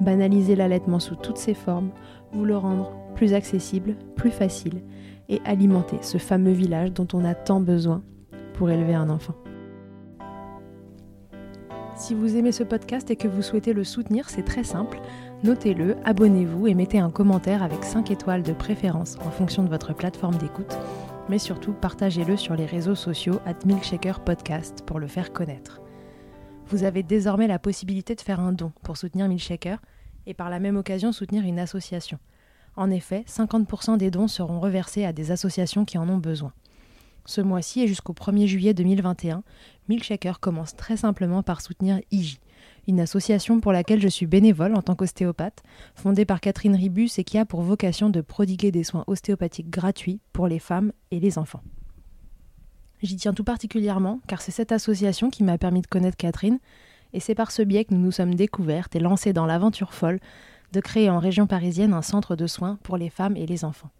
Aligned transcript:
banaliser 0.00 0.56
l'allaitement 0.56 0.98
sous 0.98 1.16
toutes 1.16 1.38
ses 1.38 1.54
formes, 1.54 1.90
vous 2.32 2.44
le 2.44 2.56
rendre 2.56 2.92
plus 3.14 3.34
accessible, 3.34 3.96
plus 4.16 4.30
facile 4.30 4.82
et 5.28 5.40
alimenter 5.44 5.98
ce 6.02 6.18
fameux 6.18 6.52
village 6.52 6.92
dont 6.92 7.08
on 7.12 7.24
a 7.24 7.34
tant 7.34 7.60
besoin 7.60 8.02
pour 8.54 8.70
élever 8.70 8.94
un 8.94 9.10
enfant. 9.10 9.34
Si 11.96 12.14
vous 12.14 12.36
aimez 12.36 12.52
ce 12.52 12.62
podcast 12.62 13.10
et 13.10 13.16
que 13.16 13.26
vous 13.26 13.42
souhaitez 13.42 13.72
le 13.72 13.82
soutenir, 13.82 14.30
c'est 14.30 14.44
très 14.44 14.62
simple. 14.62 15.00
Notez-le, 15.42 15.96
abonnez-vous 16.04 16.68
et 16.68 16.74
mettez 16.74 17.00
un 17.00 17.10
commentaire 17.10 17.62
avec 17.62 17.82
5 17.82 18.10
étoiles 18.12 18.44
de 18.44 18.52
préférence 18.52 19.16
en 19.26 19.30
fonction 19.30 19.64
de 19.64 19.68
votre 19.68 19.94
plateforme 19.94 20.36
d'écoute. 20.36 20.78
Mais 21.28 21.38
surtout, 21.38 21.72
partagez-le 21.72 22.36
sur 22.36 22.54
les 22.54 22.66
réseaux 22.66 22.94
sociaux 22.94 23.40
at 23.46 23.66
Milkshaker 23.66 24.20
Podcast 24.20 24.84
pour 24.86 25.00
le 25.00 25.08
faire 25.08 25.32
connaître 25.32 25.80
vous 26.70 26.84
avez 26.84 27.02
désormais 27.02 27.46
la 27.46 27.58
possibilité 27.58 28.14
de 28.14 28.20
faire 28.20 28.40
un 28.40 28.52
don 28.52 28.72
pour 28.82 28.96
soutenir 28.98 29.26
Milkshaker 29.28 29.78
et 30.26 30.34
par 30.34 30.50
la 30.50 30.60
même 30.60 30.76
occasion 30.76 31.12
soutenir 31.12 31.44
une 31.44 31.58
association. 31.58 32.18
En 32.76 32.90
effet, 32.90 33.24
50% 33.26 33.96
des 33.96 34.10
dons 34.10 34.28
seront 34.28 34.60
reversés 34.60 35.04
à 35.04 35.12
des 35.12 35.30
associations 35.30 35.84
qui 35.84 35.96
en 35.96 36.08
ont 36.08 36.18
besoin. 36.18 36.52
Ce 37.24 37.40
mois-ci 37.40 37.82
et 37.82 37.88
jusqu'au 37.88 38.12
1er 38.12 38.46
juillet 38.46 38.74
2021, 38.74 39.42
Milkshaker 39.88 40.40
commence 40.40 40.76
très 40.76 40.98
simplement 40.98 41.42
par 41.42 41.62
soutenir 41.62 42.00
IJ, 42.10 42.38
une 42.86 43.00
association 43.00 43.60
pour 43.60 43.72
laquelle 43.72 44.00
je 44.00 44.08
suis 44.08 44.26
bénévole 44.26 44.74
en 44.74 44.82
tant 44.82 44.94
qu'ostéopathe, 44.94 45.62
fondée 45.94 46.24
par 46.24 46.40
Catherine 46.40 46.76
Ribus 46.76 47.18
et 47.18 47.24
qui 47.24 47.38
a 47.38 47.46
pour 47.46 47.62
vocation 47.62 48.10
de 48.10 48.20
prodiguer 48.20 48.70
des 48.70 48.84
soins 48.84 49.04
ostéopathiques 49.06 49.70
gratuits 49.70 50.20
pour 50.32 50.48
les 50.48 50.58
femmes 50.58 50.92
et 51.10 51.20
les 51.20 51.38
enfants. 51.38 51.62
J'y 53.02 53.16
tiens 53.16 53.32
tout 53.32 53.44
particulièrement 53.44 54.20
car 54.26 54.40
c'est 54.40 54.50
cette 54.50 54.72
association 54.72 55.30
qui 55.30 55.44
m'a 55.44 55.58
permis 55.58 55.82
de 55.82 55.86
connaître 55.86 56.16
Catherine 56.16 56.58
et 57.12 57.20
c'est 57.20 57.34
par 57.34 57.50
ce 57.50 57.62
biais 57.62 57.84
que 57.84 57.94
nous 57.94 58.00
nous 58.00 58.12
sommes 58.12 58.34
découvertes 58.34 58.96
et 58.96 59.00
lancées 59.00 59.32
dans 59.32 59.46
l'aventure 59.46 59.94
folle 59.94 60.20
de 60.72 60.80
créer 60.80 61.08
en 61.08 61.18
région 61.18 61.46
parisienne 61.46 61.94
un 61.94 62.02
centre 62.02 62.36
de 62.36 62.46
soins 62.46 62.78
pour 62.82 62.96
les 62.96 63.08
femmes 63.08 63.36
et 63.36 63.46
les 63.46 63.64
enfants. 63.64 63.90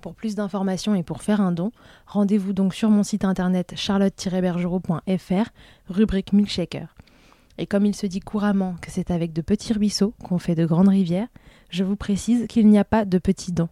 Pour 0.00 0.14
plus 0.14 0.36
d'informations 0.36 0.94
et 0.94 1.02
pour 1.02 1.22
faire 1.22 1.40
un 1.40 1.50
don, 1.50 1.72
rendez-vous 2.06 2.52
donc 2.52 2.74
sur 2.74 2.88
mon 2.88 3.02
site 3.02 3.24
internet 3.24 3.72
charlotte-bergerot.fr, 3.74 5.50
rubrique 5.88 6.32
Milkshaker. 6.32 6.94
Et 7.56 7.66
comme 7.66 7.84
il 7.84 7.96
se 7.96 8.06
dit 8.06 8.20
couramment 8.20 8.76
que 8.80 8.92
c'est 8.92 9.10
avec 9.10 9.32
de 9.32 9.42
petits 9.42 9.72
ruisseaux 9.72 10.14
qu'on 10.22 10.38
fait 10.38 10.54
de 10.54 10.66
grandes 10.66 10.88
rivières, 10.88 11.26
je 11.70 11.82
vous 11.82 11.96
précise 11.96 12.46
qu'il 12.46 12.68
n'y 12.68 12.78
a 12.78 12.84
pas 12.84 13.04
de 13.04 13.18
petits 13.18 13.50
dons. 13.50 13.68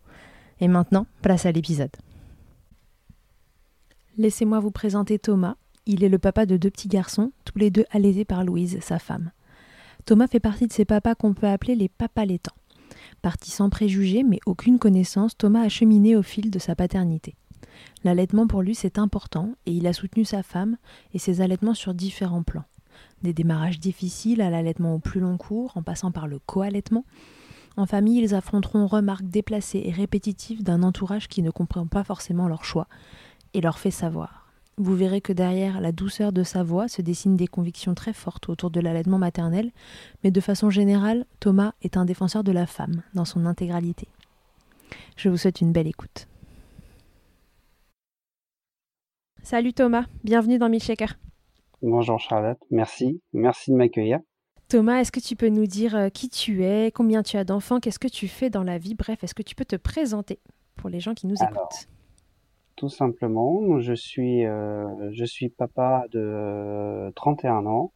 Et 0.60 0.66
maintenant, 0.66 1.06
place 1.22 1.46
à 1.46 1.52
l'épisode. 1.52 1.94
Laissez-moi 4.18 4.60
vous 4.60 4.70
présenter 4.70 5.18
Thomas. 5.18 5.56
Il 5.84 6.02
est 6.02 6.08
le 6.08 6.18
papa 6.18 6.46
de 6.46 6.56
deux 6.56 6.70
petits 6.70 6.88
garçons, 6.88 7.32
tous 7.44 7.58
les 7.58 7.70
deux 7.70 7.84
allaités 7.90 8.24
par 8.24 8.44
Louise, 8.44 8.78
sa 8.80 8.98
femme. 8.98 9.30
Thomas 10.06 10.26
fait 10.26 10.40
partie 10.40 10.66
de 10.66 10.72
ces 10.72 10.86
papas 10.86 11.14
qu'on 11.14 11.34
peut 11.34 11.46
appeler 11.46 11.74
les 11.74 11.90
papas 11.90 12.24
laitants. 12.24 12.56
Parti 13.20 13.50
sans 13.50 13.68
préjugés 13.68 14.22
mais 14.22 14.40
aucune 14.46 14.78
connaissance, 14.78 15.36
Thomas 15.36 15.60
a 15.60 15.68
cheminé 15.68 16.16
au 16.16 16.22
fil 16.22 16.50
de 16.50 16.58
sa 16.58 16.74
paternité. 16.74 17.34
L'allaitement 18.04 18.46
pour 18.46 18.62
lui 18.62 18.74
c'est 18.74 18.98
important 18.98 19.52
et 19.66 19.72
il 19.72 19.86
a 19.86 19.92
soutenu 19.92 20.24
sa 20.24 20.42
femme 20.42 20.78
et 21.12 21.18
ses 21.18 21.42
allaitements 21.42 21.74
sur 21.74 21.92
différents 21.92 22.42
plans. 22.42 22.64
Des 23.22 23.34
démarrages 23.34 23.80
difficiles 23.80 24.40
à 24.40 24.48
l'allaitement 24.48 24.94
au 24.94 24.98
plus 24.98 25.20
long 25.20 25.36
cours 25.36 25.72
en 25.76 25.82
passant 25.82 26.10
par 26.10 26.26
le 26.26 26.38
co-allaitement. 26.38 27.04
En 27.76 27.84
famille, 27.84 28.22
ils 28.22 28.34
affronteront 28.34 28.86
remarques 28.86 29.28
déplacées 29.28 29.82
et 29.84 29.92
répétitives 29.92 30.62
d'un 30.62 30.82
entourage 30.82 31.28
qui 31.28 31.42
ne 31.42 31.50
comprend 31.50 31.86
pas 31.86 32.04
forcément 32.04 32.48
leur 32.48 32.64
choix 32.64 32.88
et 33.56 33.62
leur 33.62 33.78
fait 33.78 33.90
savoir. 33.90 34.46
Vous 34.76 34.94
verrez 34.94 35.22
que 35.22 35.32
derrière 35.32 35.80
la 35.80 35.90
douceur 35.90 36.30
de 36.30 36.42
sa 36.42 36.62
voix 36.62 36.88
se 36.88 37.00
dessinent 37.00 37.38
des 37.38 37.46
convictions 37.46 37.94
très 37.94 38.12
fortes 38.12 38.50
autour 38.50 38.70
de 38.70 38.80
l'allaitement 38.80 39.16
maternel, 39.16 39.72
mais 40.22 40.30
de 40.30 40.40
façon 40.42 40.68
générale, 40.68 41.24
Thomas 41.40 41.72
est 41.80 41.96
un 41.96 42.04
défenseur 42.04 42.44
de 42.44 42.52
la 42.52 42.66
femme 42.66 43.02
dans 43.14 43.24
son 43.24 43.46
intégralité. 43.46 44.08
Je 45.16 45.30
vous 45.30 45.38
souhaite 45.38 45.62
une 45.62 45.72
belle 45.72 45.86
écoute. 45.86 46.28
Salut 49.42 49.72
Thomas, 49.72 50.04
bienvenue 50.22 50.58
dans 50.58 50.68
Milkshaker. 50.68 51.16
Bonjour 51.80 52.20
Charlotte, 52.20 52.58
merci, 52.70 53.22
merci 53.32 53.70
de 53.70 53.76
m'accueillir. 53.76 54.18
Thomas, 54.68 54.98
est-ce 54.98 55.12
que 55.12 55.20
tu 55.20 55.36
peux 55.36 55.48
nous 55.48 55.66
dire 55.66 55.96
euh, 55.96 56.08
qui 56.10 56.28
tu 56.28 56.64
es, 56.64 56.90
combien 56.90 57.22
tu 57.22 57.38
as 57.38 57.44
d'enfants, 57.44 57.80
qu'est-ce 57.80 58.00
que 58.00 58.08
tu 58.08 58.28
fais 58.28 58.50
dans 58.50 58.64
la 58.64 58.76
vie? 58.76 58.94
Bref, 58.94 59.24
est-ce 59.24 59.34
que 59.34 59.44
tu 59.44 59.54
peux 59.54 59.64
te 59.64 59.76
présenter 59.76 60.40
pour 60.74 60.90
les 60.90 61.00
gens 61.00 61.14
qui 61.14 61.26
nous 61.26 61.36
écoutent? 61.36 61.88
Tout 62.76 62.88
simplement. 62.88 63.80
Je 63.80 63.94
suis, 63.94 64.44
euh, 64.46 65.10
je 65.12 65.24
suis 65.24 65.48
papa 65.48 66.06
de 66.12 67.10
31 67.16 67.66
ans 67.66 67.92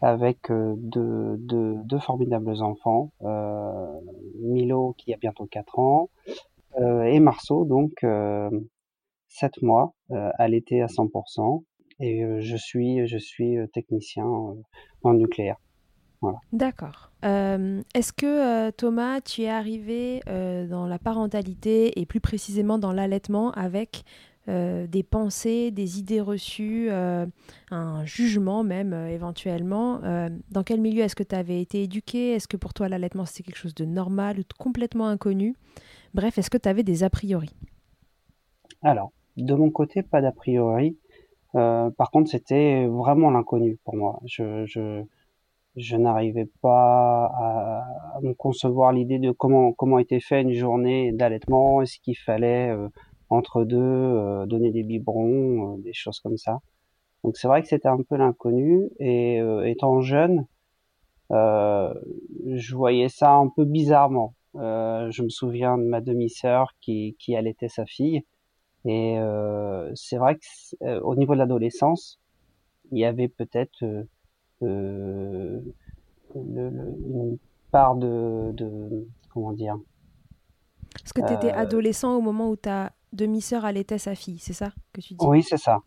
avec 0.00 0.50
euh, 0.50 0.74
deux, 0.78 1.98
formidables 2.00 2.62
enfants. 2.62 3.12
Euh, 3.22 3.86
Milo 4.40 4.94
qui 4.96 5.12
a 5.12 5.16
bientôt 5.16 5.46
4 5.46 5.78
ans 5.78 6.10
et 6.78 7.20
Marceau, 7.20 7.66
donc 7.66 8.04
7 9.28 9.62
mois, 9.62 9.92
allaité 10.38 10.80
à 10.80 10.86
100%. 10.86 11.64
Et 12.00 12.24
je 12.40 12.56
suis, 12.56 13.06
je 13.06 13.18
suis 13.18 13.56
technicien 13.74 14.24
en 15.02 15.12
nucléaire. 15.12 15.58
D'accord. 16.52 17.10
Est-ce 17.22 18.12
que 18.12 18.70
Thomas, 18.70 19.20
tu 19.20 19.42
es 19.42 19.48
arrivé 19.48 20.20
dans 20.26 20.86
la 20.86 20.98
parentalité 20.98 22.00
et 22.00 22.06
plus 22.06 22.20
précisément 22.20 22.78
dans 22.78 22.92
l'allaitement 22.92 23.52
avec 23.52 24.04
des 24.48 25.04
pensées, 25.08 25.70
des 25.70 25.98
idées 26.00 26.20
reçues, 26.20 26.90
un 26.90 28.04
jugement 28.04 28.64
même 28.64 28.92
éventuellement 28.92 30.00
Dans 30.50 30.62
quel 30.64 30.80
milieu 30.80 31.02
est-ce 31.02 31.16
que 31.16 31.22
tu 31.22 31.34
avais 31.34 31.60
été 31.60 31.84
éduqué? 31.84 32.32
Est-ce 32.32 32.48
que 32.48 32.56
pour 32.56 32.74
toi 32.74 32.88
l'allaitement 32.88 33.24
c'était 33.24 33.44
quelque 33.44 33.58
chose 33.58 33.74
de 33.74 33.84
normal 33.84 34.38
ou 34.38 34.42
de 34.42 34.54
complètement 34.58 35.06
inconnu? 35.06 35.54
Bref, 36.14 36.38
est-ce 36.38 36.50
que 36.50 36.58
tu 36.58 36.68
avais 36.68 36.82
des 36.82 37.04
a 37.04 37.10
priori? 37.10 37.50
Alors, 38.82 39.12
de 39.36 39.54
mon 39.54 39.70
côté, 39.70 40.02
pas 40.02 40.20
d'a 40.20 40.32
priori. 40.32 40.96
par 41.52 42.10
contre, 42.12 42.30
c'était 42.30 42.86
vraiment 42.86 43.30
l'inconnu 43.30 43.78
pour 43.84 43.96
moi. 43.96 44.20
je, 44.26 44.66
je 44.66 45.04
n'arrivais 45.96 46.48
pas 46.60 47.26
à, 47.26 47.84
à, 48.16 48.20
me 48.22 48.34
concevoir 48.34 48.92
l'idée 48.92 49.18
de 49.18 49.30
comment 49.30 49.72
comment 49.72 49.98
était 49.98 50.20
fait 50.20 50.42
une 50.42 50.52
journée 50.52 51.12
d'allaitement, 51.12 51.82
est-ce 51.82 51.98
qu'il 52.00 52.16
fallait 52.16 52.70
euh, 52.70 52.88
entre 53.30 53.64
deux 53.64 53.78
euh, 53.78 54.46
donner 54.46 54.70
des 54.70 54.82
biberons, 54.82 55.78
des 55.78 55.92
choses 55.94 56.20
comme 56.20 56.36
ça. 56.36 56.58
Donc 57.24 57.36
c'est 57.36 57.48
vrai 57.48 57.62
que 57.62 57.68
c'était 57.68 57.88
un 57.88 58.02
peu 58.02 58.16
l'inconnu 58.16 58.90
et 58.98 59.38
étant 59.64 60.00
jeune, 60.00 60.46
je 61.30 62.74
voyais 62.74 63.08
ça 63.08 63.34
un 63.34 63.48
peu 63.48 63.64
bizarrement. 63.64 64.34
je 64.54 65.22
me 65.22 65.28
souviens 65.28 65.78
de 65.78 65.84
ma 65.84 66.00
demi-sœur 66.00 66.72
qui 66.80 67.16
qui 67.20 67.36
allaitait 67.36 67.68
sa 67.68 67.86
fille 67.86 68.22
et 68.84 69.18
c'est 69.94 70.16
vrai 70.16 70.36
que 70.36 71.00
au 71.00 71.14
niveau 71.14 71.34
de 71.34 71.38
l'adolescence, 71.38 72.20
il 72.92 72.98
y 72.98 73.04
avait 73.04 73.28
peut-être 73.28 73.82
euh, 73.82 74.04
le, 74.62 75.62
une 76.34 77.38
part 77.70 77.96
de, 77.96 78.52
de, 78.52 79.06
comment 79.32 79.52
dire 79.52 79.78
Parce 80.92 81.12
que 81.12 81.26
tu 81.26 81.32
étais 81.32 81.52
euh, 81.52 81.58
adolescent 81.58 82.16
au 82.16 82.20
moment 82.20 82.50
où 82.50 82.56
ta 82.56 82.92
demi-sœur 83.12 83.64
allaitait 83.64 83.98
sa 83.98 84.14
fille, 84.14 84.38
c'est 84.38 84.52
ça 84.52 84.70
que 84.92 85.00
tu 85.00 85.14
dis? 85.14 85.26
Oui, 85.26 85.42
c'est 85.42 85.58
ça. 85.58 85.80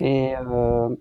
Et 0.00 0.34
euh, 0.36 0.94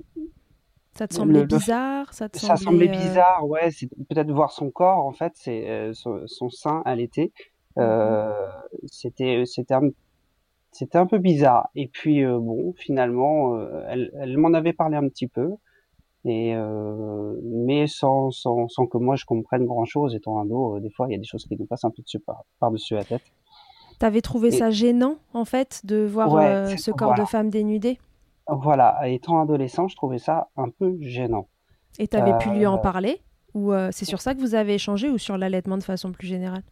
ça 0.94 1.08
te 1.08 1.14
semblait 1.14 1.46
bizarre? 1.46 2.14
Ça, 2.14 2.30
te 2.30 2.38
ça 2.40 2.56
semblait, 2.56 2.88
bizarre, 2.88 3.46
ouais. 3.46 3.72
C'est 3.72 3.90
peut-être 4.10 4.32
voir 4.32 4.52
son 4.52 4.72
corps, 4.72 5.06
en 5.06 5.12
fait, 5.12 5.34
c'est 5.36 5.92
son, 5.94 6.22
son, 6.28 6.50
sein 6.50 6.82
allaité. 6.86 7.34
Euh, 7.78 8.30
mhm. 8.30 8.88
c'était 8.88 9.44
c'était 9.46 9.74
un, 9.74 9.90
c'était 10.72 10.98
un 10.98 11.06
peu 11.06 11.18
bizarre. 11.18 11.70
Et 11.76 11.88
puis 11.88 12.26
bon, 12.26 12.74
finalement, 12.78 13.60
elle, 13.88 14.12
elle 14.20 14.38
m'en 14.38 14.54
avait 14.54 14.74
parlé 14.74 14.96
un 14.96 15.08
petit 15.10 15.28
peu. 15.28 15.52
Et 16.26 16.54
euh, 16.54 17.40
mais 17.44 17.88
sans, 17.88 18.30
sans, 18.32 18.68
sans 18.68 18.88
que 18.88 18.98
moi 18.98 19.16
je 19.16 19.24
comprenne 19.24 19.66
grand 19.66 19.86
chose 19.86 20.16
étant 20.16 20.40
un 20.40 20.46
dos, 20.46 20.76
euh, 20.76 20.80
des 20.82 20.90
fois 20.90 21.08
il 21.08 21.14
y 21.14 21.16
a 21.16 21.18
des 21.18 21.24
choses 21.24 21.46
qui 21.46 21.56
nous 21.58 21.66
passent 21.66 21.86
un 21.86 21.92
peu 21.92 22.02
dessus 22.02 22.20
par, 22.20 22.44
par 22.60 22.72
dessus 22.72 22.96
la 22.96 23.06
tête. 23.06 23.22
T'avais 24.00 24.22
trouvé 24.22 24.52
ça 24.52 24.70
gênant 24.70 25.16
en 25.34 25.46
fait 25.46 25.82
de 25.86 26.06
voir 26.06 26.36
euh, 26.36 26.76
ce 26.76 26.92
corps 26.92 27.16
de 27.16 27.24
femme 27.24 27.50
dénudé 27.50 28.00
Voilà, 28.48 29.08
étant 29.08 29.40
adolescent, 29.40 29.88
je 29.88 29.96
trouvais 29.96 30.20
ça 30.20 30.50
un 30.58 30.70
peu 30.70 30.98
gênant. 31.02 31.48
Et 32.00 32.08
t'avais 32.08 32.38
pu 32.38 32.50
lui 32.50 32.66
en 32.66 32.78
parler? 32.78 33.22
Ou 33.54 33.72
c'est 33.92 34.06
sur 34.06 34.22
ça 34.22 34.36
que 34.36 34.40
vous 34.40 34.56
avez 34.56 34.76
échangé 34.76 35.10
ou 35.10 35.18
sur 35.18 35.38
l'allaitement 35.38 35.78
de 35.78 35.84
façon 35.84 36.12
plus 36.12 36.28
générale? 36.28 36.64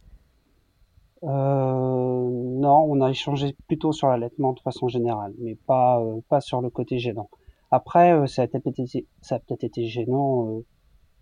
Non, 1.22 2.84
on 2.88 3.00
a 3.00 3.10
échangé 3.10 3.56
plutôt 3.66 3.92
sur 3.92 4.08
l'allaitement 4.08 4.52
de 4.52 4.60
façon 4.60 4.88
générale, 4.88 5.32
mais 5.38 5.54
pas 5.54 6.02
pas 6.28 6.40
sur 6.40 6.60
le 6.60 6.70
côté 6.70 6.98
gênant. 6.98 7.28
Après, 7.70 8.12
euh, 8.12 8.26
ça 8.26 8.42
a 8.42 8.46
peut-être 8.46 9.64
été, 9.64 9.86
gênant 9.86 10.48
euh, 10.48 10.64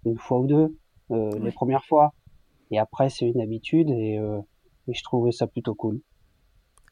une 0.04 0.18
fois 0.18 0.40
ou 0.40 0.46
deux, 0.46 0.78
euh, 1.10 1.38
les 1.40 1.50
premières 1.50 1.84
fois. 1.84 2.14
Et 2.70 2.78
après, 2.78 3.10
c'est 3.10 3.26
une 3.26 3.40
habitude 3.40 3.90
et, 3.90 4.18
je 4.88 5.02
trouvais 5.02 5.32
ça 5.32 5.48
plutôt 5.48 5.74
cool, 5.74 6.00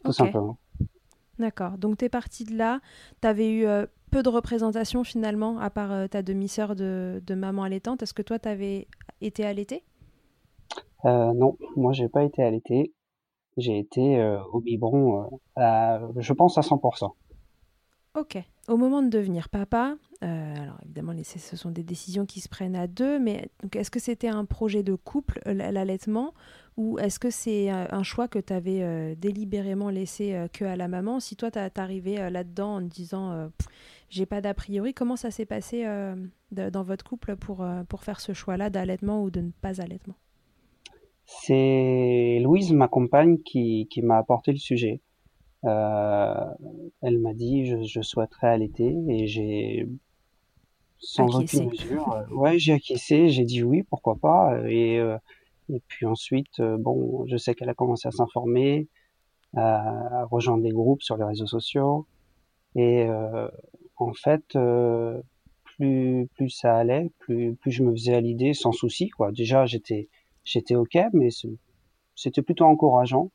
tout 0.05 0.13
simplement. 0.13 0.59
D'accord. 1.39 1.79
Donc, 1.79 1.99
tu 1.99 2.05
es 2.05 2.09
parti 2.09 2.45
de 2.45 2.57
là. 2.57 2.81
Tu 3.23 3.29
avais 3.29 3.53
eu 3.53 3.67
peu 4.11 4.23
de 4.25 4.29
représentation 4.29 5.05
finalement, 5.05 5.59
à 5.59 5.71
part 5.71 6.09
ta 6.09 6.23
demi-sœur 6.23 6.75
de, 6.75 7.23
de, 7.25 7.35
maman 7.35 7.63
allaitante. 7.65 8.03
Est-ce 8.03 8.15
que 8.15 8.23
toi, 8.23 8.41
tu 8.41 8.49
avais 8.49 8.89
été 9.21 9.45
allaitée? 9.45 9.85
Non, 11.05 11.57
moi, 11.77 11.93
j'ai 11.93 12.09
pas 12.09 12.25
été 12.25 12.43
allaitée. 12.43 12.93
J'ai 13.57 13.79
été 13.79 14.37
au 14.53 14.61
biberon, 14.61 15.41
je 15.57 16.33
pense, 16.33 16.59
à 16.59 16.63
100%. 16.63 17.13
Ok. 18.15 18.39
Au 18.69 18.77
moment 18.77 19.03
de 19.03 19.09
devenir 19.09 19.49
papa, 19.49 19.97
euh, 20.23 20.57
alors 20.57 20.79
évidemment, 20.85 21.13
ce 21.23 21.57
sont 21.57 21.71
des 21.71 21.83
décisions 21.83 22.27
qui 22.27 22.41
se 22.41 22.49
prennent 22.49 22.77
à 22.77 22.87
deux, 22.87 23.19
mais 23.19 23.51
est-ce 23.75 23.91
que 23.91 23.99
c'était 23.99 24.29
un 24.29 24.45
projet 24.45 24.85
de 24.85 24.95
couple, 24.95 25.41
euh, 25.49 25.53
l'allaitement, 25.53 26.33
ou 26.77 26.99
est-ce 27.01 27.19
que 27.19 27.31
c'est 27.31 27.73
euh, 27.73 27.87
un 27.91 28.05
choix 28.05 28.29
que 28.29 28.39
tu 28.39 28.53
avais 28.53 29.17
délibérément 29.17 29.91
laissé 29.91 30.47
que 30.53 30.65
à 30.65 30.77
la 30.77 30.87
maman? 30.87 31.19
Si 31.19 31.35
toi, 31.35 31.51
tu 31.51 31.59
arrivé 31.59 32.31
là-dedans 32.31 32.77
en 32.77 32.81
te 32.81 32.95
disant 32.95 33.51
j'ai 34.09 34.27
pas 34.27 34.41
d'a 34.41 34.55
priori, 34.55 34.95
comment 34.95 35.17
ça 35.17 35.33
s'est 35.33 35.47
passé 35.47 35.85
dans 36.53 36.83
votre 36.85 37.05
couple 37.05 37.35
pour, 37.37 37.67
faire 38.01 38.21
ce 38.21 38.33
choix-là 38.33 38.71
d'allaitement 38.71 39.25
ou 39.25 39.31
de 39.31 39.41
ne 39.41 39.51
pas 39.51 39.81
allaitement? 39.81 40.15
C'est 41.27 42.39
Louise, 42.43 42.73
ma 42.73 42.87
compagne, 42.87 43.39
qui 43.39 43.89
m'a 44.03 44.19
apporté 44.19 44.53
le 44.53 44.59
sujet. 44.59 45.01
Euh, 45.65 46.45
elle 47.01 47.19
m'a 47.21 47.33
dit 47.33 47.67
je, 47.67 47.83
je 47.85 48.03
souhaiterais 48.03 48.49
allaiter 48.49 48.95
et 49.09 49.27
j'ai 49.27 49.89
sans 50.99 51.37
aucune 51.37 51.71
mesure, 51.71 52.13
euh, 52.13 52.27
ouais, 52.35 52.59
j'ai 52.59 52.75
acquiescé, 52.75 53.29
j'ai 53.29 53.45
dit 53.45 53.63
oui, 53.63 53.83
pourquoi 53.83 54.17
pas. 54.17 54.59
Et, 54.69 54.99
euh, 54.99 55.17
et 55.71 55.81
puis 55.89 56.07
ensuite, 56.07 56.61
bon, 56.61 57.27
je 57.27 57.37
sais 57.37 57.55
qu'elle 57.55 57.69
a 57.69 57.75
commencé 57.75 58.09
à 58.09 58.11
s'informer, 58.11 58.89
à, 59.57 60.25
rejoindre 60.31 60.63
des 60.63 60.71
groupes 60.71 61.03
sur 61.03 61.17
les 61.17 61.25
réseaux 61.25 61.47
sociaux. 61.47 62.07
Et 62.77 63.07
en 63.97 64.13
fait, 64.13 64.59
plus 65.65 66.29
plus 66.35 66.51
ça 66.51 66.77
allait, 66.77 67.11
plus 67.19 67.55
plus 67.55 67.71
je 67.71 67.83
me 67.83 67.93
faisais 67.93 68.15
à 68.15 68.21
l'idée 68.21 68.55
sans 68.55 68.73
souci 68.73 69.09
quoi. 69.09 69.33
Déjà 69.33 69.67
j'étais 69.67 70.09
j'étais 70.45 70.75
ok, 70.75 70.99
mais 71.13 71.29
c'était 72.15 72.43
plutôt 72.43 72.65
encourageant. 72.65 73.31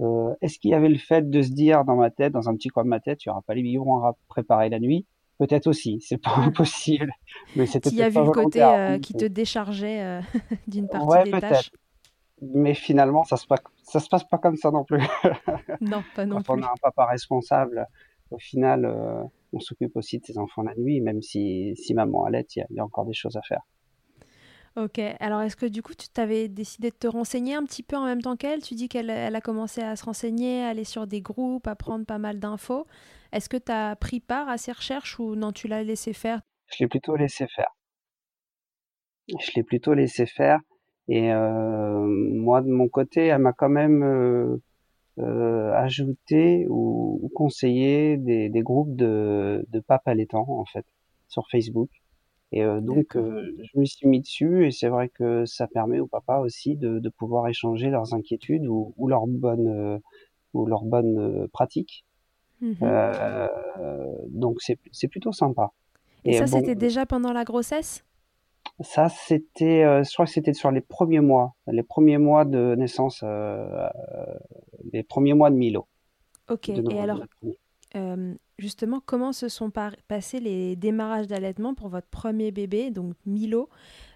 Euh, 0.00 0.34
est-ce 0.42 0.58
qu'il 0.58 0.70
y 0.70 0.74
avait 0.74 0.88
le 0.88 0.98
fait 0.98 1.28
de 1.28 1.42
se 1.42 1.50
dire 1.50 1.84
dans 1.84 1.96
ma 1.96 2.10
tête, 2.10 2.32
dans 2.32 2.48
un 2.48 2.54
petit 2.54 2.68
coin 2.68 2.84
de 2.84 2.88
ma 2.88 3.00
tête, 3.00 3.24
il 3.24 3.28
n'y 3.28 3.30
aura 3.30 3.42
pas 3.42 3.54
les 3.54 3.62
biberons 3.62 4.04
à 4.04 4.16
préparer 4.28 4.68
la 4.68 4.78
nuit? 4.78 5.06
Peut-être 5.38 5.66
aussi, 5.66 6.00
c'est 6.00 6.18
pas 6.18 6.34
impossible. 6.36 7.12
Mais 7.56 7.66
c'était 7.66 7.90
Il 7.90 7.96
y 7.96 8.02
a 8.02 8.08
vu 8.08 8.22
le 8.22 8.30
côté 8.30 8.62
euh, 8.62 8.98
qui 8.98 9.14
te 9.14 9.24
déchargeait 9.24 10.02
euh, 10.02 10.20
d'une 10.66 10.88
partie 10.88 11.30
des 11.30 11.40
tâches. 11.40 11.70
Mais 12.42 12.74
finalement, 12.74 13.24
ça 13.24 13.36
se, 13.36 13.46
passe, 13.46 13.60
ça 13.82 13.98
se 13.98 14.08
passe 14.08 14.24
pas 14.24 14.36
comme 14.38 14.56
ça 14.56 14.70
non 14.70 14.84
plus. 14.84 15.00
non, 15.80 16.02
pas 16.14 16.26
non 16.26 16.36
Quand 16.36 16.54
plus. 16.54 16.62
on 16.62 16.66
a 16.66 16.70
un 16.70 16.76
papa 16.82 17.06
responsable, 17.06 17.86
au 18.30 18.38
final, 18.38 19.30
on 19.52 19.60
s'occupe 19.60 19.96
aussi 19.96 20.18
de 20.18 20.24
ses 20.26 20.36
enfants 20.36 20.62
la 20.62 20.74
nuit, 20.74 21.00
même 21.00 21.22
si, 21.22 21.74
si 21.76 21.94
maman 21.94 22.24
allait, 22.24 22.46
il 22.56 22.66
y, 22.70 22.78
a 22.78 22.84
encore 22.84 23.06
des 23.06 23.14
choses 23.14 23.36
à 23.36 23.42
faire. 23.42 23.62
Ok, 24.76 24.98
alors 25.20 25.40
est-ce 25.40 25.56
que 25.56 25.64
du 25.64 25.82
coup 25.82 25.94
tu 25.94 26.08
t'avais 26.10 26.48
décidé 26.48 26.90
de 26.90 26.96
te 26.96 27.06
renseigner 27.06 27.54
un 27.54 27.64
petit 27.64 27.82
peu 27.82 27.96
en 27.96 28.04
même 28.04 28.20
temps 28.20 28.36
qu'elle? 28.36 28.60
Tu 28.60 28.74
dis 28.74 28.90
qu'elle 28.90 29.08
elle 29.08 29.34
a 29.34 29.40
commencé 29.40 29.80
à 29.80 29.96
se 29.96 30.04
renseigner, 30.04 30.64
à 30.64 30.68
aller 30.68 30.84
sur 30.84 31.06
des 31.06 31.22
groupes, 31.22 31.66
à 31.66 31.74
prendre 31.74 32.04
pas 32.04 32.18
mal 32.18 32.38
d'infos. 32.38 32.86
Est-ce 33.32 33.48
que 33.48 33.56
tu 33.56 33.72
as 33.72 33.96
pris 33.96 34.20
part 34.20 34.50
à 34.50 34.58
ces 34.58 34.72
recherches 34.72 35.18
ou 35.18 35.34
non, 35.34 35.52
tu 35.52 35.66
l'as 35.66 35.82
laissé 35.82 36.12
faire? 36.12 36.42
Je 36.66 36.84
l'ai 36.84 36.88
plutôt 36.88 37.16
laissé 37.16 37.46
faire. 37.46 37.74
Je 39.28 39.50
l'ai 39.56 39.62
plutôt 39.62 39.94
laissé 39.94 40.26
faire. 40.26 40.60
Et 41.08 41.32
euh, 41.32 42.00
moi, 42.00 42.60
de 42.60 42.68
mon 42.68 42.88
côté, 42.88 43.26
elle 43.26 43.40
m'a 43.40 43.54
quand 43.54 43.70
même 43.70 44.02
euh, 44.02 44.62
euh, 45.20 45.72
ajouté 45.72 46.66
ou, 46.68 47.30
conseillé 47.34 48.18
des, 48.18 48.50
des, 48.50 48.62
groupes 48.62 48.94
de, 48.94 49.64
de 49.68 49.80
papes 49.80 50.06
allaitants, 50.06 50.46
en 50.48 50.64
fait, 50.66 50.84
sur 51.28 51.48
Facebook. 51.50 51.88
Et 52.52 52.62
euh, 52.62 52.80
donc, 52.80 53.16
euh, 53.16 53.52
je 53.60 53.78
me 53.78 53.84
suis 53.84 54.06
mis 54.06 54.20
dessus 54.20 54.66
et 54.66 54.70
c'est 54.70 54.88
vrai 54.88 55.08
que 55.08 55.44
ça 55.46 55.66
permet 55.66 55.98
aux 55.98 56.06
papas 56.06 56.38
aussi 56.38 56.76
de, 56.76 56.98
de 57.00 57.08
pouvoir 57.08 57.48
échanger 57.48 57.90
leurs 57.90 58.14
inquiétudes 58.14 58.66
ou, 58.66 58.94
ou 58.96 59.08
leurs 59.08 59.26
bonnes 59.26 59.68
euh, 59.68 59.98
ou 60.54 60.66
leurs 60.66 60.84
bonnes 60.84 61.48
pratiques. 61.52 62.04
Mmh 62.60 62.72
donc, 64.28 64.58
c'est 64.60 65.08
plutôt 65.08 65.32
sympa. 65.32 65.72
Et, 66.24 66.34
ça, 66.34 66.46
c'était 66.46 66.74
déjà 66.74 67.04
pendant 67.04 67.32
la 67.32 67.44
grossesse? 67.44 68.04
Ça, 68.80 69.08
c'était, 69.08 69.82
je 70.04 70.12
crois 70.14 70.24
que 70.24 70.32
c'était 70.32 70.54
sur 70.54 70.70
les 70.70 70.80
premiers 70.80 71.20
mois, 71.20 71.54
les 71.66 71.82
premiers 71.82 72.18
mois 72.18 72.44
de 72.44 72.74
naissance, 72.74 73.22
les 74.92 75.02
premiers 75.02 75.34
mois 75.34 75.50
de 75.50 75.56
Milo. 75.56 75.86
Ok. 76.48 76.70
Et 76.70 76.98
alors, 76.98 77.20
justement, 78.58 79.00
comment 79.04 79.32
se 79.32 79.48
sont 79.48 79.70
passés 79.70 80.40
les 80.40 80.76
démarrages 80.76 81.26
d'allaitement 81.26 81.74
pour 81.74 81.88
votre 81.88 82.08
premier 82.08 82.50
bébé, 82.50 82.90
donc 82.90 83.14
Milo 83.26 83.68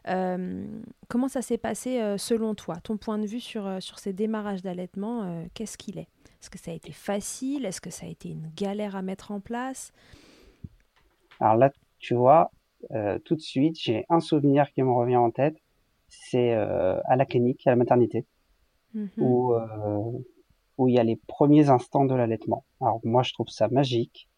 Comment 0.06 1.28
ça 1.28 1.42
s'est 1.42 1.58
passé 1.58 2.16
selon 2.16 2.54
toi? 2.54 2.76
Ton 2.76 2.96
point 2.96 3.18
de 3.18 3.26
vue 3.26 3.40
sur, 3.40 3.82
sur 3.82 3.98
ces 3.98 4.12
démarrages 4.12 4.62
d'allaitement, 4.62 5.44
qu'est-ce 5.54 5.76
qu'il 5.76 5.98
est? 5.98 6.08
Est-ce 6.40 6.48
que 6.48 6.58
ça 6.58 6.70
a 6.70 6.74
été 6.74 6.92
facile? 6.92 7.66
Est-ce 7.66 7.82
que 7.82 7.90
ça 7.90 8.06
a 8.06 8.08
été 8.08 8.30
une 8.30 8.50
galère 8.56 8.96
à 8.96 9.02
mettre 9.02 9.30
en 9.30 9.40
place? 9.40 9.92
Alors 11.38 11.56
là, 11.56 11.70
tu 11.98 12.14
vois, 12.14 12.50
tout 13.24 13.36
de 13.36 13.40
suite, 13.40 13.78
j'ai 13.78 14.06
un 14.08 14.20
souvenir 14.20 14.72
qui 14.72 14.82
me 14.82 14.90
revient 14.90 15.16
en 15.16 15.30
tête. 15.30 15.58
C'est 16.08 16.54
à 16.54 17.14
la 17.16 17.26
clinique, 17.26 17.66
à 17.66 17.70
la 17.70 17.76
maternité, 17.76 18.24
mmh 18.94 19.06
où 19.18 19.54
où 20.78 20.88
il 20.88 20.94
y 20.94 20.98
a 20.98 21.04
les 21.04 21.16
premiers 21.16 21.68
instants 21.68 22.06
de 22.06 22.14
l'allaitement. 22.14 22.64
Alors 22.80 23.00
moi 23.04 23.22
je 23.22 23.34
trouve 23.34 23.48
ça 23.48 23.68
magique, 23.68 24.29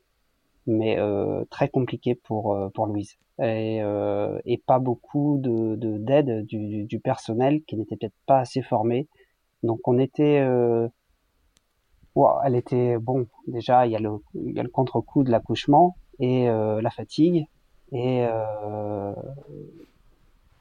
mais 0.67 0.99
euh, 0.99 1.45
très 1.51 1.69
compliqué 1.69 2.15
pour 2.15 2.55
euh, 2.55 2.69
pour 2.71 2.87
Louise 2.87 3.17
et, 3.41 3.83
euh, 3.83 4.39
et 4.45 4.59
pas 4.59 4.79
beaucoup 4.79 5.39
de 5.39 5.77
d'aide 5.99 6.45
du, 6.47 6.85
du, 6.85 7.01
personnel 7.01 7.63
qui 7.65 7.77
n'était 7.77 7.97
peut-être 7.97 8.15
pas 8.27 8.41
assez 8.41 8.63
formé. 8.63 9.09
Donc 9.63 9.87
on 9.89 9.99
était 9.99 10.41
euh, 10.41 10.89
elle 12.45 12.57
était 12.57 12.99
bon 12.99 13.27
déjà 13.47 13.87
il 13.87 13.93
y 13.93 13.97
a 13.97 13.99
le 13.99 14.11
il 14.35 14.53
y 14.53 14.61
a 14.61 14.63
le 14.63 14.69
contre-coup 14.69 15.25
de 15.25 15.31
l'accouchement 15.31 15.97
et 16.21 16.49
euh, 16.49 16.81
la 16.83 16.91
fatigue 16.91 17.47
et 17.93 18.25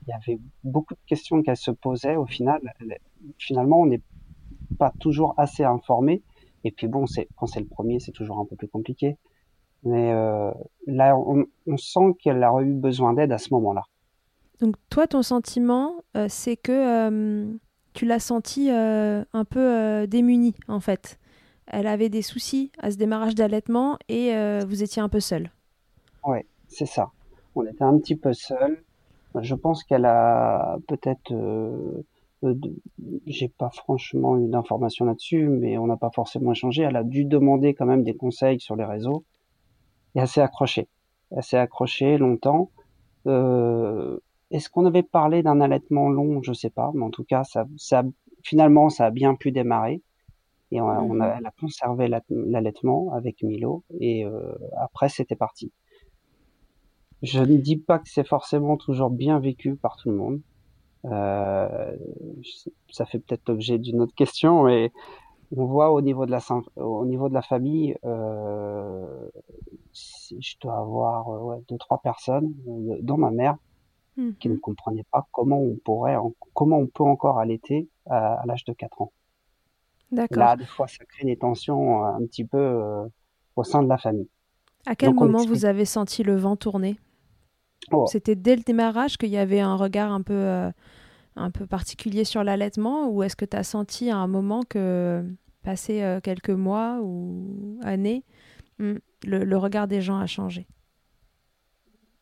il 0.02 0.10
y 0.10 0.14
avait 0.14 0.40
beaucoup 0.64 0.96
de 0.96 1.00
questions 1.06 1.42
qu'elle 1.44 1.58
se 1.58 1.72
posait. 1.72 2.16
Au 2.16 2.26
final, 2.26 2.60
finalement, 3.38 3.80
on 3.80 3.86
n'est 3.86 4.02
pas 4.78 4.92
toujours 5.00 5.36
assez 5.38 5.64
informé. 5.64 6.24
Et 6.64 6.72
puis 6.72 6.88
bon, 6.88 7.06
c'est 7.08 7.28
quand 7.36 7.48
c'est 7.48 7.60
le 7.60 7.68
premier, 7.68 8.00
c'est 8.00 8.12
toujours 8.12 8.40
un 8.40 8.46
peu 8.46 8.56
plus 8.56 8.68
compliqué. 8.68 9.18
Mais 9.84 10.12
euh, 10.14 10.52
là, 10.88 11.18
on, 11.18 11.46
on 11.68 11.78
sent 11.78 12.16
qu'elle 12.20 12.44
a 12.44 12.52
eu 12.62 12.74
besoin 12.74 13.14
d'aide 13.14 13.32
à 13.32 13.38
ce 13.38 13.54
moment-là. 13.54 13.82
Donc 14.60 14.76
toi, 14.90 15.08
ton 15.08 15.24
sentiment, 15.24 15.96
euh, 16.16 16.28
c'est 16.30 16.56
que 16.56 16.72
euh, 16.72 17.52
tu 17.94 18.06
l'as 18.06 18.20
sentie 18.20 18.70
un 18.70 19.46
peu 19.50 20.08
démunie, 20.08 20.56
en 20.68 20.80
fait. 20.80 21.20
Elle 21.68 21.88
avait 21.88 22.10
des 22.10 22.22
soucis 22.22 22.72
à 22.80 22.92
ce 22.92 22.98
démarrage 22.98 23.36
d'allaitement 23.36 23.98
et 24.08 24.34
vous 24.66 24.82
étiez 24.82 25.02
un 25.02 25.10
peu 25.10 25.20
seul. 25.20 25.52
Ouais, 26.26 26.46
c'est 26.68 26.86
ça. 26.86 27.10
On 27.56 27.66
était 27.66 27.84
un 27.84 27.98
petit 27.98 28.16
peu 28.16 28.34
seuls. 28.34 28.82
Je 29.40 29.56
pense 29.56 29.84
qu'elle 29.84 30.06
a 30.06 30.78
peut-être, 30.88 31.32
euh, 31.32 32.04
j'ai 33.28 33.48
pas 33.48 33.70
franchement 33.70 34.38
eu 34.38 34.48
d'informations 34.48 35.06
là-dessus, 35.06 35.48
mais 35.48 35.78
on 35.78 35.88
n'a 35.88 35.98
pas 35.98 36.12
forcément 36.12 36.52
échangé. 36.52 36.84
Elle 36.84 36.98
a 36.98 37.04
dû 37.04 37.26
demander 37.26 37.74
quand 37.74 37.86
même 37.86 38.04
des 38.04 38.16
conseils 38.16 38.60
sur 38.60 38.76
les 38.76 38.86
réseaux 38.86 39.24
et 40.16 40.20
elle 40.20 40.28
s'est 40.28 40.42
accrochée. 40.42 40.88
Elle 41.32 41.44
s'est 41.44 41.58
accrochée 41.58 42.18
longtemps. 42.18 42.70
Euh, 43.28 44.18
est-ce 44.52 44.70
qu'on 44.70 44.86
avait 44.86 45.04
parlé 45.04 45.44
d'un 45.44 45.62
allaitement 45.62 46.10
long? 46.10 46.42
Je 46.44 46.54
sais 46.54 46.70
pas, 46.70 46.92
mais 46.94 47.04
en 47.04 47.10
tout 47.10 47.24
cas, 47.24 47.44
ça, 47.44 47.66
ça, 47.78 48.04
finalement, 48.44 48.90
ça 48.90 49.06
a 49.06 49.12
bien 49.12 49.36
pu 49.36 49.52
démarrer. 49.52 50.02
Et 50.74 50.80
on 50.80 50.88
a, 50.90 51.02
on 51.02 51.20
a- 51.20 51.28
elle 51.38 51.46
a 51.46 51.52
conservé 51.60 52.08
la- 52.08 52.22
l'allaitement 52.30 53.12
avec 53.14 53.44
Milo 53.44 53.84
et 54.00 54.26
euh, 54.26 54.54
après 54.78 55.10
c'était 55.10 55.36
parti. 55.36 55.72
Je 57.22 57.42
ne 57.42 57.58
dis 57.58 57.78
pas 57.78 58.00
que 58.00 58.10
c'est 58.10 58.26
forcément 58.26 58.78
toujours 58.78 59.10
bien 59.10 59.40
vécu 59.40 59.76
par 59.76 59.98
tout 59.98 60.10
le 60.10 60.16
monde. 60.16 60.42
Euh, 61.06 61.96
ça 62.90 63.06
fait 63.06 63.20
peut-être 63.20 63.50
l'objet 63.50 63.80
d'une 63.80 64.00
autre 64.02 64.16
question, 64.16 64.64
mais 64.64 64.92
on 65.56 65.66
voit 65.66 65.92
au 65.92 66.02
niveau 66.02 66.26
de 66.26 66.32
la 66.32 66.40
au 66.78 67.06
niveau 67.06 67.30
de 67.30 67.34
la 67.34 67.42
famille, 67.42 67.96
euh, 68.06 69.30
je 69.94 70.56
dois 70.62 70.78
avoir 70.78 71.30
euh, 71.30 71.40
ouais, 71.40 71.64
deux 71.70 71.78
trois 71.78 72.00
personnes, 72.02 72.54
euh, 72.68 72.98
dont 73.02 73.18
ma 73.18 73.32
mère, 73.32 73.58
qui 74.40 74.50
ne 74.50 74.56
Mhm. 74.56 74.58
comprenaient 74.58 75.06
pas 75.12 75.28
comment 75.32 75.60
on 75.62 75.78
pourrait, 75.86 76.16
en- 76.18 76.34
comment 76.54 76.78
on 76.80 76.88
peut 76.88 77.04
encore 77.04 77.40
allaiter 77.40 77.90
à, 78.08 78.36
à 78.42 78.46
l'âge 78.48 78.66
de 78.66 78.74
4 78.74 79.02
ans. 79.02 79.14
Là, 80.32 80.56
des 80.58 80.66
fois, 80.66 80.88
ça 80.88 81.06
crée 81.06 81.26
des 81.26 81.38
tensions 81.38 82.04
un 82.04 82.26
petit 82.26 82.46
peu 82.46 82.58
euh, 82.58 83.06
au 83.56 83.64
sein 83.64 83.84
de 83.84 83.88
la 83.88 83.98
famille. 84.00 84.30
À 84.86 84.96
quel 84.96 85.16
Donc, 85.16 85.16
moment 85.16 85.44
vous 85.44 85.66
avez 85.66 85.86
senti 85.86 86.22
le 86.22 86.36
vent 86.36 86.56
tourner? 86.56 87.00
Oh, 87.92 88.12
C'était 88.12 88.36
dès 88.36 88.56
le 88.56 88.64
démarrage 88.64 89.18
qu'il 89.18 89.30
y 89.30 89.38
avait 89.38 89.60
un 89.60 89.76
regard 89.76 90.12
un 90.12 90.22
peu, 90.22 90.34
euh, 90.34 90.72
un 91.36 91.52
peu 91.52 91.66
particulier 91.66 92.24
sur 92.24 92.44
l'allaitement 92.44 93.10
ou 93.10 93.24
est-ce 93.24 93.36
que 93.36 93.46
tu 93.46 93.58
as 93.58 93.64
senti 93.64 94.10
à 94.10 94.18
un 94.18 94.28
moment 94.28 94.62
que, 94.68 95.24
passé 95.64 96.02
euh, 96.02 96.20
quelques 96.20 96.50
mois 96.50 97.00
ou 97.02 97.80
années, 97.84 98.24
hmm, 98.80 98.96
le, 99.24 99.58
regard 99.58 99.88
des 99.88 100.02
gens 100.02 100.18
a 100.18 100.26
changé? 100.26 100.68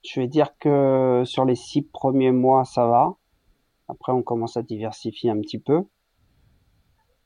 Je 0.04 0.22
vais 0.22 0.28
dire 0.28 0.58
que 0.60 1.24
sur 1.25 1.46
les 1.46 1.56
six 1.56 1.82
premiers 1.82 2.32
mois, 2.32 2.63
ça 2.66 2.88
va. 2.88 3.16
Après, 3.88 4.12
on 4.12 4.22
commence 4.22 4.56
à 4.56 4.62
diversifier 4.62 5.30
un 5.30 5.39
petit 5.39 5.60
peu. 5.60 5.84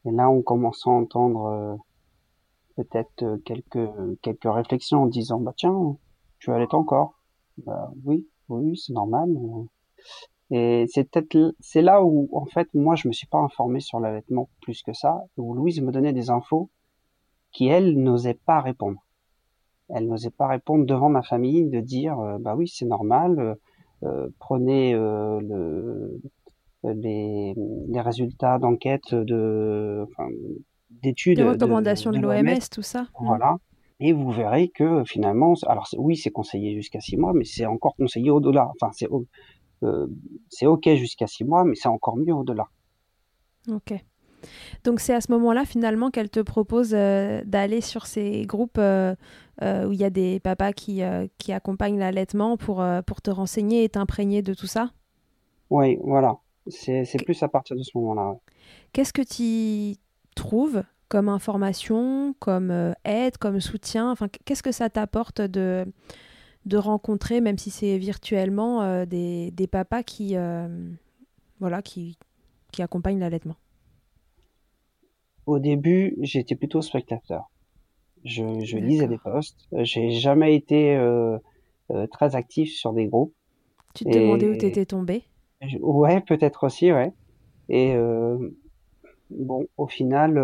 Et 0.06 0.12
là, 0.12 0.30
on 0.30 0.42
commence 0.42 0.86
à 0.88 0.90
entendre 0.90 1.46
euh, 1.46 1.75
peut-être 2.75 3.24
euh, 3.24 3.38
quelques 3.46 3.90
quelques 4.22 4.52
réflexions 4.52 5.04
en 5.04 5.08
disant, 5.08 5.40
bah 5.40 5.54
tiens, 5.56 5.98
tu 6.40 6.52
allaites 6.52 6.74
encore? 6.74 7.20
Bah 7.58 7.92
oui, 8.04 8.28
oui, 8.50 8.78
c'est 8.78 8.94
normal. 8.94 9.30
Et 10.52 10.86
c'est 10.90 11.10
peut-être 11.10 11.36
l- 11.36 11.54
c'est 11.60 11.82
là 11.82 12.04
où 12.04 12.30
en 12.34 12.46
fait 12.46 12.68
moi 12.74 12.96
je 12.96 13.08
me 13.08 13.14
suis 13.14 13.28
pas 13.28 13.40
informé 13.40 13.80
sur 13.80 14.00
l'allaitement 14.00 14.50
plus 14.62 14.82
que 14.84 14.94
ça, 14.94 15.24
où 15.38 15.54
Louise 15.54 15.82
me 15.82 15.92
donnait 15.92 16.14
des 16.14 16.30
infos 16.30 16.70
qui 17.52 17.68
elle 17.68 17.98
n'osait 17.98 18.40
pas 18.46 18.62
répondre. 18.62 19.00
Elle 19.90 20.08
n'osait 20.08 20.32
pas 20.32 20.48
répondre 20.48 20.86
devant 20.86 21.10
ma 21.10 21.24
famille 21.24 21.70
de 21.70 21.80
dire 21.80 22.20
euh, 22.20 22.38
bah 22.40 22.56
oui 22.56 22.68
c'est 22.68 22.86
normal, 22.86 23.40
euh, 23.40 23.56
euh, 24.04 24.30
prenez 24.40 24.94
euh, 24.94 25.40
le 25.42 26.22
les, 26.84 27.54
les 27.88 28.02
résultats 28.02 28.60
d'enquête 28.60 29.14
de 29.16 30.06
enfin, 30.12 30.28
d'études 30.90 31.38
Les 31.38 31.46
de, 31.46 31.50
recommandations 31.50 32.12
de, 32.12 32.18
de 32.18 32.22
l'OMS, 32.22 32.60
tout 32.72 32.82
ça 32.82 33.04
hmm. 33.04 33.26
voilà. 33.26 33.58
Et 34.00 34.12
vous 34.12 34.32
verrez 34.32 34.68
que 34.70 35.04
finalement, 35.06 35.54
alors 35.68 35.88
oui, 35.98 36.18
c'est 36.18 36.32
conseillé 36.32 36.76
jusqu'à 36.76 37.00
six 37.00 37.16
mois, 37.16 37.32
mais 37.34 37.46
c'est 37.46 37.66
encore 37.66 37.96
conseillé 37.96 38.32
au-delà. 38.32 38.70
Enfin, 38.76 38.92
c'est 38.92 39.08
c'est 40.50 40.66
ok 40.66 40.90
jusqu'à 40.96 41.28
six 41.28 41.44
mois, 41.44 41.63
mais 41.63 41.75
c'est 41.75 41.90
encore 41.90 42.18
mieux 42.18 42.34
au-delà. 42.34 42.68
Ok. 43.70 43.94
Donc 44.84 45.00
c'est 45.00 45.13
à 45.13 45.22
ce 45.22 45.32
moment-là 45.32 45.66
finalement 45.66 46.12
qu'elle 46.12 46.30
te 46.30 46.40
propose 46.40 46.94
euh, 46.94 47.42
d'aller 47.46 47.82
sur 47.82 48.06
ces 48.06 48.46
groupes 48.46 48.78
euh, 48.78 49.16
euh, 49.62 49.88
où 49.88 49.94
il 49.94 50.00
y 50.00 50.04
a 50.04 50.10
des 50.10 50.40
papas 50.40 50.74
qui, 50.74 51.02
qui 51.38 51.54
accompagnent 51.54 52.00
l'allaitement 52.00 52.58
pour, 52.58 52.84
pour 53.06 53.22
te 53.22 53.32
renseigner 53.32 53.84
et 53.84 53.90
t'imprégner 53.90 54.42
de 54.42 54.54
tout 54.54 54.68
ça? 54.68 54.92
Oui, 55.70 55.98
voilà. 56.04 56.38
C'est 56.68 57.24
plus 57.24 57.42
à 57.44 57.48
partir 57.48 57.75
de 57.75 57.84
ce 57.84 57.98
moment-là. 57.98 58.36
Qu'est-ce 58.94 59.13
que 59.13 59.22
tu 59.22 60.00
trouves 60.36 60.84
comme 61.10 61.30
information, 61.30 62.36
comme 62.40 62.94
aide, 63.04 63.38
comme 63.38 63.60
soutien? 63.60 64.12
Enfin, 64.12 64.28
qu'est-ce 64.46 64.63
que 64.63 64.72
ça 64.72 64.90
t'apporte 64.90 65.42
de, 65.42 65.86
de 66.65 66.77
rencontrer, 66.77 67.41
même 67.41 67.58
si 67.58 67.70
c'est 67.72 67.98
virtuellement, 67.98 68.82
euh, 68.84 69.05
des, 69.05 69.51
des 69.51 69.67
papas 69.67 70.03
qui, 70.03 70.36
euh, 70.38 70.67
voilà, 71.60 71.82
qui, 71.82 72.17
qui 72.72 72.82
accompagnent 72.84 73.20
l'allaitement 73.20 73.58
Au 75.46 75.58
début, 75.60 76.15
j'étais 76.22 76.55
plutôt 76.58 76.82
spectateur. 76.82 77.50
Je, 78.25 78.43
je 78.63 78.77
lisais 78.77 79.08
des 79.08 79.20
posts. 79.20 79.67
J'ai 79.74 80.12
jamais 80.12 80.55
été 80.55 80.96
euh, 80.98 81.38
très 82.12 82.36
actif 82.36 82.72
sur 82.74 82.93
des 82.93 83.08
groupes. 83.08 83.36
Tu 83.96 84.05
te 84.05 84.12
demandais 84.12 84.50
où 84.50 84.55
t'étais 84.55 84.86
tombé? 84.86 85.24
je- 85.62 85.77
ouais, 85.79 86.22
peut-être 86.22 86.65
aussi, 86.65 86.91
ouais. 86.91 87.12
Et 87.70 87.96
bon, 89.29 89.67
au 89.77 89.88
final, 89.88 90.38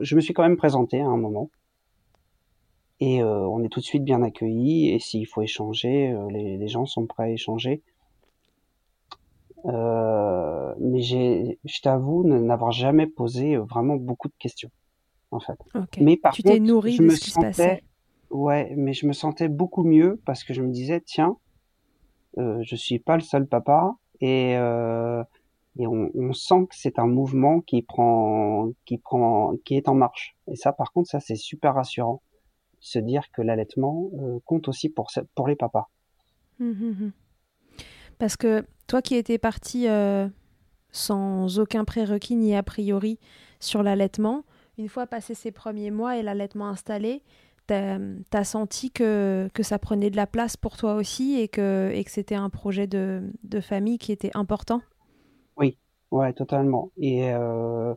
je 0.00 0.14
me 0.16 0.20
suis 0.20 0.34
quand 0.34 0.42
même 0.42 0.56
présenté 0.56 1.00
à 1.00 1.06
un 1.06 1.16
moment. 1.16 1.50
Et 3.00 3.22
euh, 3.22 3.46
on 3.48 3.62
est 3.62 3.68
tout 3.68 3.80
de 3.80 3.84
suite 3.84 4.04
bien 4.04 4.22
accueillis. 4.22 4.90
Et 4.90 4.98
s'il 4.98 5.26
faut 5.26 5.42
échanger, 5.42 6.10
euh, 6.10 6.28
les, 6.30 6.56
les 6.56 6.68
gens 6.68 6.86
sont 6.86 7.06
prêts 7.06 7.24
à 7.24 7.30
échanger. 7.30 7.82
Euh, 9.64 10.74
mais 10.78 11.00
j'ai, 11.00 11.58
je 11.64 11.80
t'avoue, 11.80 12.22
n'avoir 12.24 12.70
jamais 12.70 13.06
posé 13.06 13.56
vraiment 13.56 13.96
beaucoup 13.96 14.28
de 14.28 14.34
questions, 14.38 14.70
en 15.32 15.40
fait. 15.40 15.58
Mais 16.00 16.16
par 16.16 16.32
Tu 16.32 16.42
t'es 16.42 16.60
nourri 16.60 16.92
je 16.92 17.02
de 17.02 17.08
me 17.08 17.10
ce 17.10 17.20
qui 17.20 17.30
se 17.30 17.40
passait. 17.40 17.62
sentais, 17.62 17.84
ouais, 18.30 18.72
mais 18.76 18.92
je 18.92 19.06
me 19.06 19.12
sentais 19.12 19.48
beaucoup 19.48 19.82
mieux 19.82 20.20
parce 20.24 20.44
que 20.44 20.54
je 20.54 20.62
me 20.62 20.70
disais, 20.70 21.00
tiens, 21.00 21.36
euh, 22.38 22.58
je 22.62 22.76
suis 22.76 23.00
pas 23.00 23.16
le 23.16 23.22
seul 23.22 23.46
papa 23.46 23.96
et 24.20 24.56
euh, 24.56 25.24
et 25.76 25.86
on, 25.86 26.10
on 26.14 26.32
sent 26.32 26.66
que 26.68 26.76
c'est 26.76 26.98
un 27.00 27.06
mouvement 27.06 27.60
qui 27.60 27.82
prend, 27.82 28.70
qui 28.84 28.98
prend, 28.98 29.54
qui 29.64 29.74
est 29.76 29.88
en 29.88 29.94
marche. 29.94 30.36
Et 30.46 30.56
ça, 30.56 30.72
par 30.72 30.92
contre, 30.92 31.08
ça 31.10 31.18
c'est 31.20 31.36
super 31.36 31.74
rassurant, 31.74 32.22
se 32.80 32.98
dire 32.98 33.22
que 33.32 33.42
l'allaitement 33.42 34.10
euh, 34.20 34.38
compte 34.44 34.68
aussi 34.68 34.88
pour 34.88 35.10
pour 35.34 35.48
les 35.48 35.56
papas. 35.56 35.88
Hum, 36.60 36.76
hum, 36.80 36.96
hum. 37.00 37.12
Parce 38.18 38.36
que 38.36 38.64
toi 38.86 39.02
qui 39.02 39.14
étais 39.14 39.38
parti 39.38 39.88
euh, 39.88 40.28
sans 40.90 41.58
aucun 41.58 41.84
prérequis 41.84 42.34
ni 42.36 42.54
a 42.56 42.62
priori 42.62 43.18
sur 43.60 43.82
l'allaitement, 43.82 44.44
une 44.76 44.88
fois 44.88 45.06
passé 45.06 45.34
ces 45.34 45.52
premiers 45.52 45.90
mois 45.90 46.16
et 46.16 46.22
l'allaitement 46.22 46.68
installé, 46.68 47.22
t'as 47.66 47.98
as 48.32 48.44
senti 48.44 48.90
que, 48.90 49.48
que 49.54 49.62
ça 49.62 49.78
prenait 49.78 50.10
de 50.10 50.16
la 50.16 50.26
place 50.26 50.56
pour 50.56 50.76
toi 50.76 50.94
aussi 50.94 51.38
et 51.38 51.48
que, 51.48 51.90
et 51.92 52.02
que 52.04 52.10
c'était 52.10 52.34
un 52.34 52.50
projet 52.50 52.86
de, 52.86 53.30
de 53.44 53.60
famille 53.60 53.98
qui 53.98 54.12
était 54.12 54.30
important? 54.34 54.80
Oui, 55.56 55.76
ouais, 56.10 56.32
totalement. 56.32 56.90
Et 56.96 57.32
euh, 57.32 57.94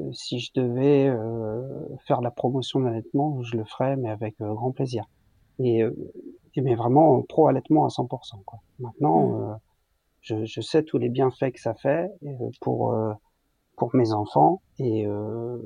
euh, 0.00 0.12
si 0.12 0.40
je 0.40 0.50
devais 0.54 1.08
euh, 1.08 1.62
faire 2.06 2.20
la 2.20 2.30
promotion 2.30 2.80
de 2.80 2.86
l'allaitement, 2.86 3.42
je 3.42 3.56
le 3.56 3.64
ferais, 3.64 3.96
mais 3.96 4.10
avec 4.10 4.34
euh, 4.40 4.54
grand 4.54 4.72
plaisir. 4.72 5.04
Et, 5.60 5.82
euh, 5.82 5.94
et 6.56 6.60
mais 6.62 6.74
vraiment 6.76 7.22
pro 7.22 7.48
allaitement 7.48 7.86
à 7.86 7.90
100%, 7.90 8.42
quoi. 8.46 8.60
Maintenant, 8.80 9.28
Mm. 9.28 9.52
euh, 9.52 9.54
je, 10.22 10.44
je 10.46 10.60
sais 10.62 10.82
tous 10.84 10.98
les 10.98 11.08
bienfaits 11.10 11.52
que 11.52 11.60
ça 11.60 11.74
fait 11.74 12.10
euh, 12.24 12.50
pour 12.60 12.92
euh, 12.94 13.12
pour 13.76 13.94
mes 13.96 14.12
enfants 14.12 14.62
et, 14.78 15.06
euh, 15.06 15.58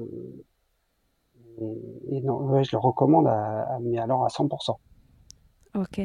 et, 1.61 2.17
et 2.17 2.21
non, 2.23 2.37
ouais, 2.47 2.65
je 2.65 2.71
le 2.73 2.79
recommande 2.79 3.27
à, 3.27 3.63
à- 3.75 3.79
mais 3.81 3.99
alors 3.99 4.25
à 4.25 4.29
100%. 4.29 4.81
Ok. 5.79 6.01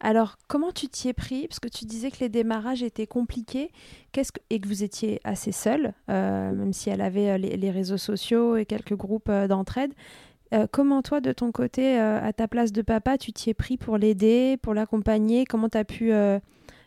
Alors, 0.00 0.36
comment 0.48 0.72
tu 0.72 0.88
t'y 0.88 1.08
es 1.08 1.12
pris? 1.12 1.46
Parce 1.46 1.60
que 1.60 1.68
tu 1.68 1.84
disais 1.84 2.10
que 2.10 2.18
les 2.20 2.28
démarrages 2.28 2.82
étaient 2.82 3.06
compliqués 3.06 3.70
Qu'est-ce 4.10 4.32
que... 4.32 4.40
et 4.50 4.60
que 4.60 4.66
vous 4.66 4.82
étiez 4.82 5.20
assez 5.22 5.52
seul, 5.52 5.92
euh, 6.10 6.52
même 6.52 6.72
si 6.72 6.90
elle 6.90 7.00
avait 7.00 7.30
euh, 7.30 7.38
les, 7.38 7.70
réseaux 7.70 7.98
sociaux 7.98 8.56
et 8.56 8.66
quelques 8.66 8.96
groupes 8.96 9.28
euh, 9.28 9.46
d'entraide. 9.46 9.92
Comment 10.70 11.02
toi, 11.02 11.20
de 11.20 11.32
ton 11.32 11.50
côté, 11.50 11.98
à 11.98 12.32
ta 12.32 12.46
place 12.46 12.70
de 12.72 12.80
papa, 12.80 13.18
tu 13.18 13.32
t'y 13.32 13.50
es 13.50 13.54
pris 13.54 13.76
pour 13.76 13.98
l'aider, 13.98 14.56
pour 14.62 14.74
l'accompagner? 14.74 15.44
Comment 15.44 15.68
tu 15.68 15.76
as 15.76 15.84
pu 15.84 16.12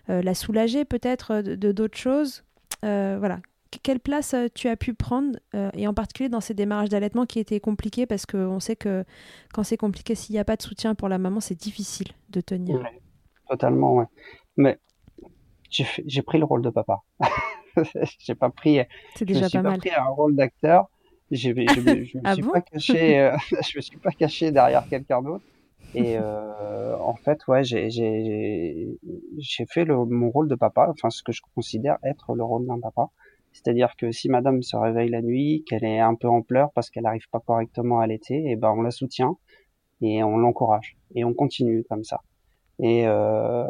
la 0.08 0.34
soulager 0.34 0.86
peut-être 0.86 1.42
de 1.42 1.72
d'autres 1.74 1.98
choses? 1.98 2.46
voilà, 2.82 3.42
quelle 3.84 4.00
place 4.00 4.36
tu 4.56 4.68
as 4.68 4.76
pu 4.76 4.94
prendre, 4.94 5.38
et 5.74 5.88
en 5.88 5.94
particulier 5.94 6.30
dans 6.30 6.42
ces 6.42 6.54
démarrages 6.54 6.90
d'allaitement 6.90 7.26
qui 7.26 7.40
étaient 7.40 7.60
compliqués, 7.60 8.06
parce 8.06 8.26
qu'on 8.26 8.60
sait 8.60 8.76
que 8.76 9.06
quand 9.54 9.64
c'est 9.64 9.78
compliqué, 9.78 10.16
s'il 10.16 10.34
n'y 10.34 10.40
a 10.40 10.46
pas 10.46 10.56
de 10.56 10.62
soutien 10.62 10.96
pour 10.96 11.10
la 11.10 11.18
maman, 11.18 11.40
c'est 11.40 11.60
difficile 11.60 12.08
de 12.30 12.42
tenir. 12.42 12.84
totalement, 13.48 13.96
ouais. 13.96 14.06
Mais 14.58 14.80
j'ai 15.70 16.22
pris 16.22 16.40
le 16.40 16.46
rôle 16.46 16.62
de 16.62 16.70
papa. 16.70 17.02
j'ai 18.20 18.36
pas 18.36 18.50
pris, 18.50 18.80
déjà 19.22 19.48
je 19.48 19.54
pas, 19.54 19.64
pas 19.64 19.70
mal. 19.72 19.80
pris 19.80 19.92
un 19.92 20.06
rôle 20.06 20.36
d'acteur. 20.36 20.90
Je, 21.32 21.50
je, 21.50 21.74
je, 21.74 22.18
me 22.18 22.22
Ah 22.26 22.36
bon 22.36 22.52
euh, 22.56 23.38
je 23.62 23.78
me 23.78 23.82
suis 23.82 23.98
pas 23.98 24.12
caché 24.12 24.52
derrière 24.52 24.88
quelqu'un 24.88 25.22
d'autre. 25.22 25.46
Et 25.96 26.18
euh, 26.18 26.98
en 27.00 27.16
fait, 27.16 27.48
ouais, 27.48 27.64
j'ai 27.64 27.90
fait 29.70 29.86
le, 29.86 30.06
mon 30.06 30.30
rôle 30.30 30.48
de 30.48 30.56
papa, 30.56 30.88
enfin 30.90 31.10
ce 31.10 31.24
que 31.24 31.32
je 31.32 31.42
considère 31.56 31.98
être 32.04 32.34
le 32.36 32.44
rôle 32.44 32.68
d'un 32.68 32.80
papa. 32.80 33.10
C'est-à-dire 33.62 33.96
que 33.98 34.12
si 34.12 34.30
madame 34.30 34.62
se 34.62 34.76
réveille 34.76 35.10
la 35.10 35.22
nuit, 35.22 35.64
qu'elle 35.68 35.84
est 35.84 36.00
un 36.00 36.16
peu 36.16 36.28
en 36.28 36.42
pleurs 36.42 36.72
parce 36.74 36.90
qu'elle 36.90 37.04
n'arrive 37.04 37.30
pas 37.30 37.40
correctement 37.40 38.00
à 38.00 38.04
allaiter, 38.04 38.50
et 38.50 38.56
ben 38.56 38.72
on 38.72 38.82
la 38.82 38.92
soutient 38.92 39.38
et 40.02 40.24
on 40.24 40.38
l'encourage 40.38 40.98
et 41.16 41.26
on 41.26 41.34
continue 41.34 41.84
comme 41.90 42.04
ça. 42.04 42.22
Et 42.82 43.06
euh, 43.06 43.66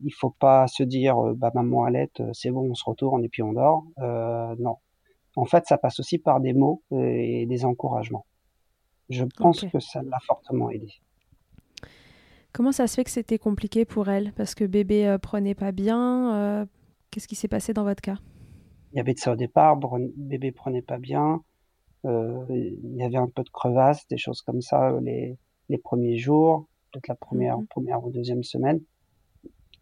il 0.00 0.12
faut 0.12 0.30
pas 0.30 0.66
se 0.66 0.82
dire 0.82 1.18
euh, 1.24 1.34
bah 1.34 1.52
maman 1.54 1.84
allaite, 1.84 2.22
c'est 2.32 2.50
bon, 2.50 2.70
on 2.70 2.74
se 2.74 2.84
retourne 2.84 3.24
et 3.24 3.28
puis 3.28 3.42
on 3.42 3.52
dort. 3.52 3.84
Euh, 4.00 4.54
non. 4.58 4.76
En 5.36 5.44
fait, 5.44 5.66
ça 5.66 5.78
passe 5.78 6.00
aussi 6.00 6.18
par 6.18 6.40
des 6.40 6.54
mots 6.54 6.82
et 6.90 7.46
des 7.46 7.64
encouragements. 7.64 8.24
Je 9.10 9.24
pense 9.24 9.60
que 9.60 9.78
ça 9.78 10.02
l'a 10.02 10.18
fortement 10.20 10.70
aidé. 10.70 10.88
Comment 12.52 12.72
ça 12.72 12.86
se 12.86 12.94
fait 12.94 13.04
que 13.04 13.10
c'était 13.10 13.38
compliqué 13.38 13.84
pour 13.84 14.08
elle? 14.08 14.32
Parce 14.32 14.54
que 14.54 14.64
bébé 14.64 15.06
euh, 15.06 15.18
prenait 15.18 15.54
pas 15.54 15.72
bien 15.72 16.34
euh, 16.34 16.66
Qu'est-ce 17.10 17.28
qui 17.28 17.34
s'est 17.34 17.48
passé 17.48 17.72
dans 17.72 17.84
votre 17.84 18.00
cas? 18.00 18.16
Il 18.92 18.96
y 18.96 19.00
avait 19.00 19.14
de 19.14 19.18
ça 19.18 19.32
au 19.32 19.36
départ, 19.36 19.78
bébé 20.16 20.52
prenait 20.52 20.82
pas 20.82 20.98
bien, 20.98 21.42
euh, 22.06 22.44
il 22.50 22.96
y 22.96 23.02
avait 23.04 23.16
un 23.16 23.28
peu 23.28 23.42
de 23.42 23.50
crevasse, 23.50 24.06
des 24.08 24.18
choses 24.18 24.42
comme 24.42 24.60
ça 24.62 24.90
euh, 24.90 25.00
les, 25.00 25.38
les 25.68 25.78
premiers 25.78 26.18
jours, 26.18 26.66
peut-être 26.92 27.08
la 27.08 27.16
première, 27.16 27.58
Mhm. 27.58 27.66
première 27.68 28.04
ou 28.04 28.10
deuxième 28.10 28.42
semaine. 28.44 28.80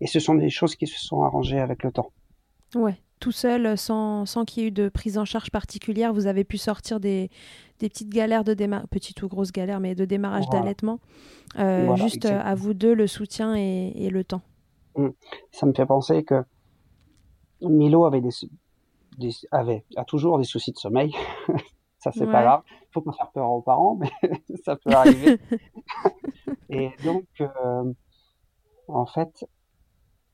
Et 0.01 0.07
ce 0.07 0.21
sont 0.21 0.35
des 0.35 0.51
choses 0.51 0.77
qui 0.77 0.87
se 0.87 0.99
sont 0.99 1.23
arrangées 1.23 1.61
avec 1.61 1.83
le 1.83 1.93
temps. 1.93 2.13
Ouais, 2.75 2.97
tout 3.21 3.31
seul, 3.33 3.67
euh, 3.67 3.77
sans, 3.77 4.27
sans 4.27 4.45
qu'il 4.45 4.63
y 4.63 4.67
ait 4.67 4.69
eu 4.69 4.73
de 4.73 4.89
prise 4.89 5.17
en 5.19 5.25
charge 5.25 5.51
particulière, 5.51 6.13
vous 6.13 6.27
avez 6.27 6.45
pu 6.45 6.59
sortir 6.59 6.99
des, 6.99 7.31
des 7.79 7.89
petites 7.89 8.11
galères 8.11 8.43
de 8.45 8.53
démarrage, 8.55 8.89
petites 8.91 9.23
ou 9.23 9.29
grosses 9.29 9.53
galères, 9.53 9.81
mais 9.81 9.95
de 9.95 10.05
démarrage 10.05 10.47
Voilà. 10.47 10.63
d'allaitement. 10.63 10.99
Euh, 11.59 11.87
Voilà, 11.87 11.97
juste 11.97 12.25
à 12.27 12.55
vous 12.55 12.75
deux, 12.75 12.95
le 12.95 13.07
soutien 13.07 13.55
et, 13.57 13.93
et 13.97 14.11
le 14.11 14.25
temps. 14.25 14.43
Ça 15.53 15.67
me 15.67 15.73
fait 15.73 15.87
penser 15.87 16.25
que 16.25 16.43
Milo 17.63 18.05
avait 18.05 18.21
des, 18.21 18.31
des 19.19 19.31
avait, 19.53 19.85
a 19.97 20.05
toujours 20.05 20.39
des 20.39 20.45
soucis 20.45 20.73
de 20.73 20.79
sommeil. 20.79 21.15
Ça, 21.99 22.13
c'est 22.13 22.27
Ouais. 22.27 22.33
pas 22.33 22.43
grave. 22.43 22.63
Faut 22.93 23.01
pas 23.01 23.13
faire 23.13 23.31
peur 23.33 23.51
aux 23.51 23.63
parents, 23.63 23.97
mais 23.97 24.11
ça 24.65 24.77
peut 24.77 24.91
arriver. 24.93 25.39
Et 26.69 26.91
donc, 27.03 27.25
euh, 27.41 27.93
en 28.89 29.07
fait, 29.07 29.47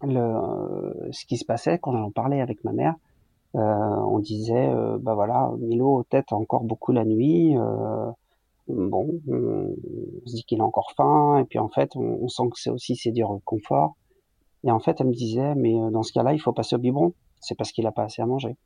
le, 0.02 1.08
ce 1.12 1.24
qui 1.26 1.36
se 1.36 1.44
passait 1.44 1.78
quand 1.78 1.92
j'en 1.92 2.10
parlais 2.10 2.40
avec 2.40 2.64
ma 2.64 2.72
mère, 2.72 2.94
euh, 3.54 3.60
on 3.60 4.18
disait, 4.18 4.68
euh, 4.68 4.98
bah 4.98 5.14
voilà, 5.14 5.50
Milo 5.58 6.02
tête 6.10 6.32
encore 6.32 6.64
beaucoup 6.64 6.92
la 6.92 7.04
nuit. 7.04 7.56
euh, 7.56 8.10
bon, 8.68 9.20
on, 9.28 9.34
on 9.34 10.26
se 10.26 10.34
dit 10.36 10.44
qu'il 10.44 10.60
a 10.60 10.64
encore 10.64 10.92
faim, 10.96 11.38
et 11.38 11.44
puis 11.44 11.58
en 11.60 11.68
fait, 11.68 11.94
on, 11.96 12.18
on 12.22 12.28
sent 12.28 12.44
que 12.52 12.58
c'est 12.58 12.70
aussi 12.70 12.96
c'est 12.96 13.12
du 13.12 13.24
réconfort. 13.24 13.94
Et 14.64 14.70
en 14.70 14.80
fait, 14.80 15.00
elle 15.00 15.06
me 15.08 15.12
disait, 15.14 15.54
mais 15.54 15.74
dans 15.92 16.02
ce 16.02 16.12
cas-là, 16.12 16.32
il 16.34 16.38
faut 16.40 16.52
passer 16.52 16.74
au 16.76 16.78
biberon. 16.78 17.12
C'est 17.40 17.54
parce 17.56 17.72
qu'il 17.72 17.86
a 17.86 17.92
pas 17.92 18.02
assez 18.04 18.20
à 18.22 18.26
manger. 18.26 18.56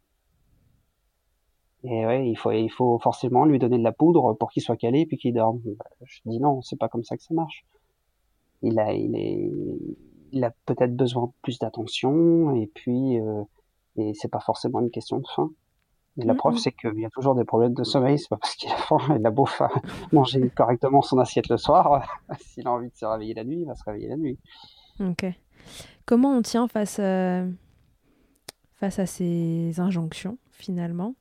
Et 1.85 2.07
ouais, 2.07 2.29
il 2.29 2.37
faut, 2.37 2.51
il 2.51 2.71
faut 2.71 2.99
forcément 2.99 3.45
lui 3.45 3.59
donner 3.59 3.79
de 3.79 3.83
la 3.85 3.93
poudre 3.93 4.33
pour 4.35 4.51
qu'il 4.51 4.63
soit 4.63 4.77
calé 4.77 5.05
puis 5.07 5.19
qu'il 5.19 5.35
dorme. 5.35 5.61
Bah, 5.65 5.85
Je 6.05 6.21
dis 6.27 6.39
non, 6.41 6.63
c'est 6.63 6.79
pas 6.79 6.89
comme 6.89 7.05
ça 7.05 7.17
que 7.17 7.23
ça 7.23 7.35
marche. 7.35 7.65
Il 8.63 8.79
a, 8.79 8.93
il 8.95 9.15
est, 9.17 9.51
il 10.33 10.45
a 10.45 10.51
peut-être 10.65 10.97
besoin 10.97 11.27
de 11.27 11.33
plus 11.43 11.59
d'attention 11.59 12.55
et 12.57 12.67
puis, 12.75 13.21
euh, 13.21 13.43
et 13.97 14.13
c'est 14.15 14.31
pas 14.31 14.41
forcément 14.41 14.81
une 14.81 14.91
question 14.91 15.19
de 15.19 15.27
faim. 15.37 15.51
Et 16.17 16.25
la 16.25 16.33
Mm, 16.33 16.37
preuve, 16.39 16.57
c'est 16.59 16.73
qu'il 16.73 16.99
y 17.01 17.05
a 17.05 17.11
toujours 17.11 17.35
des 17.35 17.45
problèmes 17.45 17.75
de 17.75 17.85
sommeil. 17.85 18.19
C'est 18.19 18.29
pas 18.31 18.39
parce 18.39 18.55
qu'il 18.55 18.71
a 18.71 18.77
faim, 18.77 18.99
il 19.19 19.27
a 19.27 19.31
beau 19.31 19.47
manger 20.13 20.49
correctement 20.57 21.03
son 21.03 21.19
assiette 21.19 21.49
le 21.49 21.59
soir. 21.59 22.09
S'il 22.41 22.67
a 22.67 22.73
envie 22.73 22.89
de 22.89 22.95
se 22.97 23.05
réveiller 23.05 23.35
la 23.35 23.45
nuit, 23.45 23.61
il 23.61 23.67
va 23.67 23.75
se 23.75 23.85
réveiller 23.85 24.09
la 24.09 24.17
nuit. 24.17 24.39
Ok. 25.01 25.27
Comment 26.07 26.31
on 26.31 26.41
tient 26.43 26.67
face, 26.69 26.99
euh, 27.01 27.47
face 28.75 28.99
à 28.99 29.07
ces 29.07 29.81
injonctions, 29.81 30.39
finalement, 30.51 31.15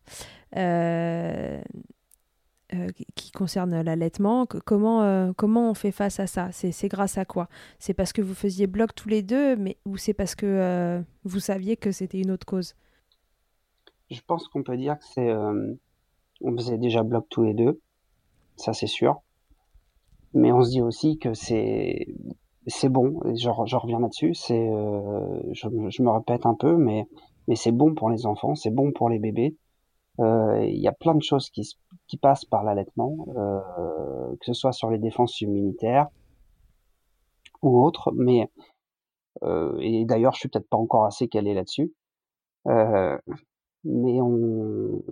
qui- 2.96 3.06
qui 3.16 3.32
concernent 3.32 3.82
l'allaitement 3.82 4.46
comment, 4.46 5.04
euh, 5.04 5.32
comment 5.36 5.70
on 5.70 5.74
fait 5.74 5.92
face 5.92 6.20
à 6.20 6.28
ça? 6.28 6.52
C'est 6.52 6.88
grâce 6.88 7.18
à 7.18 7.26
quoi? 7.26 7.48
C'est 7.80 7.94
parce 7.94 8.14
que 8.14 8.22
vous 8.22 8.34
faisiez 8.34 8.68
bloc 8.68 8.96
tous 8.96 9.10
les 9.10 9.22
deux, 9.22 9.56
mais 9.56 9.78
ou 9.86 9.98
c'est 9.98 10.14
parce 10.14 10.36
que 10.36 10.46
euh, 10.46 11.02
vous 11.24 11.40
saviez 11.40 11.78
que 11.78 11.92
c'était 11.92 12.20
une 12.20 12.32
autre 12.32 12.46
cause? 12.46 12.76
Je 14.10 14.22
pense 14.26 14.48
qu'on 14.48 14.64
peut 14.64 14.78
dire 14.78 14.98
que 14.98 15.06
c'est, 15.14 15.30
euh, 15.30 15.74
on 16.42 16.56
faisait 16.58 16.78
déjà 16.78 17.04
bloc 17.04 17.28
tous 17.30 17.44
les 17.44 17.54
deux, 17.54 17.80
ça 18.58 18.74
c'est 18.74 18.88
sûr. 18.88 19.22
Mais 20.34 20.52
on 20.52 20.64
se 20.64 20.70
dit 20.72 20.82
aussi 20.82 21.18
que 21.20 21.34
c'est, 21.34 22.08
c'est 22.68 22.90
bon. 22.90 23.20
Je, 23.36 23.50
re- 23.50 23.68
je 23.68 23.76
reviens 23.76 24.00
là-dessus. 24.00 24.34
Euh, 24.52 25.40
je, 25.52 25.68
je 25.90 26.02
me 26.02 26.10
répète 26.10 26.46
un 26.46 26.56
peu, 26.56 26.76
mais, 26.76 27.08
mais 27.48 27.56
c'est 27.56 27.72
bon 27.72 27.94
pour 27.94 28.10
les 28.10 28.26
enfants, 28.26 28.56
c'est 28.56 28.72
bon 28.72 28.92
pour 28.92 29.10
les 29.10 29.20
bébés. 29.20 29.56
Euh, 30.20 30.64
Il 30.66 30.80
y 30.80 30.88
a 30.88 30.92
plein 30.92 31.16
de 31.16 31.24
choses 31.24 31.50
qui, 31.50 31.68
qui 32.08 32.18
passent 32.18 32.46
par 32.46 32.64
l'allaitement, 32.64 33.26
euh, 33.36 34.36
que 34.40 34.46
ce 34.46 34.54
soit 34.54 34.72
sur 34.74 34.90
les 34.90 35.00
défenses 35.00 35.42
immunitaires 35.42 36.08
ou 37.62 37.84
autres. 37.84 38.12
Mais 38.16 38.50
euh, 39.44 39.78
et 39.80 40.06
d'ailleurs, 40.06 40.34
je 40.34 40.40
suis 40.40 40.50
peut-être 40.50 40.70
pas 40.70 40.78
encore 40.78 41.06
assez 41.06 41.28
calé 41.28 41.54
là-dessus. 41.54 41.94
Mais 43.86 44.22
on, 44.22 45.04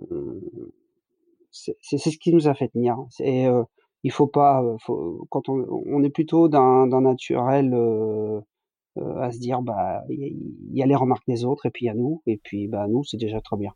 c'est 1.50 1.98
ce 1.98 2.16
qui 2.18 2.32
nous 2.32 2.48
a 2.48 2.54
fait 2.54 2.68
tenir. 2.68 2.96
C'est, 3.10 3.46
euh, 3.46 3.64
il 4.02 4.10
faut 4.10 4.26
pas, 4.26 4.62
faut, 4.80 5.26
quand 5.30 5.48
on, 5.48 5.66
on 5.86 6.02
est 6.02 6.10
plutôt 6.10 6.48
d'un 6.48 6.86
naturel 7.00 7.74
euh, 7.74 8.40
euh, 8.98 9.16
à 9.20 9.30
se 9.30 9.38
dire, 9.38 9.62
bah, 9.62 10.02
il 10.08 10.18
y, 10.72 10.78
y 10.78 10.82
a 10.82 10.86
les 10.86 10.96
remarques 10.96 11.26
des 11.26 11.44
autres 11.44 11.66
et 11.66 11.70
puis 11.70 11.84
il 11.86 11.88
y 11.88 11.90
a 11.90 11.94
nous, 11.94 12.22
et 12.26 12.38
puis 12.38 12.68
bah 12.68 12.86
nous, 12.88 13.04
c'est 13.04 13.18
déjà 13.18 13.40
très 13.40 13.56
bien. 13.56 13.72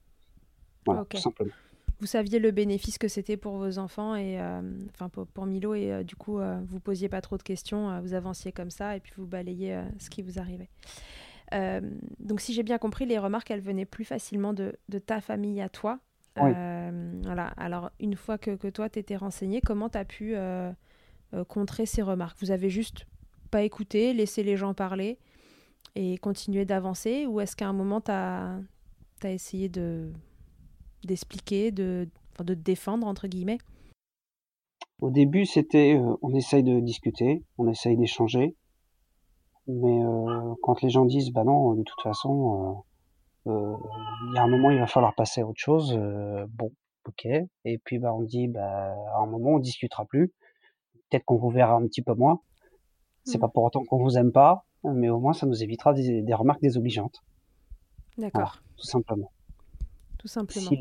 Voilà, 0.87 1.03
Ok. 1.03 1.09
tout 1.11 1.19
simplement. 1.19 1.53
Vous 1.99 2.07
saviez 2.07 2.39
le 2.39 2.51
bénéfice 2.51 2.99
que 2.99 3.09
c'était 3.09 3.39
pour 3.39 3.57
vos 3.57 3.79
enfants 3.79 4.17
et 4.17 4.39
euh, 4.39 4.61
enfin 4.91 5.09
pour, 5.09 5.27
pour 5.27 5.47
Milo 5.47 5.75
et 5.75 5.91
euh, 5.93 6.03
du 6.03 6.15
coup 6.15 6.39
euh, 6.39 6.61
vous 6.67 6.79
posiez 6.79 7.09
pas 7.09 7.23
trop 7.23 7.39
de 7.39 7.43
questions, 7.43 8.01
vous 8.03 8.13
avanciez 8.13 8.53
comme 8.53 8.69
ça 8.69 8.97
et 8.97 9.01
puis 9.01 9.15
vous 9.17 9.27
balayez 9.27 9.81
ce 9.99 10.11
qui 10.11 10.21
vous 10.21 10.39
arrivait. 10.39 10.69
Euh, 11.55 11.81
donc 12.21 12.41
si 12.41 12.53
j'ai 12.53 12.63
bien 12.63 12.77
compris, 12.77 13.07
les 13.07 13.19
remarques 13.19 13.51
elles 13.51 13.63
venaient 13.63 13.87
plus 13.87 14.05
facilement 14.05 14.53
de, 14.53 14.77
de 14.91 14.99
ta 14.99 15.21
famille 15.23 15.61
à 15.63 15.69
toi. 15.71 15.99
Oui. 16.39 16.51
Euh, 16.55 17.13
voilà. 17.23 17.47
Alors 17.57 17.91
une 17.99 18.15
fois 18.15 18.37
que, 18.37 18.57
que 18.57 18.69
toi 18.69 18.91
t'étais 18.91 19.17
renseigné, 19.17 19.63
comment 19.63 19.89
t'as 19.89 20.05
pu 20.05 20.35
euh, 20.37 20.71
contrer 21.49 21.87
ces 21.87 22.03
remarques? 22.03 22.37
Vous 22.41 22.51
avez 22.51 22.69
juste 22.69 23.07
pas 23.51 23.63
écouté, 23.63 24.13
laissé 24.13 24.43
les 24.43 24.59
gens 24.59 24.75
parler 24.75 25.19
et 25.95 26.19
continuer 26.19 26.67
d'avancer 26.67 27.25
ou 27.25 27.41
est-ce 27.41 27.57
qu'à 27.57 27.69
un 27.69 27.73
moment 27.73 28.03
t'as 28.03 28.59
as 29.23 29.31
essayé 29.31 29.71
de 29.71 30.11
d'expliquer, 31.05 31.71
de, 31.71 32.09
de 32.41 32.55
te 32.55 32.61
défendre, 32.61 33.07
entre 33.07 33.27
guillemets. 33.29 33.59
Au 35.01 35.11
début, 35.11 35.45
c'était, 35.47 35.95
euh, 35.97 36.17
on 36.23 36.35
essaye 36.35 36.63
de 36.63 36.81
discuter, 36.81 37.45
on 37.59 37.69
essaye 37.69 37.97
d'échanger, 37.97 38.57
mais 39.67 40.03
euh, 40.03 40.55
quand 40.63 40.81
les 40.83 40.89
gens 40.91 41.05
disent, 41.05 41.31
bah 41.33 41.45
non, 41.45 41.75
de 41.75 41.83
toute 41.83 42.01
façon, 42.03 42.83
euh, 43.47 43.77
il 44.29 44.35
y 44.35 44.39
a 44.39 44.43
un 44.43 44.49
moment, 44.49 44.71
il 44.71 44.79
va 44.79 44.87
falloir 44.87 45.15
passer 45.15 45.41
à 45.43 45.47
autre 45.47 45.61
chose. 45.61 45.95
bon, 46.51 46.73
ok. 47.07 47.27
Et 47.65 47.79
puis 47.85 47.99
bah 47.99 48.15
on 48.15 48.23
dit, 48.23 48.49
bah 48.49 48.95
à 49.15 49.19
un 49.21 49.27
moment, 49.27 49.51
on 49.51 49.59
discutera 49.59 50.05
plus. 50.07 50.33
Peut-être 51.11 51.25
qu'on 51.25 51.37
vous 51.37 51.51
verra 51.51 51.75
un 51.75 51.87
petit 51.87 52.03
peu 52.03 52.15
moins. 52.15 52.41
C'est 53.25 53.39
Mm. 53.39 53.43
pas 53.43 53.49
pour 53.49 53.65
autant 53.65 53.85
qu'on 53.85 53.99
vous 54.03 54.17
aime 54.19 54.33
pas, 54.33 54.65
mais 54.85 55.09
au 55.11 55.21
moins 55.21 55.33
ça 55.33 55.47
nous 55.47 55.63
évitera 55.63 55.93
des, 55.93 56.23
des 56.23 56.35
remarques 56.35 56.61
désobligeantes. 56.63 57.23
Voilà, 58.33 58.47
D'accord, 58.47 58.63
tout 58.77 58.87
simplement. 58.87 59.31
Tout 60.27 60.33
simplement. 60.33 60.69
Si, 60.71 60.79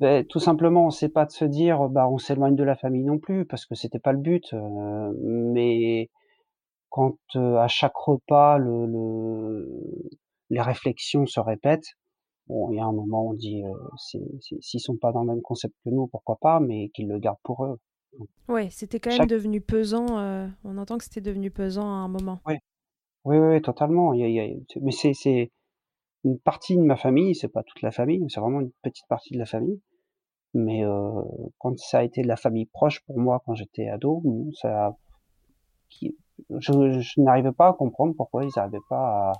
ben, 0.00 0.24
tout 0.26 0.38
simplement, 0.40 0.90
c'est 0.90 1.08
pas 1.08 1.24
de 1.24 1.30
se 1.30 1.44
dire, 1.44 1.88
bah 1.88 2.08
on 2.08 2.18
s'éloigne 2.18 2.56
de 2.56 2.64
la 2.64 2.76
famille 2.76 3.04
non 3.04 3.18
plus, 3.18 3.44
parce 3.46 3.64
que 3.66 3.74
c'était 3.74 3.98
pas 3.98 4.12
le 4.12 4.18
but. 4.18 4.52
euh, 4.52 5.12
mais 5.18 6.10
quand 6.90 7.16
euh, 7.36 7.56
à 7.56 7.68
chaque 7.68 7.96
repas 7.96 8.58
le, 8.58 8.86
le- 8.86 9.82
les 10.50 10.60
réflexions 10.60 11.26
se 11.26 11.40
répètent, 11.40 11.94
bon, 12.48 12.70
il 12.70 12.76
y 12.76 12.80
a 12.80 12.84
un 12.84 12.92
moment 12.92 13.26
on 13.28 13.34
dit, 13.34 13.64
euh, 13.64 13.72
s'ils 14.60 14.80
sont 14.80 14.96
pas 14.96 15.12
dans 15.12 15.22
le 15.22 15.28
même 15.32 15.42
concept 15.42 15.74
que 15.84 15.90
nous, 15.90 16.06
pourquoi 16.08 16.36
pas, 16.40 16.60
mais 16.60 16.90
qu'ils 16.90 17.08
le 17.08 17.18
gardent 17.18 17.38
pour 17.42 17.64
eux. 17.64 17.78
Ouais, 18.48 18.68
c'était 18.70 19.00
quand 19.00 19.10
même 19.10 19.18
Chaque- 19.20 19.28
devenu 19.30 19.60
pesant. 19.60 20.18
euh, 20.18 20.46
on 20.64 20.76
entend 20.78 20.98
que 20.98 21.04
c'était 21.04 21.20
devenu 21.20 21.50
pesant 21.50 21.86
à 21.86 21.96
un 22.04 22.08
moment. 22.08 22.40
Oui, 23.26 23.38
oui, 23.38 23.62
totalement. 23.62 24.12
Il 24.12 24.20
y 24.20 24.24
a, 24.24 24.28
il 24.28 24.34
y 24.34 24.40
a... 24.40 24.80
Mais 24.82 24.92
c'est 24.92 25.50
une 26.24 26.38
partie 26.38 26.76
de 26.76 26.82
ma 26.82 26.96
famille, 26.96 27.34
c'est 27.34 27.48
pas 27.48 27.62
toute 27.62 27.82
la 27.82 27.90
famille, 27.90 28.24
c'est 28.28 28.40
vraiment 28.40 28.60
une 28.60 28.72
petite 28.82 29.06
partie 29.08 29.34
de 29.34 29.38
la 29.38 29.46
famille. 29.46 29.80
Mais 30.54 30.84
euh, 30.84 31.22
quand 31.58 31.78
ça 31.78 31.98
a 31.98 32.02
été 32.04 32.22
de 32.22 32.28
la 32.28 32.36
famille 32.36 32.66
proche 32.66 33.00
pour 33.06 33.18
moi 33.18 33.42
quand 33.44 33.54
j'étais 33.54 33.88
ado, 33.88 34.22
ça, 34.60 34.96
je, 36.00 36.02
je 37.00 37.20
n'arrivais 37.20 37.52
pas 37.52 37.68
à 37.68 37.72
comprendre 37.72 38.14
pourquoi 38.16 38.44
ils 38.44 38.50
n'arrivaient 38.56 38.78
pas 38.88 39.32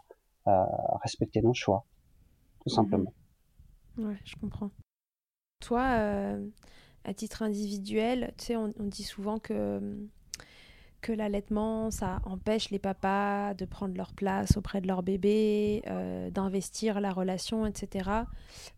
à, 0.46 0.50
à, 0.50 0.98
respecter 1.02 1.42
nos 1.42 1.54
choix, 1.54 1.84
tout 2.62 2.70
Mhm. 2.70 2.74
simplement. 2.74 3.14
Ouais, 3.98 4.16
je 4.24 4.36
comprends. 4.36 4.70
Toi, 5.60 5.82
euh, 5.98 6.46
à 7.04 7.14
titre 7.14 7.42
individuel, 7.42 8.34
tu 8.38 8.46
sais, 8.46 8.56
on, 8.56 8.72
on 8.78 8.84
dit 8.84 9.04
souvent 9.04 9.38
que, 9.38 9.80
que 11.04 11.12
l'allaitement, 11.12 11.90
ça 11.90 12.22
empêche 12.24 12.70
les 12.70 12.78
papas 12.78 13.52
de 13.52 13.66
prendre 13.66 13.94
leur 13.94 14.14
place 14.14 14.56
auprès 14.56 14.80
de 14.80 14.86
leur 14.86 15.02
bébé, 15.02 15.82
euh, 15.86 16.30
d'investir 16.30 16.98
la 16.98 17.12
relation, 17.12 17.66
etc. 17.66 18.08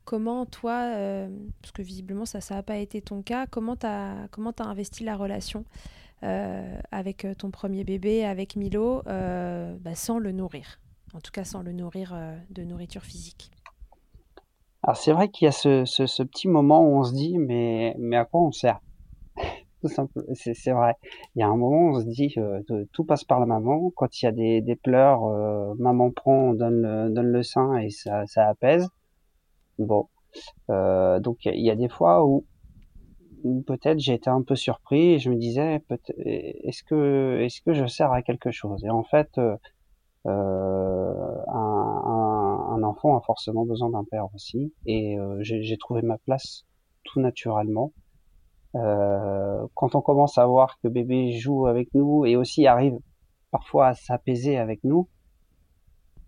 Comment 0.04 0.44
toi, 0.44 0.90
euh, 0.96 1.28
parce 1.62 1.70
que 1.70 1.82
visiblement 1.82 2.26
ça, 2.26 2.40
ça 2.40 2.56
n'a 2.56 2.64
pas 2.64 2.78
été 2.78 3.00
ton 3.00 3.22
cas, 3.22 3.46
comment 3.46 3.76
tu 3.76 3.86
as, 3.86 4.28
t'as 4.56 4.64
investi 4.64 5.04
la 5.04 5.14
relation 5.14 5.64
euh, 6.24 6.80
avec 6.90 7.24
ton 7.38 7.52
premier 7.52 7.84
bébé, 7.84 8.24
avec 8.24 8.56
Milo, 8.56 9.02
bah, 9.04 9.94
sans 9.94 10.18
le 10.18 10.32
nourrir? 10.32 10.80
En 11.14 11.20
tout 11.20 11.30
cas, 11.30 11.44
sans 11.44 11.62
le 11.62 11.70
nourrir 11.70 12.12
de 12.50 12.64
nourriture 12.64 13.04
physique. 13.04 13.52
Alors 14.82 14.96
c'est 14.96 15.12
vrai 15.12 15.28
qu'il 15.28 15.44
y 15.44 15.48
a 15.48 15.52
ce, 15.52 16.22
petit 16.24 16.48
moment 16.48 16.82
où 16.82 16.98
on 16.98 17.04
se 17.04 17.12
dit 17.12 17.38
mais 17.38 17.94
à 18.16 18.24
quoi 18.24 18.40
on 18.40 18.50
sert? 18.50 18.80
C'est 20.34 20.72
vrai. 20.72 20.94
Il 21.34 21.40
y 21.40 21.42
a 21.42 21.48
un 21.48 21.56
moment 21.56 21.90
on 21.90 22.00
se 22.00 22.06
dit 22.06 22.34
euh, 22.38 22.62
tout 22.92 23.04
passe 23.04 23.24
par 23.24 23.40
la 23.40 23.46
maman. 23.46 23.90
Quand 23.96 24.20
il 24.20 24.24
y 24.24 24.28
a 24.28 24.32
des, 24.32 24.76
pleurs, 24.76 25.24
euh, 25.24 25.74
maman 25.78 26.10
prend, 26.10 26.50
on 26.50 26.54
donne 26.54 26.82
le, 26.82 27.10
donne 27.10 27.26
le 27.28 27.42
sein 27.42 27.76
et 27.78 27.90
ça, 27.90 28.26
ça 28.26 28.48
apaise. 28.48 28.88
Bon, 29.78 30.08
euh, 30.70 31.20
donc 31.20 31.44
il 31.44 31.64
y, 31.64 31.70
a 31.70 31.76
des 31.76 31.88
fois 31.88 32.26
où, 32.26 32.44
peut-être 33.66 33.98
j'ai 33.98 34.14
été 34.14 34.30
un 34.30 34.42
peu 34.42 34.56
surpris 34.56 35.12
et 35.12 35.18
je 35.18 35.30
me 35.30 35.36
disais 35.36 35.82
est-ce 36.16 36.82
que 36.82 37.38
est-ce 37.42 37.60
que 37.62 37.74
je 37.74 37.86
sers 37.86 38.10
à 38.10 38.22
quelque 38.22 38.50
chose? 38.50 38.84
Et 38.84 38.90
en 38.90 39.04
fait, 39.04 39.38
euh, 39.38 39.56
un, 41.48 42.82
enfant 42.82 43.16
a 43.16 43.20
forcément 43.20 43.64
besoin 43.66 43.90
d'un 43.90 44.04
père 44.04 44.26
aussi 44.34 44.72
et 44.86 45.16
j'ai 45.40 45.76
trouvé 45.78 46.02
ma 46.02 46.18
place 46.18 46.64
tout 47.04 47.20
naturellement. 47.20 47.92
Euh, 48.74 49.66
quand 49.74 49.94
on 49.94 50.00
commence 50.00 50.38
à 50.38 50.46
voir 50.46 50.78
que 50.82 50.88
bébé 50.88 51.32
joue 51.32 51.66
avec 51.66 51.94
nous 51.94 52.26
et 52.26 52.36
aussi 52.36 52.66
arrive 52.66 52.98
parfois 53.50 53.88
à 53.88 53.94
s'apaiser 53.94 54.58
avec 54.58 54.82
nous, 54.84 55.08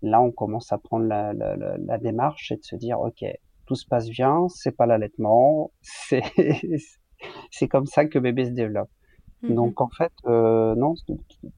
là 0.02 0.20
on 0.20 0.30
commence 0.30 0.72
à 0.72 0.78
prendre 0.78 1.06
la, 1.06 1.32
la, 1.32 1.56
la, 1.56 1.76
la 1.76 1.98
démarche 1.98 2.52
et 2.52 2.56
de 2.56 2.62
se 2.62 2.76
dire 2.76 3.00
ok 3.00 3.24
tout 3.66 3.74
se 3.74 3.86
passe 3.86 4.08
bien, 4.08 4.46
c'est 4.48 4.74
pas 4.74 4.86
l'allaitement, 4.86 5.72
c'est 5.82 6.22
c'est 7.50 7.68
comme 7.68 7.86
ça 7.86 8.06
que 8.06 8.18
bébé 8.18 8.46
se 8.46 8.50
développe. 8.50 8.90
Mhm. 9.42 9.54
Donc 9.54 9.80
en 9.80 9.88
fait 9.88 10.12
euh, 10.26 10.74
non 10.74 10.94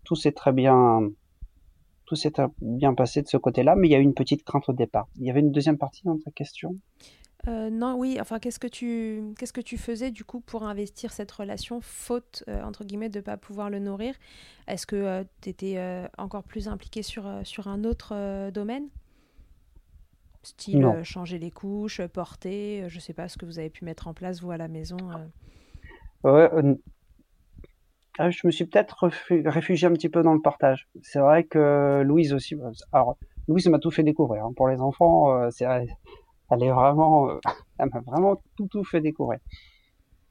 tout 0.05 0.17
s'est 0.17 0.33
très 0.33 0.53
bien 0.53 1.01
tout 2.07 2.17
s'est 2.17 2.33
bien 2.61 2.95
passé 2.95 3.23
de 3.23 3.29
ce 3.29 3.37
côté-là, 3.37 3.77
mais 3.77 3.87
il 3.87 3.93
y 3.93 3.95
a 3.95 3.99
eu 3.99 4.03
une 4.03 4.15
petite 4.15 4.43
crainte 4.43 4.69
au 4.69 4.73
départ. 4.73 5.07
Il 5.17 5.27
y 5.27 5.31
avait 5.31 5.39
une 5.39 5.53
deuxième 5.53 5.79
partie 5.79 6.03
dans 6.05 6.19
ta 6.19 6.33
question? 6.33 6.75
Euh, 7.49 7.71
non, 7.71 7.97
oui, 7.97 8.19
enfin, 8.21 8.39
qu'est-ce 8.39 8.59
que 8.59 8.67
tu 8.67 9.23
qu'est-ce 9.39 9.53
que 9.53 9.63
tu 9.63 9.79
faisais 9.79 10.11
du 10.11 10.25
coup 10.25 10.41
pour 10.41 10.65
investir 10.65 11.13
cette 11.13 11.31
relation, 11.33 11.81
faute 11.81 12.45
euh, 12.49 12.63
entre 12.63 12.85
guillemets 12.85 13.09
de 13.09 13.21
pas 13.21 13.37
pouvoir 13.39 13.71
le 13.71 13.79
nourrir? 13.79 14.15
Est-ce 14.67 14.87
que 14.87 15.25
tu 15.41 15.49
étais 15.49 15.79
encore 16.19 16.45
plus 16.45 16.69
impliqué 16.69 17.03
sur, 17.03 17.27
euh, 17.27 17.41
sur 17.45 17.67
un 17.69 17.85
autre 17.85 18.13
euh, 18.15 18.51
domaine? 18.51 18.89
Style 20.43 20.85
euh, 20.85 21.05
changer 21.05 21.39
les 21.39 21.51
couches, 21.51 22.01
euh, 22.01 22.09
porter, 22.09 22.83
euh, 22.83 22.89
je 22.89 22.99
sais 22.99 23.13
pas 23.13 23.29
ce 23.29 23.37
que 23.37 23.45
vous 23.45 23.59
avez 23.59 23.69
pu 23.71 23.85
mettre 23.85 24.09
en 24.09 24.15
place 24.15 24.41
vous 24.41 24.51
à 24.51 24.57
la 24.57 24.69
maison. 24.69 24.97
euh. 26.25 26.31
Ouais, 26.31 26.51
euh, 26.55 26.75
ah, 28.19 28.31
je 28.31 28.47
me 28.47 28.51
suis 28.51 28.67
peut-être 28.67 29.09
réfugié 29.47 29.87
un 29.87 29.93
petit 29.93 30.09
peu 30.09 30.23
dans 30.23 30.35
le 30.35 30.41
partage. 30.41 30.89
C'est 31.03 31.21
vrai 31.21 31.45
que 31.45 32.03
Louise 32.05 32.33
aussi. 32.33 32.55
bah, 32.55 32.71
Alors, 32.93 33.17
Louise 33.49 33.67
m'a 33.69 33.79
tout 33.79 33.91
fait 33.91 34.03
découvrir. 34.03 34.45
hein. 34.45 34.53
Pour 34.57 34.69
les 34.69 34.81
enfants, 34.81 35.33
euh, 35.35 35.49
c'est, 35.51 35.67
elle 36.51 36.63
est 36.63 36.71
vraiment, 36.71 37.29
elle 37.79 37.89
m'a 37.93 38.01
vraiment 38.01 38.37
tout 38.57 38.67
tout 38.69 38.85
fait 38.85 39.01
découvrir. 39.01 39.39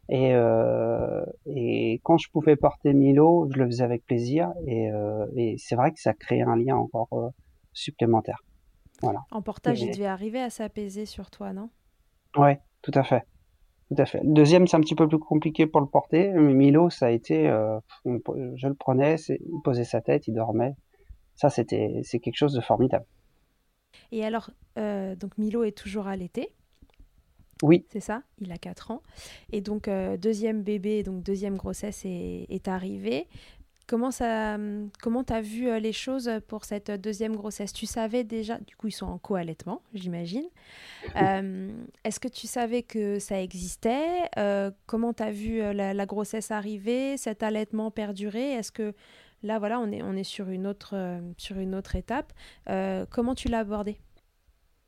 Et, 0.09 0.33
euh, 0.33 1.23
et 1.45 2.01
quand 2.03 2.17
je 2.17 2.29
pouvais 2.31 2.55
porter 2.55 2.93
Milo, 2.93 3.47
je 3.53 3.59
le 3.59 3.65
faisais 3.67 3.83
avec 3.83 4.05
plaisir. 4.05 4.51
Et, 4.65 4.91
euh, 4.91 5.27
et 5.35 5.55
c'est 5.59 5.75
vrai 5.75 5.91
que 5.91 6.01
ça 6.01 6.13
crée 6.13 6.41
un 6.41 6.55
lien 6.55 6.75
encore 6.75 7.09
euh, 7.13 7.29
supplémentaire. 7.73 8.43
Voilà. 9.03 9.19
En 9.31 9.43
portage, 9.43 9.81
il 9.81 9.91
devait 9.91 10.07
arriver 10.07 10.41
à 10.41 10.49
s'apaiser 10.49 11.05
sur 11.05 11.29
toi, 11.29 11.53
non? 11.53 11.69
ouais, 12.37 12.59
tout 12.81 12.91
à 12.95 13.03
fait. 13.03 13.23
Tout 13.89 14.01
à 14.01 14.05
fait. 14.05 14.21
Le 14.23 14.33
deuxième, 14.33 14.67
c'est 14.67 14.77
un 14.77 14.81
petit 14.81 14.95
peu 14.95 15.07
plus 15.07 15.19
compliqué 15.19 15.67
pour 15.67 15.79
le 15.79 15.87
porter, 15.87 16.31
mais 16.33 16.53
Milo, 16.53 16.89
ça 16.89 17.07
a 17.07 17.09
été, 17.11 17.45
je 18.05 18.67
le 18.67 18.73
prenais, 18.73 19.15
il 19.29 19.61
posait 19.63 19.83
sa 19.83 20.01
tête, 20.01 20.27
il 20.27 20.33
dormait. 20.33 20.75
Ça, 21.35 21.49
c'était, 21.49 22.01
c'est 22.03 22.19
quelque 22.19 22.35
chose 22.35 22.53
de 22.53 22.61
formidable. 22.61 23.05
Et 24.11 24.23
alors, 24.25 24.49
euh, 24.77 25.15
donc 25.15 25.37
Milo 25.37 25.63
est 25.63 25.77
toujours 25.77 26.07
allaité, 26.07 26.49
Oui, 27.61 27.85
c'est 27.91 27.99
ça? 27.99 28.23
Il 28.39 28.51
a 28.53 28.57
4 28.57 28.91
ans. 28.91 29.01
Et 29.51 29.59
donc, 29.61 29.87
euh, 29.87 30.15
deuxième 30.17 30.63
bébé, 30.63 31.03
donc 31.03 31.23
deuxième 31.23 31.57
grossesse 31.57 32.03
est, 32.05 32.45
est 32.49 32.67
arrivée. 32.69 33.27
Comment 33.85 34.11
ça, 34.11 34.57
comment 35.01 35.23
t'as 35.23 35.41
vu 35.41 35.67
euh, 35.67 35.79
les 35.79 35.93
choses 35.93 36.29
pour 36.47 36.63
cette 36.63 36.91
deuxième 36.91 37.35
grossesse? 37.35 37.73
Tu 37.73 37.87
savais 37.87 38.23
déjà, 38.23 38.59
du 38.59 38.75
coup, 38.75 38.87
ils 38.87 38.91
sont 38.91 39.07
en 39.07 39.17
co-allaitement, 39.17 39.81
j'imagine. 39.95 40.45
Euh, 41.17 41.71
est-ce 42.03 42.19
que 42.19 42.27
tu 42.27 42.47
savais 42.47 42.83
que 42.83 43.19
ça 43.19 43.41
existait? 43.41 44.29
Euh, 44.37 44.71
comment 44.85 45.13
t'as 45.13 45.31
vu 45.31 45.59
la, 45.73 45.93
la 45.93 46.05
grossesse 46.05 46.51
arriver, 46.51 47.17
cet 47.17 47.43
allaitement 47.43 47.91
perdurer? 47.91 48.51
Est-ce 48.53 48.71
que 48.71 48.93
là, 49.43 49.59
voilà, 49.59 49.79
on 49.79 50.15
est, 50.15 50.23
sur 50.23 50.49
une 50.49 50.67
autre, 50.67 50.95
euh, 50.95 51.81
étape. 51.95 52.33
Euh, 52.69 53.05
comment 53.09 53.35
tu 53.35 53.47
l'as 53.47 53.59
abordé? 53.59 53.97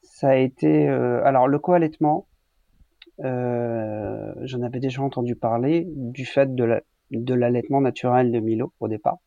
ça 0.03 0.29
a 0.29 0.35
été, 0.35 0.87
euh, 0.87 1.23
alors 1.25 1.47
le 1.47 1.57
co-allaitement, 1.57 2.27
j'en 3.19 4.61
avais 4.61 4.79
déjà 4.79 5.01
entendu 5.01 5.35
parler 5.35 5.87
du 5.87 6.25
fait 6.25 6.53
de 6.53 6.63
la, 6.63 6.81
de 7.11 7.33
l'allaitement 7.33 7.81
naturel 7.81 8.31
de 8.31 8.39
Milo 8.39 8.73
au 8.79 8.87
départ, 8.87 9.17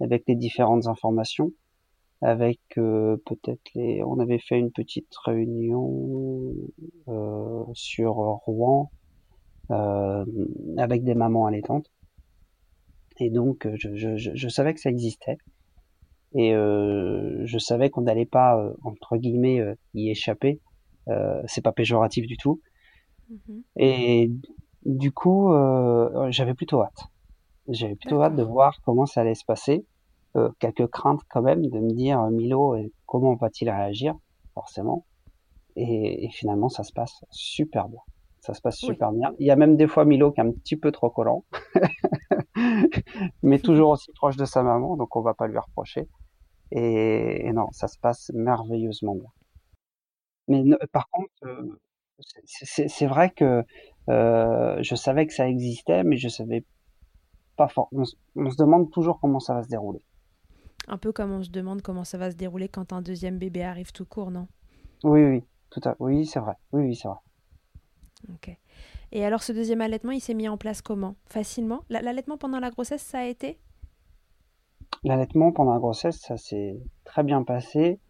avec 0.00 0.24
les 0.28 0.34
différentes 0.34 0.86
informations, 0.86 1.52
avec 2.20 2.60
peut-être 2.74 3.62
les, 3.74 4.02
on 4.04 4.18
avait 4.18 4.38
fait 4.38 4.58
une 4.58 4.70
petite 4.70 5.12
réunion 5.24 6.52
sur 7.72 8.14
Rouen 8.14 8.90
avec 9.70 11.04
des 11.04 11.14
mamans 11.14 11.46
allaitantes. 11.46 11.90
Et 13.18 13.30
donc, 13.30 13.66
euh, 13.66 13.74
je, 13.78 13.94
je, 13.94 14.16
je, 14.16 14.30
je 14.34 14.48
savais 14.48 14.74
que 14.74 14.80
ça 14.80 14.90
existait. 14.90 15.38
Et 16.34 16.54
euh, 16.54 17.42
je 17.44 17.58
savais 17.58 17.90
qu'on 17.90 18.02
n'allait 18.02 18.26
pas, 18.26 18.58
euh, 18.58 18.74
entre 18.82 19.16
guillemets, 19.16 19.60
euh, 19.60 19.74
y 19.94 20.10
échapper. 20.10 20.60
Euh, 21.08 21.42
c'est 21.46 21.62
pas 21.62 21.72
péjoratif 21.72 22.26
du 22.26 22.36
tout. 22.36 22.60
Mhm. 23.28 23.62
Et 23.76 24.30
du 24.84 25.12
coup, 25.12 25.52
euh, 25.52 26.30
j'avais 26.30 26.54
plutôt 26.54 26.82
hâte. 26.82 27.04
J'avais 27.68 27.94
plutôt 27.94 28.20
hâte 28.22 28.36
de 28.36 28.42
voir 28.42 28.80
comment 28.84 29.06
ça 29.06 29.20
allait 29.20 29.34
se 29.34 29.44
passer. 29.44 29.86
Euh, 30.36 30.50
quelques 30.58 30.88
craintes 30.88 31.22
quand 31.30 31.42
même 31.42 31.64
de 31.66 31.78
me 31.78 31.92
dire, 31.92 32.20
Milo, 32.30 32.76
comment 33.06 33.34
va-t-il 33.36 33.70
réagir? 33.70 34.14
Forcément. 34.54 35.06
Et, 35.76 36.24
et 36.24 36.30
finalement, 36.30 36.68
ça 36.68 36.82
se 36.82 36.92
passe 36.92 37.24
super 37.30 37.88
bien. 37.88 38.00
Ça 38.44 38.52
se 38.52 38.60
passe 38.60 38.78
Oui. 38.82 38.88
super 38.88 39.10
bien. 39.10 39.32
Il 39.38 39.46
y 39.46 39.50
a 39.50 39.56
même 39.56 39.74
des 39.74 39.86
fois 39.86 40.04
Milo 40.04 40.30
qui 40.30 40.40
est 40.40 40.44
un 40.44 40.52
petit 40.52 40.76
peu 40.76 40.92
trop 40.92 41.08
collant, 41.08 41.46
mais 43.42 43.58
toujours 43.58 43.88
aussi 43.88 44.12
proche 44.12 44.36
de 44.36 44.44
sa 44.44 44.62
maman, 44.62 44.98
donc 44.98 45.16
on 45.16 45.22
va 45.22 45.32
pas 45.32 45.46
lui 45.46 45.56
reprocher. 45.56 46.08
Et, 46.70 47.46
et 47.46 47.52
non, 47.54 47.68
ça 47.72 47.88
se 47.88 47.98
passe 47.98 48.30
merveilleusement 48.34 49.14
bien. 49.14 49.30
Mais 50.48 50.62
ne- 50.62 50.76
par 50.92 51.08
contre, 51.08 51.32
euh, 51.44 51.80
c'est 52.44 53.06
vrai 53.06 53.30
que 53.30 53.62
euh, 54.10 54.76
je 54.82 54.94
savais 54.94 55.26
que 55.26 55.32
ça 55.32 55.48
existait, 55.48 56.04
mais 56.04 56.18
je 56.18 56.28
savais 56.28 56.64
pas 57.56 57.68
fort. 57.68 57.88
On, 57.92 58.04
se 58.04 58.14
on 58.36 58.50
se 58.50 58.56
demande 58.56 58.90
toujours 58.90 59.20
comment 59.20 59.40
ça 59.40 59.54
va 59.54 59.62
se 59.62 59.68
dérouler. 59.68 60.02
Un 60.88 60.98
peu 60.98 61.12
comme 61.12 61.32
on 61.32 61.42
se 61.42 61.48
demande 61.50 61.80
comment 61.80 62.04
ça 62.04 62.18
va 62.18 62.30
se 62.30 62.36
dérouler 62.36 62.68
quand 62.68 62.92
un 62.92 63.00
deuxième 63.00 63.38
bébé 63.38 63.62
arrive 63.62 63.92
tout 63.92 64.04
court, 64.04 64.30
non? 64.30 64.48
Oui, 65.02 65.24
oui, 65.24 65.42
tout 65.70 65.80
à, 65.86 65.96
oui, 65.98 66.26
c'est 66.26 66.40
vrai. 66.40 66.56
Oui, 66.72 66.82
oui, 66.82 66.94
c'est 66.94 67.08
vrai. 67.08 67.16
Ok. 68.28 68.50
Et 69.12 69.24
alors, 69.24 69.42
ce 69.42 69.52
deuxième 69.52 69.80
allaitement, 69.80 70.12
il 70.12 70.20
s'est 70.20 70.34
mis 70.34 70.48
en 70.48 70.56
place 70.58 70.82
comment? 70.82 71.16
Facilement? 71.26 71.84
La- 71.90 72.02
L'allaitement 72.02 72.38
pendant 72.38 72.60
la 72.60 72.70
grossesse, 72.70 73.02
ça 73.02 73.20
a 73.20 73.24
été? 73.26 73.58
L'allaitement 75.04 75.52
pendant 75.52 75.72
la 75.74 75.78
grossesse, 75.78 76.20
ça 76.20 76.36
s'est 76.36 76.76
très 77.04 77.22
bien 77.22 77.42
passé. 77.44 78.00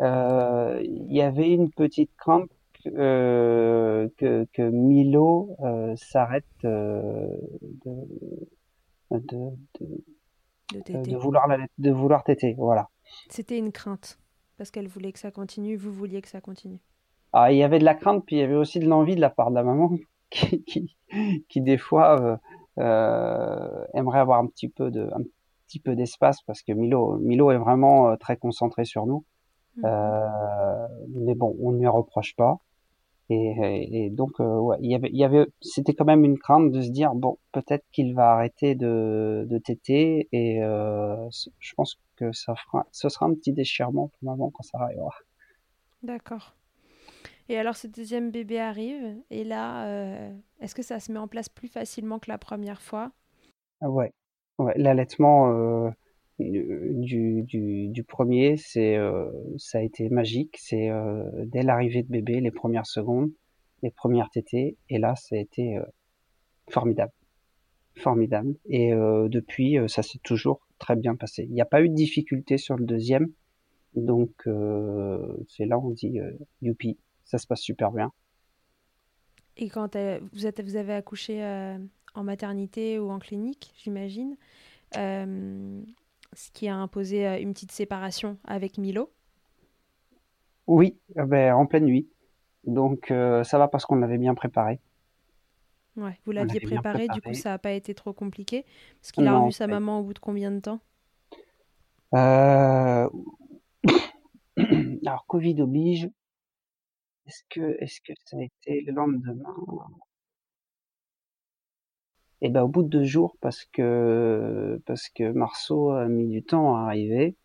Euh, 0.00 0.80
Il 0.84 1.12
y 1.14 1.22
avait 1.22 1.50
une 1.52 1.70
petite 1.70 2.10
crainte 2.16 2.50
euh, 2.86 4.08
que, 4.18 4.46
que 4.52 4.62
Milo 4.62 5.56
euh, 5.62 5.94
s'arrête 5.96 6.46
de, 6.64 7.30
de, 11.04 11.16
vouloir 11.16 11.46
la, 11.48 11.58
de 11.78 11.90
vouloir 11.90 12.22
téter, 12.24 12.54
voilà. 12.58 12.88
C'était 13.28 13.58
une 13.58 13.70
crainte 13.70 14.18
parce 14.56 14.70
qu'elle 14.70 14.88
voulait 14.88 15.12
que 15.12 15.18
ça 15.18 15.30
continue, 15.30 15.76
vous 15.76 15.92
vouliez 15.92 16.22
que 16.22 16.28
ça 16.28 16.40
continue. 16.40 16.80
Ah, 17.36 17.50
il 17.50 17.58
y 17.58 17.64
avait 17.64 17.80
de 17.80 17.84
la 17.84 17.94
crainte, 17.96 18.24
puis 18.24 18.36
il 18.36 18.38
y 18.38 18.42
avait 18.42 18.54
aussi 18.54 18.78
de 18.78 18.86
l'envie 18.86 19.16
de 19.16 19.20
la 19.20 19.28
part 19.28 19.50
de 19.50 19.56
la 19.56 19.64
maman 19.64 19.90
qui, 20.30 20.62
qui, 20.62 20.96
qui 21.48 21.60
des 21.60 21.78
fois 21.78 22.20
euh, 22.20 22.36
euh, 22.78 23.84
aimerait 23.92 24.20
avoir 24.20 24.38
un 24.38 24.46
petit 24.46 24.68
peu 24.68 24.92
de, 24.92 25.10
un 25.12 25.22
petit 25.66 25.80
peu 25.80 25.96
d'espace 25.96 26.42
parce 26.42 26.62
que 26.62 26.70
Milo, 26.70 27.18
Milo 27.18 27.50
est 27.50 27.58
vraiment 27.58 28.08
euh, 28.08 28.16
très 28.16 28.36
concentré 28.36 28.84
sur 28.84 29.06
nous. 29.06 29.24
Mhm. 29.76 29.84
Euh, 29.84 30.86
mais 31.08 31.34
bon, 31.34 31.56
on 31.60 31.72
ne 31.72 31.78
lui 31.80 31.88
reproche 31.88 32.36
pas. 32.36 32.58
Et, 33.30 33.34
et, 33.34 34.04
et 34.04 34.10
donc, 34.10 34.38
euh, 34.38 34.58
ouais, 34.58 34.76
il 34.80 34.90
y 34.92 34.94
avait, 34.94 35.08
il 35.08 35.16
y 35.16 35.24
avait, 35.24 35.46
c'était 35.60 35.94
quand 35.94 36.04
même 36.04 36.24
une 36.24 36.38
crainte 36.38 36.70
de 36.70 36.82
se 36.82 36.90
dire 36.90 37.14
bon, 37.16 37.38
peut-être 37.50 37.84
qu'il 37.90 38.14
va 38.14 38.30
arrêter 38.30 38.76
de, 38.76 39.44
de 39.50 39.58
téter 39.58 40.28
et 40.30 40.62
euh, 40.62 41.28
je 41.58 41.74
pense 41.74 41.98
que 42.14 42.30
ça 42.30 42.54
fera, 42.54 42.86
ce 42.92 43.08
sera 43.08 43.26
un 43.26 43.34
petit 43.34 43.52
déchirement 43.52 44.08
pour 44.08 44.30
maman 44.30 44.52
quand 44.54 44.62
ça 44.62 44.78
arrivera. 44.78 45.14
D'accord. 46.04 46.54
Et 47.48 47.58
alors 47.58 47.76
ce 47.76 47.86
deuxième 47.86 48.30
bébé 48.30 48.58
arrive 48.58 49.16
et 49.30 49.44
là, 49.44 49.86
euh, 49.86 50.32
est-ce 50.60 50.74
que 50.74 50.82
ça 50.82 50.98
se 50.98 51.12
met 51.12 51.18
en 51.18 51.28
place 51.28 51.48
plus 51.48 51.68
facilement 51.68 52.18
que 52.18 52.30
la 52.30 52.38
première 52.38 52.80
fois? 52.80 53.12
Ah 53.82 53.90
Ouais, 53.90 54.12
ouais, 54.58 54.72
l'allaitement 54.76 55.50
euh, 55.50 55.90
du, 56.38 57.42
du, 57.42 58.04
premier, 58.04 58.56
c'est, 58.56 58.96
euh, 58.96 59.30
ça 59.58 59.78
a 59.78 59.82
été 59.82 60.08
magique. 60.08 60.56
C'est 60.58 60.90
dès 61.46 61.62
l'arrivée 61.62 62.02
de 62.02 62.08
bébé, 62.08 62.40
les 62.40 62.50
premières 62.50 62.86
secondes, 62.86 63.30
les 63.82 63.90
premières 63.90 64.30
tétées, 64.30 64.78
et 64.88 64.98
là, 64.98 65.14
ça 65.14 65.36
a 65.36 65.38
été 65.38 65.78
formidable, 66.70 67.12
formidable. 67.94 68.54
Et 68.70 68.92
depuis, 68.92 69.76
ça 69.86 70.02
s'est 70.02 70.20
toujours 70.22 70.66
très 70.78 70.96
bien 70.96 71.14
passé. 71.14 71.44
Il 71.44 71.52
n'y 71.52 71.60
a 71.60 71.66
pas 71.66 71.82
eu 71.82 71.90
de 71.90 71.94
difficulté 71.94 72.56
sur 72.56 72.76
le 72.76 72.86
deuxième, 72.86 73.28
donc 73.94 74.30
c'est 75.48 75.66
là 75.66 75.78
où 75.78 75.88
on 75.88 75.92
dit 75.92 76.18
youpi, 76.62 76.96
ça 77.24 77.38
se 77.38 77.46
passe 77.46 77.60
super 77.60 77.92
bien. 77.92 78.12
Et 79.56 79.68
quand 79.68 79.96
vous 80.32 80.46
êtes, 80.46 80.60
vous 80.62 80.76
avez 80.76 80.94
accouché 80.94 81.44
euh, 81.44 81.78
en 82.14 82.24
maternité 82.24 82.98
ou 82.98 83.10
en 83.10 83.18
clinique, 83.18 83.72
j'imagine, 83.82 84.36
euh, 84.96 85.82
ce 86.34 86.50
qui 86.52 86.68
a 86.68 86.76
imposé 86.76 87.26
euh, 87.26 87.40
une 87.40 87.54
petite 87.54 87.72
séparation 87.72 88.38
avec 88.46 88.78
Milo? 88.78 89.10
Oui, 90.66 90.96
euh, 91.18 91.26
ben, 91.26 91.54
en 91.54 91.66
pleine 91.66 91.86
nuit. 91.86 92.08
Donc 92.64 93.06
ça 93.08 93.58
va 93.58 93.68
parce 93.68 93.84
qu'on 93.84 93.96
l'avait 93.96 94.18
bien 94.18 94.34
préparé. 94.34 94.80
Ouais, 95.96 96.18
vous 96.24 96.32
l'aviez 96.32 96.60
bien 96.60 96.60
préparé, 96.60 97.08
du 97.08 97.22
coup 97.22 97.30
préparé. 97.30 97.34
ça 97.34 97.50
n'a 97.50 97.58
pas 97.58 97.72
été 97.72 97.94
trop 97.94 98.12
compliqué. 98.12 98.64
Parce 99.00 99.12
qu'il 99.12 99.26
a 99.26 99.34
revu 99.34 99.52
sa 99.52 99.66
maman 99.66 100.00
au 100.00 100.02
bout 100.02 100.14
de 100.14 100.18
combien 100.18 100.50
de 100.50 100.60
temps? 100.60 100.80
Alors, 105.06 105.26
Covid 105.26 105.62
oblige. 105.62 106.10
Est-ce 107.26 107.42
que, 107.48 107.76
est-ce 107.82 108.00
que 108.00 108.12
ça 108.24 108.36
a 108.36 108.42
été 108.42 108.82
le 108.82 108.92
lendemain? 108.92 109.54
Eh 112.42 112.50
ben, 112.50 112.62
au 112.62 112.68
bout 112.68 112.82
de 112.82 112.88
deux 112.88 113.04
jours, 113.04 113.36
parce 113.40 113.64
que, 113.64 114.80
parce 114.84 115.08
que 115.08 115.32
Marceau 115.32 115.90
a 115.90 116.06
mis 116.06 116.28
du 116.28 116.42
temps 116.42 116.76
à 116.76 116.82
arriver. 116.82 117.36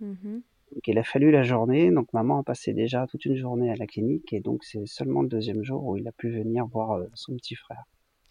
Mhm. 0.00 0.42
Donc, 0.72 0.88
il 0.88 0.98
a 0.98 1.02
fallu 1.02 1.30
la 1.30 1.42
journée. 1.42 1.90
Donc, 1.90 2.12
maman 2.12 2.38
a 2.38 2.42
passé 2.44 2.72
déjà 2.72 3.06
toute 3.08 3.24
une 3.24 3.36
journée 3.36 3.70
à 3.70 3.76
la 3.76 3.86
clinique. 3.86 4.32
Et 4.32 4.40
donc, 4.40 4.62
c'est 4.62 4.86
seulement 4.86 5.22
le 5.22 5.28
deuxième 5.28 5.64
jour 5.64 5.84
où 5.84 5.96
il 5.96 6.06
a 6.06 6.12
pu 6.12 6.30
venir 6.30 6.66
voir 6.66 7.00
son 7.14 7.34
petit 7.34 7.56
frère. 7.56 7.84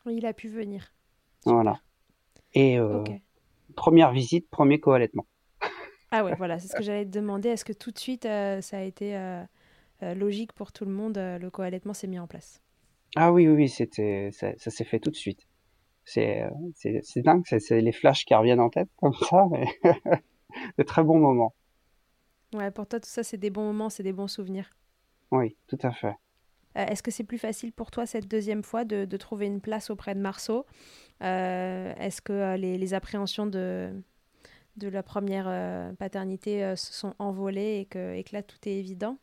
Oui, 0.06 0.16
Il 0.18 0.26
a 0.26 0.34
pu 0.34 0.48
venir. 0.48 0.94
Voilà. 1.46 1.80
Super. 2.54 2.62
Et, 2.62 2.80
Ok. 2.80 3.12
première 3.76 4.12
visite, 4.12 4.50
premier 4.50 4.80
co-allaitement. 4.80 5.26
Ah 6.12 6.24
ouais, 6.24 6.36
voilà, 6.36 6.60
c'est 6.60 6.70
ce 6.70 6.76
que 6.76 6.84
j'allais 6.84 7.06
te 7.06 7.12
demander. 7.12 7.50
Est-ce 7.50 7.66
que 7.66 7.74
tout 7.74 7.92
de 7.92 7.98
suite 7.98 8.24
ça 8.24 8.78
a 8.78 8.82
été 8.82 9.18
logique 10.14 10.54
pour 10.54 10.72
tout 10.72 10.86
le 10.86 10.92
monde, 10.92 11.18
euh, 11.18 11.40
le 11.40 11.50
co-allaitement 11.50 11.94
s'est 11.94 12.08
mis 12.08 12.20
en 12.20 12.28
place? 12.28 12.62
Ah 13.16 13.32
oui, 13.32 13.48
oui, 13.48 13.56
oui, 13.56 13.70
c'était, 13.70 14.30
ça, 14.32 14.52
ça 14.58 14.72
s'est 14.72 14.84
fait 14.84 15.00
tout 15.00 15.10
de 15.12 15.16
suite. 15.16 15.48
C'est, 16.06 16.44
euh, 16.44 16.50
c'est, 16.76 17.02
c'est 17.04 17.22
dingue, 17.22 17.44
c'est, 17.46 17.60
c'est 17.60 17.82
les 17.82 17.92
flashs 17.92 18.26
qui 18.26 18.36
reviennent 18.36 18.60
en 18.60 18.70
tête 18.70 18.90
comme 18.98 19.14
ça, 19.14 19.46
mais 19.52 19.66
de 20.78 20.84
très 20.84 21.04
bons 21.04 21.20
moments. 21.20 21.54
Ouais, 22.54 22.72
pour 22.72 22.88
toi, 22.88 23.00
tout 23.00 23.10
ça, 23.10 23.24
c'est 23.24 23.38
des 23.38 23.50
bons 23.50 23.66
moments, 23.66 23.90
c'est 23.90 24.04
des 24.04 24.14
bons 24.14 24.28
souvenirs. 24.28 24.70
Oui, 25.32 25.56
tout 25.68 25.78
à 25.84 25.92
fait. 25.92 26.16
Euh, 26.78 26.86
est-ce 26.86 27.02
que 27.04 27.12
c'est 27.12 27.24
plus 27.24 27.38
facile 27.38 27.72
pour 27.72 27.90
toi 27.92 28.06
cette 28.06 28.28
deuxième 28.28 28.64
fois 28.64 28.84
de, 28.84 29.06
de 29.06 29.18
trouver 29.18 29.46
une 29.46 29.62
place 29.62 29.90
auprès 29.90 30.14
de 30.14 30.20
Marceau? 30.20 30.66
Euh, 31.24 31.94
est-ce 32.00 32.22
que 32.22 32.34
euh, 32.34 32.58
les, 32.58 32.78
les 32.78 32.94
appréhensions 32.94 33.48
de, 33.48 33.92
de 34.78 34.88
la 34.90 35.04
première 35.04 35.48
euh, 35.48 35.94
paternité 35.94 36.64
euh, 36.64 36.76
se 36.76 36.94
sont 36.94 37.16
envolées 37.20 37.80
et 37.82 37.86
que, 37.86 38.16
et 38.16 38.24
que 38.24 38.36
là, 38.36 38.44
tout 38.44 38.58
est 38.66 38.74
évident? 38.78 39.18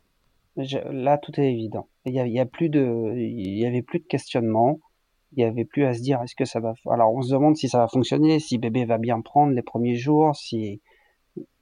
Je- 0.57 0.79
là, 0.91 1.19
tout 1.19 1.39
est 1.41 1.51
évident. 1.53 1.89
Il 2.05 2.13
y 2.15 2.21
a, 2.21 2.27
il 2.27 2.33
y 2.33 2.41
a 2.41 2.47
plus 2.47 2.69
de, 2.69 3.15
il 3.17 3.59
y 3.59 3.65
avait 3.67 3.83
plus 3.83 4.01
de 4.01 4.05
questionnement. 4.07 4.81
Il 5.35 5.41
y 5.41 5.45
avait 5.45 5.65
plus 5.65 5.85
à 5.87 5.95
se 5.95 6.01
dire 6.03 6.21
est-ce 6.23 6.35
que 6.35 6.45
ça 6.45 6.61
va. 6.61 6.75
Alors, 6.91 7.13
on 7.15 7.23
se 7.23 7.33
demande 7.33 7.57
si 7.57 7.69
ça 7.69 7.79
va 7.79 7.89
fonctionner, 7.89 8.39
si 8.39 8.59
bébé 8.59 8.85
va 8.85 8.99
bien 8.99 9.21
prendre 9.23 9.53
les 9.55 9.63
premiers 9.63 9.95
jours, 9.97 10.37
si 10.37 10.83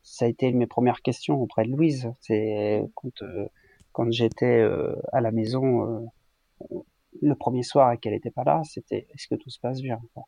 ça 0.02 0.24
a 0.24 0.28
été 0.28 0.52
mes 0.52 0.66
premières 0.66 1.02
questions 1.02 1.36
auprès 1.40 1.64
de 1.64 1.70
Louise. 1.70 2.10
C'est 2.20 2.82
quand, 2.96 3.22
euh, 3.22 3.46
quand 3.92 4.10
j'étais 4.10 4.58
euh, 4.60 4.96
à 5.12 5.20
la 5.20 5.30
maison 5.30 5.86
euh, 5.86 6.78
le 7.22 7.34
premier 7.36 7.62
soir 7.62 7.92
et 7.92 7.98
qu'elle 7.98 8.12
n'était 8.14 8.32
pas 8.32 8.44
là, 8.44 8.62
c'était 8.64 9.06
est-ce 9.14 9.28
que 9.28 9.36
tout 9.36 9.50
se 9.50 9.60
passe 9.60 9.80
bien, 9.82 10.00
quoi. 10.14 10.24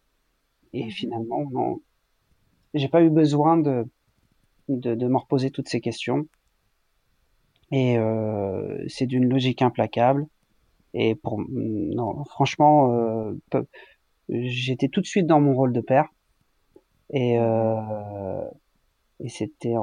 Et 0.72 0.84
Mhm. 0.84 0.90
finalement, 0.90 1.44
non, 1.50 1.80
j'ai 2.74 2.88
pas 2.88 3.02
eu 3.02 3.10
besoin 3.10 3.56
de, 3.56 3.86
de, 4.68 4.94
de 4.94 5.08
me 5.08 5.16
reposer 5.18 5.50
toutes 5.50 5.68
ces 5.68 5.80
questions. 5.80 6.26
Et 7.72 7.98
euh, 7.98 8.84
c'est 8.88 9.06
d'une 9.06 9.28
logique 9.28 9.62
implacable. 9.62 10.26
Et 10.94 11.14
pour 11.14 11.40
non, 11.48 12.24
franchement, 12.26 12.92
euh, 12.94 13.32
peu- 13.50 13.66
j'étais 14.28 14.88
tout 14.88 15.00
de 15.00 15.06
suite 15.06 15.26
dans 15.26 15.40
mon 15.40 15.54
rôle 15.54 15.72
de 15.72 15.80
père. 15.80 16.08
Et, 17.10 17.38
euh, 17.38 18.44
et 19.20 19.28
c'était, 19.28 19.74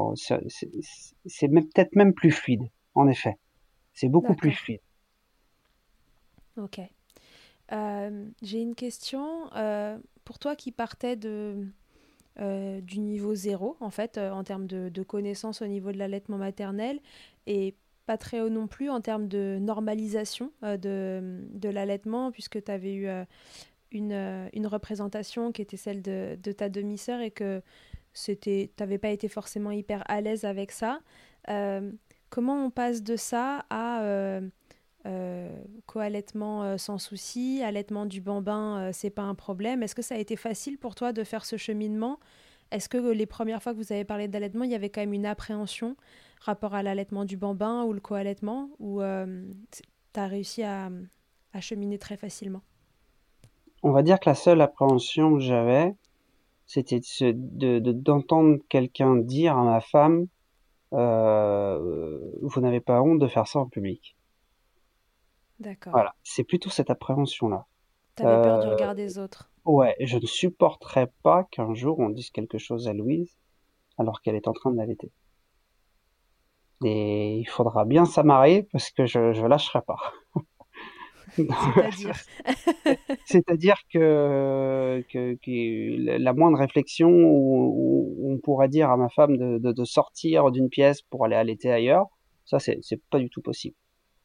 c'est 1.26 1.48
peut-être 1.48 1.96
même 1.96 2.14
plus 2.14 2.32
fluide, 2.32 2.70
en 2.96 3.08
effet. 3.08 3.36
C'est 3.94 4.10
beaucoup 4.10 4.36
plus 4.36 4.52
fluide. 4.52 4.82
Ok. 6.58 6.80
J'ai 8.42 8.62
une 8.62 8.76
question 8.76 9.50
pour 10.26 10.40
toi 10.40 10.56
qui 10.56 10.72
partais 10.72 11.16
de, 11.16 11.68
euh, 12.40 12.82
du 12.82 13.00
niveau 13.00 13.36
zéro, 13.36 13.76
en 13.80 13.90
fait, 13.90 14.18
euh, 14.18 14.32
en 14.32 14.44
termes 14.44 14.68
de, 14.68 14.90
de 14.90 15.04
connaissances 15.04 15.62
au 15.62 15.68
niveau 15.68 15.92
de 15.92 15.98
l'allaitement 15.98 16.38
maternel, 16.38 17.00
et 17.50 17.76
pas 18.06 18.18
très 18.18 18.40
haut 18.42 18.50
non 18.50 18.68
plus 18.68 18.90
en 18.90 19.02
termes 19.02 19.28
de 19.28 19.58
normalisation 19.60 20.52
euh, 20.64 20.78
de, 20.78 21.42
de 21.54 21.70
l'allaitement, 21.70 22.32
puisque 22.32 22.64
tu 22.64 22.72
avais 22.72 22.94
eu 22.94 23.08
euh, 23.08 23.26
une, 23.92 24.14
euh, 24.14 24.48
une 24.54 24.68
représentation 24.68 25.52
qui 25.52 25.62
était 25.62 25.78
celle 25.78 26.02
de, 26.02 26.38
de 26.42 26.52
ta 26.52 26.70
demi-sœur 26.70 27.20
et 27.22 27.32
que 27.32 27.62
c'était, 28.14 28.72
t'avais 28.76 28.98
pas 28.98 29.10
été 29.10 29.28
forcément 29.28 29.72
hyper 29.72 30.04
à 30.08 30.22
l'aise 30.22 30.46
avec 30.46 30.72
ça. 30.72 31.02
Comment 32.30 32.64
on 32.66 32.70
passe 32.70 33.02
de 33.02 33.16
ça 33.16 33.66
à 33.70 34.02
euh, 34.04 34.42
co-allaitement 35.86 36.78
sans 36.78 37.00
souci, 37.00 37.62
allaitement 37.64 38.06
du 38.06 38.22
bambin, 38.22 38.92
c'est 38.94 39.10
pas 39.10 39.24
un 39.24 39.36
problème. 39.36 39.82
Est-ce 39.82 39.96
que 39.96 40.02
ça 40.04 40.16
a 40.16 40.18
été 40.20 40.36
facile 40.36 40.78
pour 40.78 40.94
toi 40.96 41.14
de 41.14 41.24
faire 41.24 41.46
ce 41.46 41.58
cheminement? 41.58 42.20
Est-ce 42.72 42.90
que 42.90 42.98
les 42.98 43.26
premières 43.26 43.64
fois 43.64 43.74
que 43.74 43.78
vous 43.78 43.92
avez 43.92 44.06
parlé 44.06 44.28
d'allaitement, 44.28 44.64
il 44.64 44.72
y 44.72 44.76
avait 44.76 44.90
quand 44.90 45.02
même 45.02 45.14
une 45.14 45.26
appréhension? 45.26 45.96
Rapport 46.40 46.74
à 46.74 46.84
l'allaitement 46.84 47.26
du 47.26 47.38
bambin 47.38 47.84
ou 47.84 47.94
le 47.94 48.00
co-allaitement, 48.02 48.70
ou 48.80 49.02
euh, 49.02 49.44
tu 49.72 50.20
as 50.20 50.28
réussi 50.28 50.64
à, 50.64 50.90
à 51.54 51.62
cheminer 51.62 51.98
très 52.00 52.18
facilement? 52.18 52.62
On 53.84 53.92
va 53.92 54.04
dire 54.04 54.22
que 54.22 54.30
la 54.30 54.36
seule 54.36 54.62
appréhension 54.62 55.34
que 55.34 55.42
j'avais, 55.42 55.94
c'était 56.66 57.02
de- 57.34 57.80
de- 57.80 57.92
d'entendre 57.94 58.60
quelqu'un 58.70 59.18
dire 59.18 59.58
à 59.58 59.64
ma 59.66 59.82
femme, 59.82 60.28
euh, 60.94 62.20
vous 62.42 62.62
n'avez 62.62 62.82
pas 62.82 63.02
honte 63.02 63.20
de 63.20 63.28
faire 63.28 63.48
ça 63.48 63.60
en 63.60 63.68
public. 63.68 64.18
D'accord. 65.60 66.02
Voilà, 66.02 66.16
c'est 66.24 66.44
plutôt 66.44 66.72
cette 66.72 66.90
appréhension-là. 66.90 67.68
T'avais 68.14 68.38
peur 68.38 68.60
du 68.60 68.68
Euh, 68.68 68.70
regard 68.70 68.94
des 68.94 69.18
autres. 69.18 69.50
ouais, 69.66 69.96
je 70.02 70.18
ne 70.18 70.26
supporterais 70.28 71.12
pas 71.24 71.46
qu'un 71.46 71.74
jour 71.76 72.00
on 72.00 72.10
dise 72.10 72.32
quelque 72.32 72.58
chose 72.60 72.88
à 72.88 72.94
Louise 72.94 73.38
alors 73.98 74.22
qu'elle 74.22 74.36
est 74.36 74.48
en 74.50 74.54
train 74.54 74.72
de 74.72 74.78
l'allaiter. 74.78 75.12
Et 76.84 77.38
il 77.40 77.46
faudra 77.50 77.86
bien 77.86 78.06
s'amarrer 78.06 78.68
parce 78.72 78.90
que 78.92 79.06
je, 79.06 79.34
je 79.34 79.46
lâcherai 79.46 79.82
pas. 79.82 79.98
C'est-à-dire? 83.26 83.76
Que, 83.92 85.04
que, 85.12 85.34
que 85.36 86.18
la 86.20 86.34
moindre 86.34 86.60
réflexion 86.60 87.10
où, 87.10 88.16
où 88.18 88.34
on 88.34 88.38
pourrait 88.38 88.68
dire 88.70 88.90
à 88.92 88.98
ma 88.98 89.10
femme 89.10 89.38
de, 89.38 89.58
de, 89.58 89.72
de 89.72 89.84
sortir 89.84 90.52
d'une 90.52 90.70
pièce 90.70 91.02
pour 91.02 91.26
aller 91.26 91.36
allaiter 91.36 91.72
ailleurs, 91.72 92.06
ça 92.46 92.60
c'est 92.60 92.82
pas 93.10 93.20
du 93.20 93.30
tout 93.30 93.42
possible. 93.42 93.76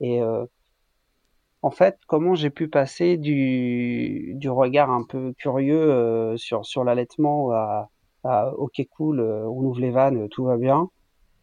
Et 0.01 0.21
euh, 0.21 0.45
en 1.63 1.71
fait, 1.71 1.99
comment 2.07 2.35
j'ai 2.35 2.51
pu 2.51 2.69
passer 2.69 3.17
du, 3.17 4.35
du 4.37 4.51
regard 4.51 4.91
un 4.91 5.05
peu 5.05 5.33
curieux 5.39 5.81
euh, 5.81 6.37
sur, 6.37 6.67
sur 6.67 6.85
l'allaitement 6.85 7.51
à, 7.53 7.91
à 8.25 8.53
ok 8.57 8.83
cool, 8.91 9.21
euh, 9.21 9.47
on 9.49 9.65
ouvre 9.65 9.81
les 9.81 9.91
vannes, 9.91 10.29
tout 10.29 10.45
va 10.45 10.57
bien, 10.59 10.91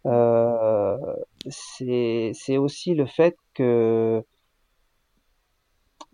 c'est 0.03 2.31
c'est 2.33 2.57
aussi 2.57 2.95
le 2.95 3.05
fait 3.05 3.35
que 3.53 4.23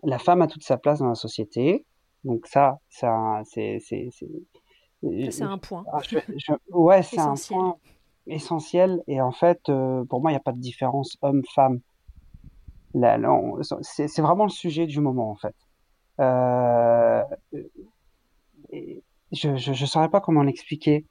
la 0.03 0.19
femme 0.19 0.41
a 0.41 0.47
toute 0.47 0.63
sa 0.63 0.77
place 0.77 0.99
dans 0.99 1.09
la 1.09 1.15
société. 1.15 1.85
Donc 2.23 2.47
ça, 2.47 2.79
ça 2.89 3.41
c'est 3.45 3.79
c'est 3.79 4.09
c'est 5.29 5.43
un 5.43 5.57
point. 5.57 5.85
Ah, 5.91 5.99
ouais, 6.71 7.03
c'est 7.03 7.19
un 7.19 7.35
point 7.35 7.77
essentiel. 8.25 9.03
Et 9.07 9.21
en 9.21 9.31
fait, 9.31 9.69
euh, 9.69 10.03
pour 10.05 10.21
moi, 10.21 10.31
il 10.31 10.33
n'y 10.33 10.39
a 10.39 10.41
pas 10.41 10.51
de 10.51 10.59
différence 10.59 11.17
homme-femme. 11.21 11.79
C'est 13.81 14.21
vraiment 14.21 14.45
le 14.45 14.49
sujet 14.49 14.87
du 14.87 14.99
moment, 14.99 15.29
en 15.29 15.35
fait. 15.35 15.55
Euh, 16.19 17.23
je 19.31 19.69
ne 19.69 19.85
saurais 19.85 20.09
pas 20.09 20.21
comment 20.21 20.41
l'expliquer 20.41 21.05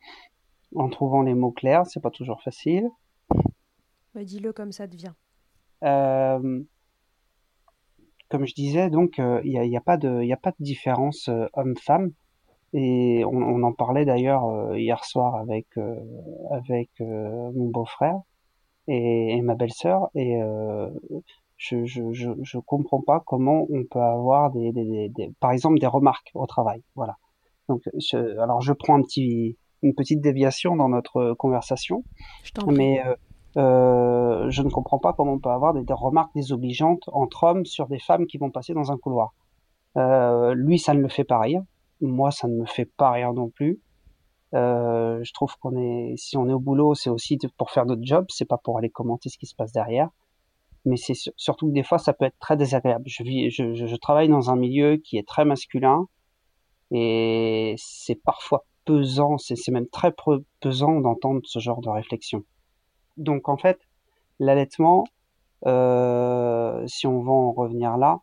en 0.76 0.88
trouvant 0.88 1.22
les 1.22 1.34
mots 1.34 1.52
clairs. 1.52 1.86
C'est 1.86 2.00
pas 2.00 2.10
toujours 2.10 2.42
facile. 2.42 2.88
Bah, 4.14 4.24
Dis-le 4.24 4.52
comme 4.52 4.72
ça 4.72 4.86
devient. 4.86 5.12
Euh, 5.84 6.62
comme 8.28 8.46
je 8.46 8.54
disais, 8.54 8.90
donc, 8.90 9.18
il 9.18 9.50
n'y 9.50 9.58
a, 9.58 9.64
y 9.64 9.76
a, 9.76 9.80
pas 9.80 9.96
de, 9.96 10.32
a 10.32 10.36
pas 10.36 10.50
de 10.50 10.64
différence 10.64 11.28
homme-femme. 11.54 12.12
Et 12.72 13.24
on, 13.24 13.62
en 13.62 13.72
parlait 13.72 14.04
d'ailleurs 14.04 14.44
euh, 14.46 14.78
hier 14.78 15.04
soir 15.04 15.36
avec 15.36 15.66
euh, 15.78 15.94
avec 16.50 16.90
euh, 17.00 17.50
mon 17.54 17.70
beau-frère 17.70 18.18
et, 18.88 19.40
ma 19.40 19.54
belle-sœur 19.54 20.10
et 20.14 20.38
je, 21.56 21.84
je, 21.86 22.12
je, 22.12 22.30
je, 22.42 22.58
comprends 22.58 23.00
pas 23.00 23.22
comment 23.26 23.66
on 23.70 23.84
peut 23.84 24.00
avoir 24.00 24.52
des, 24.52 24.72
des, 24.72 25.08
des, 25.08 25.32
par 25.40 25.52
exemple 25.52 25.78
des 25.78 25.86
remarques 25.86 26.30
au 26.34 26.46
travail 26.46 26.82
voilà 26.94 27.16
donc 27.68 27.82
je, 27.98 28.38
alors 28.38 28.60
je 28.60 28.72
prends 28.72 28.96
un 28.96 29.02
petit 29.02 29.56
une 29.82 29.94
petite 29.94 30.20
déviation 30.20 30.76
dans 30.76 30.88
notre 30.88 31.34
conversation 31.34 32.04
mais 32.68 33.00
euh, 33.56 34.50
je 34.50 34.62
ne 34.62 34.68
comprends 34.70 34.98
pas 34.98 35.12
comment 35.12 35.34
on 35.34 35.38
peut 35.38 35.50
avoir 35.50 35.72
des, 35.72 35.82
des, 35.82 35.94
remarques 35.94 36.34
désobligeantes 36.34 37.08
entre 37.12 37.44
hommes 37.44 37.64
sur 37.64 37.86
des 37.86 37.98
femmes 37.98 38.26
qui 38.26 38.38
vont 38.38 38.50
passer 38.50 38.74
dans 38.74 38.92
un 38.92 38.98
couloir 38.98 39.34
euh, 39.96 40.54
lui 40.54 40.78
ça 40.78 40.94
ne 40.94 41.00
le 41.00 41.08
fait 41.08 41.24
pas 41.24 41.38
rire 41.38 41.62
moi, 42.00 42.30
ça 42.30 42.48
ne 42.48 42.54
me 42.54 42.66
fait 42.66 42.84
pas 42.84 43.12
rire 43.12 43.32
non 43.32 43.48
plus. 43.48 43.80
Euh, 44.54 45.22
je 45.22 45.32
trouve 45.32 45.56
qu'on 45.58 45.76
est, 45.76 46.14
si 46.16 46.36
on 46.36 46.48
est 46.48 46.52
au 46.52 46.60
boulot, 46.60 46.94
c'est 46.94 47.10
aussi 47.10 47.38
pour 47.56 47.70
faire 47.70 47.86
notre 47.86 48.04
job, 48.04 48.26
c'est 48.28 48.44
pas 48.44 48.58
pour 48.58 48.78
aller 48.78 48.90
commenter 48.90 49.28
ce 49.28 49.38
qui 49.38 49.46
se 49.46 49.54
passe 49.54 49.72
derrière. 49.72 50.08
Mais 50.84 50.96
c'est 50.96 51.14
surtout 51.36 51.66
que 51.68 51.72
des 51.72 51.82
fois, 51.82 51.98
ça 51.98 52.12
peut 52.12 52.26
être 52.26 52.38
très 52.38 52.56
désagréable. 52.56 53.04
Je, 53.08 53.22
vis, 53.22 53.50
je, 53.50 53.74
je, 53.74 53.86
je 53.86 53.96
travaille 53.96 54.28
dans 54.28 54.50
un 54.50 54.56
milieu 54.56 54.96
qui 54.98 55.18
est 55.18 55.26
très 55.26 55.44
masculin 55.44 56.06
et 56.92 57.74
c'est 57.78 58.14
parfois 58.14 58.64
pesant, 58.86 59.36
c'est 59.36 59.68
même 59.68 59.88
très 59.88 60.14
pesant 60.60 61.00
d'entendre 61.00 61.42
ce 61.44 61.58
genre 61.58 61.82
de 61.82 61.90
réflexion. 61.90 62.44
Donc 63.18 63.48
en 63.50 63.58
fait, 63.58 63.78
l'allaitement, 64.38 65.04
euh, 65.66 66.86
si 66.86 67.06
on 67.06 67.22
va 67.22 67.32
en 67.32 67.52
revenir 67.52 67.98
là, 67.98 68.20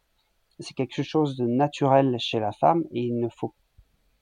c'est 0.60 0.74
quelque 0.74 1.04
chose 1.04 1.36
de 1.38 1.46
naturel 1.46 2.18
chez 2.20 2.40
la 2.40 2.52
femme 2.52 2.84
et 2.92 3.02
il 3.02 3.20
ne 3.20 3.28
faut 3.30 3.54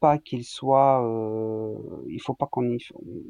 pas 0.01 0.17
qu'il 0.17 0.43
soit, 0.43 1.05
euh, 1.05 1.77
il 2.09 2.19
faut 2.19 2.33
pas 2.33 2.47
qu'on 2.47 2.75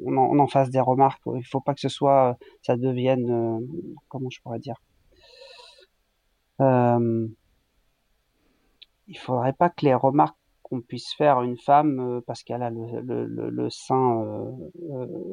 on 0.06 0.38
en, 0.38 0.46
fasse 0.48 0.70
des 0.70 0.80
remarques. 0.80 1.22
Il 1.36 1.44
faut 1.44 1.60
pas 1.60 1.74
que 1.74 1.80
ce 1.80 1.90
soit, 1.90 2.38
ça 2.62 2.76
devienne, 2.76 3.30
euh, 3.30 3.60
comment 4.08 4.30
je 4.30 4.40
pourrais 4.40 4.58
dire. 4.58 4.76
Euh, 6.60 7.28
il 9.06 9.18
faudrait 9.18 9.52
pas 9.52 9.68
que 9.68 9.84
les 9.84 9.94
remarques 9.94 10.38
qu'on 10.72 10.80
puisse 10.80 11.12
faire 11.12 11.38
à 11.38 11.44
une 11.44 11.58
femme 11.58 12.00
euh, 12.00 12.20
parce 12.26 12.42
qu'elle 12.42 12.62
a 12.62 12.70
le, 12.70 13.02
le, 13.02 13.50
le, 13.50 13.70
sein 13.70 14.24
euh, 14.90 15.26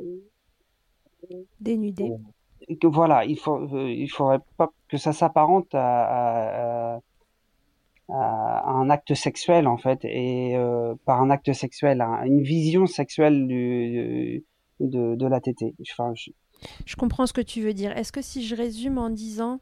dénudé. 1.62 2.12
que 2.82 2.88
voilà, 2.88 3.23
il 3.23 3.39
faut, 3.39 3.65
il 3.88 4.08
faudrait 4.10 4.41
pas 4.58 4.69
que 4.89 4.97
ça 4.97 5.13
s'apparente 5.13 5.69
à, 5.73 6.99
à 8.10 8.69
un 8.69 8.89
acte 8.89 9.13
sexuel 9.13 9.67
en 9.67 9.78
fait 9.78 10.04
et 10.04 10.58
euh, 10.58 10.95
par 11.06 11.21
un 11.21 11.30
acte 11.30 11.54
sexuel 11.54 12.02
une 12.25 12.41
vision 12.41 12.86
sexuelle 12.86 13.47
du, 13.47 14.43
de, 14.82 15.15
de 15.15 15.25
la 15.25 15.39
tétée. 15.39 15.73
Enfin, 15.91 16.12
je... 16.15 16.32
je... 16.86 16.95
comprends 16.97 17.28
ce 17.28 17.34
que 17.34 17.41
tu 17.41 17.62
veux 17.62 17.73
dire. 17.73 17.95
Est-ce 17.97 18.12
que 18.12 18.21
si 18.21 18.45
je 18.45 18.56
résume 18.56 18.97
en 18.97 19.10
disant 19.10 19.62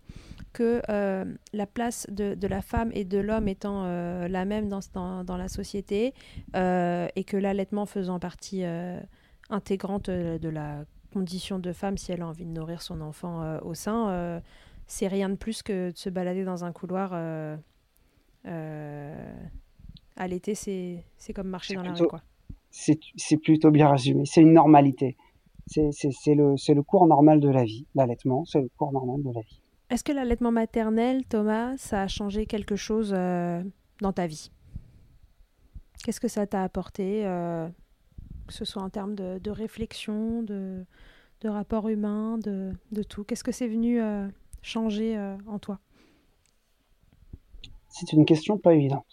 que 0.58 0.82
euh, 0.89 1.24
la 1.54 1.67
place 1.67 2.08
de, 2.10 2.34
de, 2.34 2.48
la 2.48 2.63
femme 2.63 2.89
et 2.96 3.06
de 3.06 3.20
l'homme 3.20 3.48
étant 3.48 3.84
euh, 3.84 4.28
la 4.28 4.43
même 4.43 4.70
dans, 4.70 4.80
dans, 4.91 5.24
dans 5.24 5.38
la 5.38 5.50
société 5.50 6.15
euh, 6.56 7.08
et 7.15 7.24
que 7.24 7.38
l'allaitement 7.38 7.86
faisant 7.86 8.17
partie 8.20 8.63
intégrante 9.52 10.10
de 10.10 10.50
la 10.50 10.86
condition 11.13 11.60
de 11.60 11.72
femme 11.74 11.96
si 12.00 12.12
elle 12.12 12.24
a 12.24 12.28
envie 12.28 12.46
de 12.46 12.52
nourrir 12.52 12.82
son 12.82 13.02
enfant 13.02 13.60
au 13.62 13.76
sein, 13.76 14.41
c'est 14.88 15.08
rien 15.08 15.30
de 15.30 15.36
plus 15.36 15.62
que 15.62 15.91
de 15.91 15.98
se 15.98 16.10
balader 16.10 16.43
dans 16.43 16.65
un 16.65 16.72
couloir 16.72 17.12
l'été, 20.28 20.56
c'est 20.56 21.34
comme 21.36 21.50
marcher 21.50 21.76
dans 21.76 21.84
la 21.84 21.93
rue. 21.93 22.08
Quoi. 22.08 22.24
C'est 22.72 23.38
plutôt 23.38 23.70
bien 23.70 23.91
résumé. 23.91 24.24
C'est 24.26 24.41
une 24.41 24.54
normalité. 24.54 25.17
C'est 25.67 25.91
le, 26.34 26.56
le 26.74 26.82
cours 26.82 27.06
normal 27.06 27.41
de 27.41 27.50
la 27.50 27.63
vie. 27.63 27.86
L'allaitement, 27.93 28.43
c'est 28.46 28.62
le 28.62 28.70
cours 28.76 28.91
normal 28.91 29.22
de 29.22 29.32
la 29.32 29.41
vie. 29.41 29.62
Est-ce 29.89 30.04
que 30.04 30.12
l'allaitement 30.12 30.52
maternel, 30.52 31.23
Thomas, 31.26 31.78
ça 31.78 32.02
a 32.02 32.08
changé 32.08 32.45
quelque 32.45 32.76
chose 32.76 33.13
euh, 33.15 33.63
dans 34.02 34.12
ta 34.12 34.28
vie? 34.28 34.52
Qu'est-ce 36.04 36.19
que 36.19 36.28
ça 36.28 36.45
t'a 36.45 36.62
apporté, 36.63 37.26
euh, 37.26 37.69
que 38.47 38.54
ce 38.54 38.65
soit 38.65 38.82
en 38.82 38.89
termes 38.89 39.15
de, 39.15 39.39
de 39.39 39.50
réflexion, 39.50 40.43
de, 40.43 40.86
de, 41.41 41.50
rapport 41.50 41.88
humain, 41.88 42.38
de, 42.38 42.73
de 42.91 43.04
tout? 43.04 43.23
Qu'est-ce 43.23 43.45
que 43.45 43.54
c'est 43.54 43.67
venu 43.67 44.02
euh, 44.02 44.28
changer 44.62 45.17
en 45.47 45.58
toi? 45.58 45.80
C'est 47.89 48.12
une 48.12 48.26
question 48.26 48.58
pas 48.58 48.73
évidente. 48.73 49.08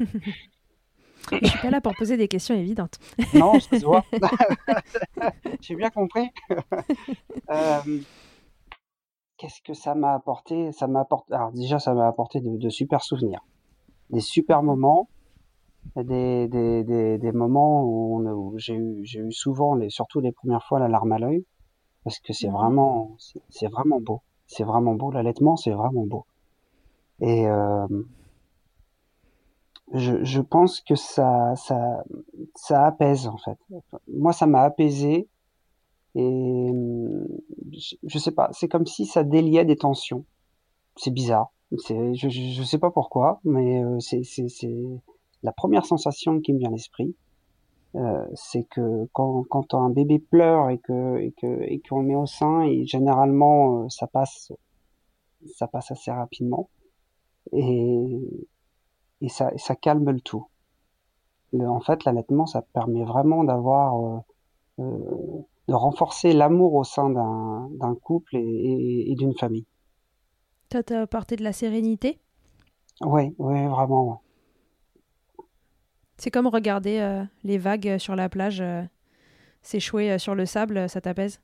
Je 0.00 1.46
suis 1.46 1.58
pas 1.60 1.70
là 1.70 1.80
pour 1.80 1.94
poser 1.94 2.16
des 2.16 2.26
questions 2.26 2.56
évidentes. 2.56 2.98
non, 3.32 3.60
ça 3.60 3.78
se 3.78 3.84
voit. 3.84 4.04
J'ai 5.60 5.76
bien 5.76 5.90
compris. 5.90 6.28
Qu'est-ce 9.42 9.60
que 9.60 9.74
ça 9.74 9.96
m'a 9.96 10.14
apporté 10.14 10.70
Ça 10.70 10.86
m'a 10.86 11.00
apporté. 11.00 11.34
Alors 11.34 11.50
déjà, 11.50 11.80
ça 11.80 11.94
m'a 11.94 12.06
apporté 12.06 12.40
de, 12.40 12.56
de, 12.56 12.68
super 12.68 13.02
souvenirs, 13.02 13.44
des 14.10 14.20
super 14.20 14.62
moments, 14.62 15.08
des, 15.96 16.46
des, 16.46 16.84
des, 16.84 17.18
des 17.18 17.32
moments 17.32 17.82
où, 17.82 18.24
où 18.24 18.56
j'ai 18.58 18.74
eu, 18.74 19.04
j'ai 19.04 19.18
eu 19.18 19.32
souvent, 19.32 19.74
les, 19.74 19.90
surtout 19.90 20.20
les 20.20 20.30
premières 20.30 20.64
fois, 20.64 20.78
la 20.78 20.86
larme 20.86 21.10
à 21.10 21.18
l'œil, 21.18 21.44
parce 22.04 22.20
que 22.20 22.32
c'est 22.32 22.50
vraiment, 22.50 23.16
c'est 23.48 23.66
vraiment 23.66 24.00
beau. 24.00 24.22
C'est 24.46 24.62
vraiment 24.62 24.94
beau. 24.94 25.10
L'allaitement, 25.10 25.56
c'est 25.56 25.72
vraiment 25.72 26.06
beau. 26.06 26.24
Et 27.20 27.48
euh, 27.48 27.88
je, 29.92 30.22
je, 30.22 30.40
pense 30.40 30.80
que 30.80 30.94
ça, 30.94 31.56
ça, 31.56 32.04
ça 32.54 32.86
apaise 32.86 33.26
en 33.26 33.38
fait. 33.38 33.58
Moi, 34.06 34.32
ça 34.32 34.46
m'a 34.46 34.62
apaisé 34.62 35.28
et 36.14 36.70
je, 38.02 38.18
sais 38.18 38.32
pas, 38.32 38.50
c'est 38.52 38.68
comme 38.68 38.86
si 38.86 39.06
ça 39.06 39.24
déliait 39.24 39.64
des 39.64 39.76
tensions. 39.76 40.24
C'est 40.96 41.10
bizarre. 41.10 41.52
Je, 41.70 42.28
je 42.28 42.62
sais 42.62 42.78
pas 42.78 42.90
pourquoi, 42.90 43.40
mais 43.44 43.82
euh, 43.82 43.98
c'est, 43.98 44.22
c'est, 44.24 44.48
c'est 44.48 44.76
la 45.42 45.52
première 45.52 45.86
sensation 45.86 46.40
qui 46.40 46.52
me 46.52 46.58
vient 46.58 46.68
à 46.68 46.72
l'esprit. 46.72 47.16
Euh, 47.94 48.26
c'est 48.34 48.64
que 48.64 49.08
quand, 49.12 49.44
quand 49.48 49.74
un 49.74 49.90
bébé 49.90 50.18
pleure 50.18 50.70
et 50.70 50.78
que 50.78 51.18
et 51.18 51.32
que 51.32 51.60
et 51.62 51.80
qu'on 51.80 52.00
le 52.00 52.06
met 52.06 52.14
au 52.14 52.24
sein, 52.24 52.66
généralement 52.84 53.82
euh, 53.84 53.88
ça 53.90 54.06
passe 54.06 54.50
ça 55.54 55.66
passe 55.66 55.90
assez 55.90 56.10
rapidement 56.10 56.70
et, 57.52 58.48
et 59.20 59.28
ça, 59.28 59.52
ça 59.56 59.74
calme 59.74 60.10
le 60.10 60.20
tout. 60.20 60.46
En 61.54 61.80
fait, 61.80 62.04
l'allaitement, 62.04 62.46
ça 62.46 62.62
permet 62.62 63.04
vraiment 63.04 63.44
d'avoir, 63.44 64.22
euh, 64.78 65.42
de 65.68 65.74
renforcer 65.74 66.32
l'amour 66.32 66.74
au 66.74 66.84
sein 66.84 67.10
d'un 67.10 67.94
couple 68.02 68.36
et, 68.36 68.40
et, 68.40 69.12
et 69.12 69.14
d'une 69.14 69.34
famille. 69.34 69.66
Ça 70.72 70.82
t'a 70.82 71.02
apporté 71.02 71.36
de 71.36 71.44
la 71.44 71.52
sérénité? 71.52 72.18
Oui, 73.02 73.34
oui, 73.38 73.66
vraiment. 73.66 74.08
Ouais. 74.08 74.16
C'est 76.18 76.30
comme 76.30 76.46
regarder 76.46 77.00
euh, 77.00 77.24
les 77.44 77.58
vagues 77.58 77.98
sur 77.98 78.16
la 78.16 78.28
plage 78.28 78.60
euh, 78.60 78.82
s'échouer 79.62 80.18
sur 80.18 80.34
le 80.34 80.46
sable, 80.46 80.88
ça 80.88 81.00
t'apaise? 81.00 81.40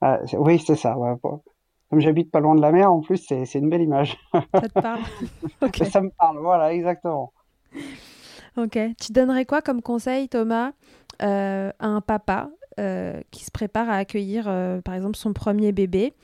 Ah, 0.00 0.20
Oui, 0.34 0.58
c'est 0.58 0.76
ça. 0.76 0.96
Ouais 0.98 1.14
comme 1.92 2.00
j'habite 2.00 2.30
pas 2.30 2.40
loin 2.40 2.54
de 2.54 2.62
la 2.62 2.72
mer, 2.72 2.90
en 2.90 3.02
plus, 3.02 3.18
c'est 3.18 3.54
une 3.54 3.68
belle 3.68 3.82
image. 3.82 4.16
Ça 4.54 4.66
te 4.66 4.80
parle? 4.80 5.02
Okay. 5.60 5.84
Ça 5.84 6.00
me 6.00 6.08
parle, 6.08 6.38
voilà, 6.38 6.72
exactement. 6.72 7.34
Ok. 8.56 8.78
Tu 8.98 9.12
donnerais 9.12 9.44
quoi 9.44 9.60
comme 9.60 9.82
conseil, 9.82 10.28
Thomas, 10.30 10.72
euh, 11.20 11.70
à 11.78 11.86
un 11.86 12.00
papa 12.00 12.48
euh, 12.50 12.61
qui 13.30 13.44
se 13.44 13.50
prépare 13.50 13.88
à 13.88 13.96
accueillir, 13.96 14.44
euh, 14.48 14.80
par 14.80 14.94
exemple, 14.94 15.16
son 15.16 15.32
premier 15.32 15.72
bébé 15.72 16.14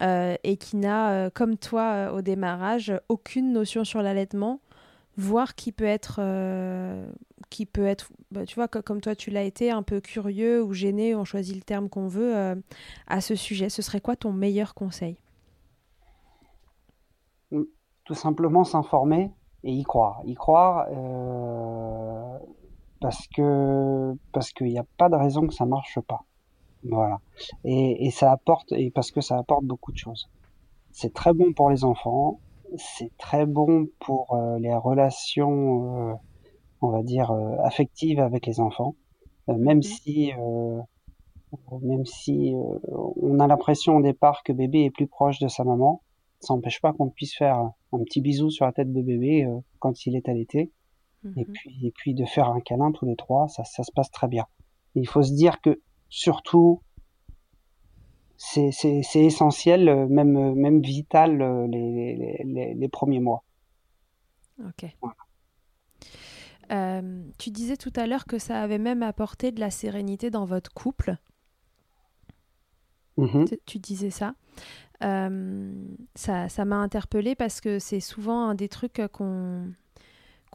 euh, 0.00 0.36
et 0.42 0.56
qui 0.56 0.76
n'a, 0.76 1.10
euh, 1.12 1.30
comme 1.32 1.56
toi 1.56 2.12
au 2.12 2.22
démarrage, 2.22 2.92
aucune 3.08 3.52
notion 3.52 3.84
sur 3.84 4.02
l'allaitement, 4.02 4.60
voir 5.16 5.54
qui 5.54 5.70
peut 5.70 5.84
être, 5.84 6.16
euh, 6.18 7.06
qui 7.50 7.66
peut 7.66 7.86
être, 7.86 8.08
bah, 8.30 8.44
tu 8.44 8.56
vois, 8.56 8.66
comme 8.68 9.00
toi 9.00 9.14
tu 9.14 9.30
l'as 9.30 9.44
été, 9.44 9.70
un 9.70 9.82
peu 9.82 10.00
curieux 10.00 10.62
ou 10.62 10.72
gêné, 10.72 11.14
on 11.14 11.24
choisit 11.24 11.54
le 11.54 11.62
terme 11.62 11.88
qu'on 11.88 12.08
veut 12.08 12.36
euh, 12.36 12.54
à 13.06 13.20
ce 13.20 13.34
sujet. 13.36 13.68
Ce 13.68 13.82
serait 13.82 14.00
quoi 14.00 14.16
ton 14.16 14.32
meilleur 14.32 14.74
conseil? 14.74 15.16
Tout 18.04 18.14
simplement 18.14 18.64
s'informer 18.64 19.30
et 19.62 19.72
y 19.72 19.84
croire. 19.84 20.20
Y 20.26 20.34
croire 20.34 20.88
euh, 20.90 22.38
parce 23.04 23.28
que 23.28 24.16
parce 24.32 24.50
qu'il 24.54 24.68
n'y 24.68 24.78
a 24.78 24.86
pas 24.96 25.10
de 25.10 25.16
raison 25.16 25.46
que 25.46 25.52
ça 25.52 25.66
marche 25.66 26.00
pas. 26.00 26.24
Voilà. 26.84 27.20
Et, 27.62 28.06
et 28.06 28.10
ça 28.10 28.32
apporte 28.32 28.72
et 28.72 28.90
parce 28.90 29.10
que 29.10 29.20
ça 29.20 29.36
apporte 29.36 29.66
beaucoup 29.66 29.92
de 29.92 29.98
choses. 29.98 30.30
C'est 30.90 31.12
très 31.12 31.34
bon 31.34 31.52
pour 31.52 31.68
les 31.68 31.84
enfants, 31.84 32.40
c'est 32.78 33.14
très 33.18 33.44
bon 33.44 33.88
pour 34.00 34.32
euh, 34.32 34.58
les 34.58 34.74
relations, 34.74 36.12
euh, 36.12 36.14
on 36.80 36.88
va 36.88 37.02
dire, 37.02 37.30
euh, 37.30 37.56
affectives 37.62 38.20
avec 38.20 38.46
les 38.46 38.58
enfants. 38.58 38.94
même 39.48 39.82
si, 39.82 40.32
même 41.82 42.06
si 42.06 42.54
on 43.20 43.38
a 43.38 43.46
l'impression 43.46 43.96
au 43.98 44.02
départ 44.02 44.42
que 44.44 44.54
bébé 44.54 44.84
est 44.86 44.90
plus 44.90 45.08
proche 45.08 45.40
de 45.40 45.48
sa 45.48 45.64
maman, 45.64 46.00
ça 46.40 46.54
n'empêche 46.54 46.80
pas 46.80 46.94
qu'on 46.94 47.10
puisse 47.10 47.36
faire 47.36 47.58
un 47.92 47.98
petit 48.04 48.22
bisou 48.22 48.48
sur 48.48 48.64
la 48.64 48.72
tête 48.72 48.94
de 48.94 49.02
bébé 49.02 49.46
quand 49.78 50.06
il 50.06 50.16
est 50.16 50.26
allaité. 50.30 50.72
Et 51.36 51.44
mhm. 51.44 51.52
puis, 51.52 51.86
et 51.86 51.90
puis 51.90 52.14
de 52.14 52.24
faire 52.24 52.48
un 52.48 52.60
câlin 52.60 52.92
tous 52.92 53.06
les 53.06 53.16
trois, 53.16 53.48
ça, 53.48 53.64
ça 53.64 53.82
se 53.82 53.92
passe 53.92 54.10
très 54.10 54.28
bien. 54.28 54.46
il 54.94 55.08
faut 55.08 55.22
se 55.22 55.32
dire 55.32 55.60
que 55.60 55.80
surtout, 56.08 56.80
c'est 58.36 59.14
essentiel, 59.14 59.88
euh, 59.88 60.06
même, 60.06 60.36
euh, 60.36 60.54
même 60.54 60.80
vital 60.80 61.40
euh, 61.40 61.66
les, 61.66 62.42
les, 62.44 62.74
les, 62.74 62.88
premiers 62.88 63.20
mois. 63.20 63.42
Ok. 64.64 64.86
tu 67.38 67.50
disais 67.50 67.76
tout 67.76 67.92
à 67.96 68.06
l'heure 68.06 68.26
que 68.26 68.38
ça 68.38 68.60
avait 68.60 68.78
même 68.78 69.02
apporté 69.02 69.52
de 69.52 69.60
la 69.60 69.70
sérénité 69.70 70.30
dans 70.30 70.44
votre 70.44 70.72
couple. 70.72 71.16
Mmh 73.16 73.44
tu, 73.64 73.78
disais 73.78 74.10
ça. 74.10 74.34
ça 75.00 76.64
m'a 76.64 76.76
interpellée 76.76 77.36
parce 77.36 77.60
que 77.60 77.78
c'est 77.78 78.00
souvent 78.00 78.48
un 78.48 78.54
des 78.56 78.68
trucs 78.68 79.00
qu'on 79.12 79.72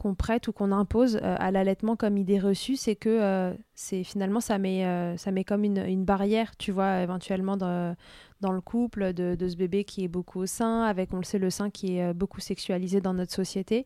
qu'on 0.00 0.14
prête 0.14 0.48
ou 0.48 0.52
qu'on 0.52 0.72
impose 0.72 1.16
euh, 1.16 1.36
à 1.38 1.50
l'allaitement 1.50 1.94
comme 1.94 2.16
idée 2.16 2.38
reçue, 2.38 2.76
c'est 2.76 2.96
que 2.96 3.10
euh, 3.10 3.54
c'est 3.74 4.02
finalement 4.02 4.40
ça 4.40 4.56
met, 4.56 4.86
euh, 4.86 5.14
ça 5.18 5.30
met 5.30 5.44
comme 5.44 5.62
une, 5.62 6.04
barrière, 6.06 6.56
tu 6.56 6.72
vois, 6.72 7.02
éventuellement 7.02 7.58
dans, 7.58 7.94
dans 8.40 8.52
le 8.52 8.62
couple 8.62 9.12
de, 9.12 9.36
ce 9.46 9.56
bébé 9.56 9.84
qui 9.84 10.02
est 10.02 10.08
beaucoup 10.08 10.40
au 10.40 10.46
sein, 10.46 10.84
avec, 10.84 11.12
on 11.12 11.18
le 11.18 11.24
sait, 11.24 11.38
le 11.38 11.50
sein 11.50 11.68
qui 11.68 11.98
est 11.98 12.14
beaucoup 12.14 12.40
sexualisé 12.40 13.02
dans 13.02 13.12
notre 13.12 13.32
société. 13.32 13.84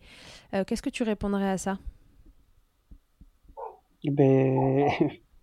Qu'est-ce 0.53 0.83
que 0.83 0.91
tu 0.91 1.03
répondrais 1.03 1.49
à 1.49 1.59
ça? 1.59 1.79
Ben... 4.05 4.89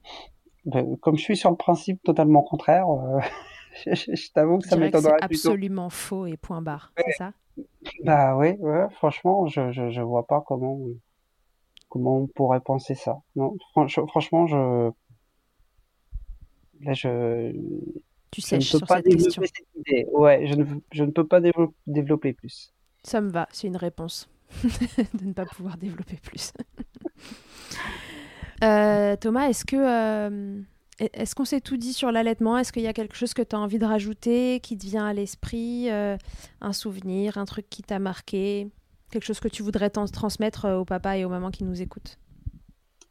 ben... 0.65 0.95
comme 1.01 1.17
je 1.17 1.23
suis 1.23 1.37
sur 1.37 1.49
le 1.49 1.57
principe 1.57 2.01
totalement 2.01 2.43
contraire, 2.43 2.85
je, 3.85 4.31
t'avoue 4.31 4.59
que 4.59 4.67
ça 4.69 4.77
m'étonnerait. 4.77 5.17
C'est 5.19 5.25
absolument 5.25 5.89
faux 5.89 6.27
et 6.27 6.37
point 6.37 6.61
barre, 6.61 6.93
c'est 6.97 7.11
ça? 7.11 7.33
Bah 8.03 8.37
oui, 8.37 8.51
ouais, 8.59 8.87
franchement, 8.91 9.47
je, 9.47 9.71
je, 9.71 9.89
je 9.89 10.01
vois 10.01 10.25
pas 10.27 10.41
comment, 10.41 10.79
comment 11.89 12.19
on 12.19 12.27
pourrait 12.27 12.59
penser 12.61 12.95
ça. 12.95 13.19
Non, 13.35 13.55
franchement, 13.73 14.47
je, 14.47 14.91
là, 16.81 16.93
je, 16.93 17.53
tu 18.31 18.41
sais, 18.41 18.61
je 18.61 18.75
ne 18.75 18.79
peux 18.79 18.85
pas 18.85 19.01
développer 19.01 19.47
cette 19.47 19.67
idée. 19.75 20.05
Ouais, 20.11 20.47
je 20.47 20.55
ne, 20.55 20.65
je 20.91 21.03
ne 21.03 21.11
peux 21.11 21.27
pas 21.27 21.41
développer 21.87 22.33
plus. 22.33 22.73
Ça 23.03 23.19
me 23.19 23.29
va, 23.29 23.47
c'est 23.51 23.67
une 23.67 23.77
réponse 23.77 24.29
de 24.63 25.25
ne 25.25 25.33
pas 25.33 25.45
pouvoir 25.45 25.77
développer 25.77 26.17
plus. 26.17 26.53
Euh, 28.63 29.15
Thomas, 29.15 29.49
est-ce 29.49 29.65
que 29.65 29.75
euh, 29.75 30.61
est-ce 31.13 31.33
qu'on 31.33 31.45
s'est 31.45 31.61
tout 31.61 31.77
dit 31.77 31.93
sur 31.93 32.11
l'allaitement? 32.11 32.57
Est-ce 32.57 32.71
qu'il 32.71 32.83
y 32.83 32.87
a 32.87 32.93
quelque 32.93 33.15
chose 33.15 33.33
que 33.33 33.41
tu 33.41 33.55
as 33.55 33.59
envie 33.59 33.79
de 33.79 33.85
rajouter, 33.85 34.59
qui 34.59 34.77
te 34.77 34.85
vient 34.85 35.05
à 35.05 35.13
l'esprit 35.13 35.89
euh, 35.89 36.15
Un 36.61 36.73
souvenir, 36.73 37.37
un 37.37 37.45
truc 37.45 37.69
qui 37.69 37.81
t'a 37.81 37.99
marqué 37.99 38.69
Quelque 39.09 39.25
chose 39.25 39.39
que 39.39 39.47
tu 39.47 39.63
voudrais 39.63 39.89
transmettre 39.89 40.65
euh, 40.65 40.77
au 40.77 40.85
papa 40.85 41.17
et 41.17 41.25
aux 41.25 41.29
mamans 41.29 41.49
qui 41.49 41.63
nous 41.63 41.81
écoutent? 41.81 42.19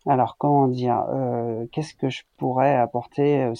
Alors, 0.06 0.36
comment 0.38 0.68
dire 0.68 1.04
euh, 1.12 1.66
Qu'est-ce 1.72 1.94
que 1.94 2.08
je 2.08 2.22
pourrais 2.36 2.76
apporter 2.76 3.52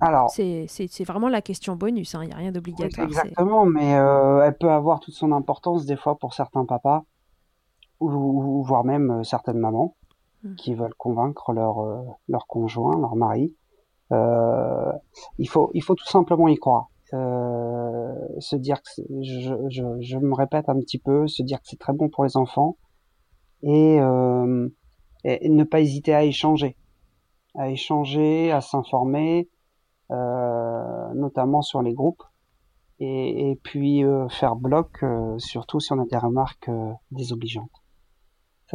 alors, 0.00 0.28
c'est 0.28 1.04
vraiment 1.04 1.28
la 1.28 1.40
question 1.40 1.76
bonus, 1.76 2.16
hein, 2.16 2.24
il 2.24 2.26
n'y 2.26 2.32
a 2.32 2.36
rien 2.36 2.50
d'obligatoire. 2.50 3.06
Exactement, 3.06 3.64
mais 3.64 3.90
elle 3.90 4.56
peut 4.58 4.70
avoir 4.70 4.98
toute 4.98 5.14
son 5.14 5.30
importance 5.30 5.86
des 5.86 5.94
fois 5.94 6.18
pour 6.18 6.34
certains 6.34 6.66
papas, 6.66 7.04
ou 8.00 8.64
voire 8.64 8.82
même 8.82 9.22
certaines 9.22 9.58
mamans. 9.58 9.94
Mm. 10.44 10.56
qui 10.56 10.74
veulent 10.74 10.94
convaincre 10.94 11.52
leur, 11.54 11.80
euh, 11.80 12.02
leur 12.28 12.46
conjoint, 12.46 12.98
leur 12.98 13.16
mari. 13.16 13.56
Euh, 14.12 14.92
il, 15.38 15.48
faut, 15.48 15.70
il 15.72 15.82
faut 15.82 15.94
tout 15.94 16.06
simplement 16.06 16.48
y 16.48 16.56
croire. 16.56 16.90
Euh, 17.14 18.12
se 18.40 18.56
dire 18.56 18.82
que 18.82 18.90
je, 19.22 19.56
je, 19.70 20.00
je, 20.00 20.18
me 20.18 20.34
répète 20.34 20.68
un 20.68 20.78
petit 20.80 20.98
peu, 20.98 21.26
se 21.28 21.42
dire 21.42 21.58
que 21.60 21.68
c'est 21.68 21.78
très 21.78 21.94
bon 21.94 22.10
pour 22.10 22.24
les 22.24 22.36
enfants 22.36 22.76
et, 23.62 23.98
euh, 24.00 24.68
ne 25.24 25.64
pas 25.64 25.80
hésiter 25.80 26.14
à 26.14 26.24
échanger, 26.24 26.76
à 27.54 27.70
échanger, 27.70 28.50
à 28.52 28.60
s'informer, 28.60 29.48
euh, 30.10 31.14
notamment 31.14 31.62
sur 31.62 31.80
les 31.80 31.94
groupes 31.94 32.22
et, 32.98 33.50
et 33.50 33.56
puis 33.56 34.04
euh, 34.04 34.28
faire 34.28 34.56
bloc, 34.56 35.04
surtout 35.38 35.80
si 35.80 35.92
on 35.92 36.00
a 36.00 36.06
des 36.06 36.18
remarques 36.18 36.70
désobligeantes 37.12 37.83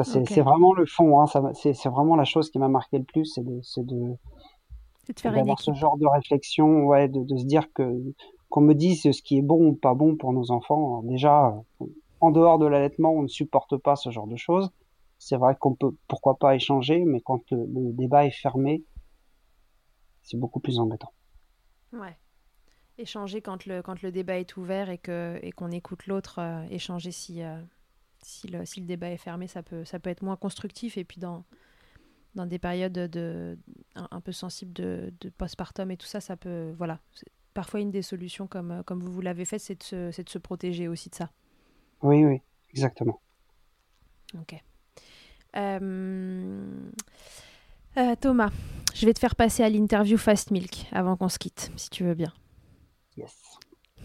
c'est 0.04 0.42
vraiment 0.42 0.74
le 0.74 0.86
fond. 0.86 1.22
Hein, 1.22 1.26
c'est 1.54 1.90
vraiment 1.90 2.16
la 2.16 2.26
chose 2.26 2.50
qui 2.50 2.60
m'a 2.60 2.70
marqué 2.70 2.98
le 2.98 3.04
plus, 3.04 3.26
c'est 3.26 3.44
de, 3.44 3.62
de, 3.78 4.16
de 5.08 5.20
faire 5.20 5.36
une 5.36 5.56
ce 5.58 5.74
genre 5.74 5.98
de 5.98 6.08
réflexion, 6.08 6.86
ouais, 6.86 7.08
de, 7.08 7.24
de 7.24 7.38
se 7.38 7.46
dire 7.46 7.72
que 7.74 7.84
qu'on 8.50 8.62
me 8.62 8.74
dise 8.74 9.04
ce 9.04 9.22
qui 9.22 9.38
est 9.38 9.42
bon 9.42 9.68
ou 9.68 9.74
pas 9.74 9.94
bon 9.94 10.16
pour 10.16 10.34
nos 10.34 10.52
enfants. 10.52 11.04
déjà, 11.04 11.56
en 12.20 12.32
dehors 12.32 12.58
de 12.58 12.66
l'allaitement, 12.66 13.12
on 13.12 13.22
ne 13.22 13.28
supporte 13.28 13.78
pas 13.78 13.96
ce 13.96 14.10
genre 14.10 14.28
de 14.28 14.36
choses. 14.36 14.72
C'est 15.20 15.38
vrai 15.38 15.56
qu'on 15.60 15.76
peut, 15.76 15.92
pourquoi 16.08 16.38
pas 16.38 16.56
échanger, 16.56 17.04
mais 17.06 17.22
quand 17.22 17.52
le, 17.52 17.94
débat 17.94 18.26
est 18.26 18.32
fermé, 18.32 18.84
c'est 20.24 20.38
beaucoup 20.38 20.60
plus 20.60 20.80
embêtant. 20.80 21.14
Ouais. 21.94 22.18
Échanger 22.98 23.42
quand 23.42 23.66
le, 23.66 23.82
quand 23.82 24.02
le 24.02 24.12
débat 24.12 24.40
est 24.40 24.58
ouvert 24.58 24.90
et 24.90 24.98
qu'on 24.98 25.36
et 25.42 25.52
qu'on 25.52 25.72
écoute 25.72 26.08
l'autre, 26.08 26.40
euh, 26.40 26.64
échanger 26.70 27.12
si, 27.12 27.44
euh, 27.44 27.62
si 28.22 28.48
le, 28.48 28.66
si 28.66 28.80
le, 28.80 28.86
débat 28.86 29.10
est 29.10 29.18
fermé, 29.18 29.48
ça 29.48 29.64
peut, 29.64 29.86
ça 29.86 30.00
peut 30.00 30.10
être 30.10 30.22
moins 30.22 30.36
constructif. 30.36 30.98
Et 30.98 31.04
puis 31.04 31.20
dans, 31.20 31.44
dans 32.36 32.46
des 32.46 32.60
périodes 32.60 32.94
de, 32.94 33.58
un, 33.96 34.22
peu 34.22 34.32
sensibles 34.32 34.74
de, 34.74 35.14
de, 35.22 35.30
postpartum 35.30 35.92
et 35.92 35.98
tout 35.98 36.08
ça, 36.08 36.22
ça 36.22 36.38
peut. 36.38 36.74
Voilà. 36.78 37.00
Parfois, 37.54 37.80
une 37.80 37.92
des 37.92 38.04
solutions, 38.04 38.48
comme, 38.48 38.84
comme 38.86 39.02
vous, 39.02 39.12
vous 39.12 39.22
l'avez 39.22 39.46
fait, 39.46 39.60
c'est 39.60 39.76
de, 39.76 39.84
se, 39.84 40.22
de 40.22 40.30
se 40.30 40.38
protéger 40.38 40.88
aussi 40.88 41.10
de 41.10 41.16
ça. 41.16 41.32
Oui, 42.02 42.24
oui, 42.24 42.42
exactement. 42.70 43.20
Ok. 44.40 44.56
Euh, 45.56 46.90
euh, 47.98 48.16
Thomas, 48.22 48.52
je 48.94 49.06
vais 49.06 49.14
te 49.14 49.20
faire 49.20 49.36
passer 49.36 49.64
à 49.64 49.70
l'interview 49.70 50.18
Fast 50.18 50.52
Milk 50.52 50.86
avant 50.92 51.18
qu'on 51.18 51.30
se 51.30 51.40
quitte, 51.40 51.72
si 51.76 51.90
tu 51.90 52.04
veux 52.04 52.14
bien. 52.14 52.34
Yes. 53.18 53.60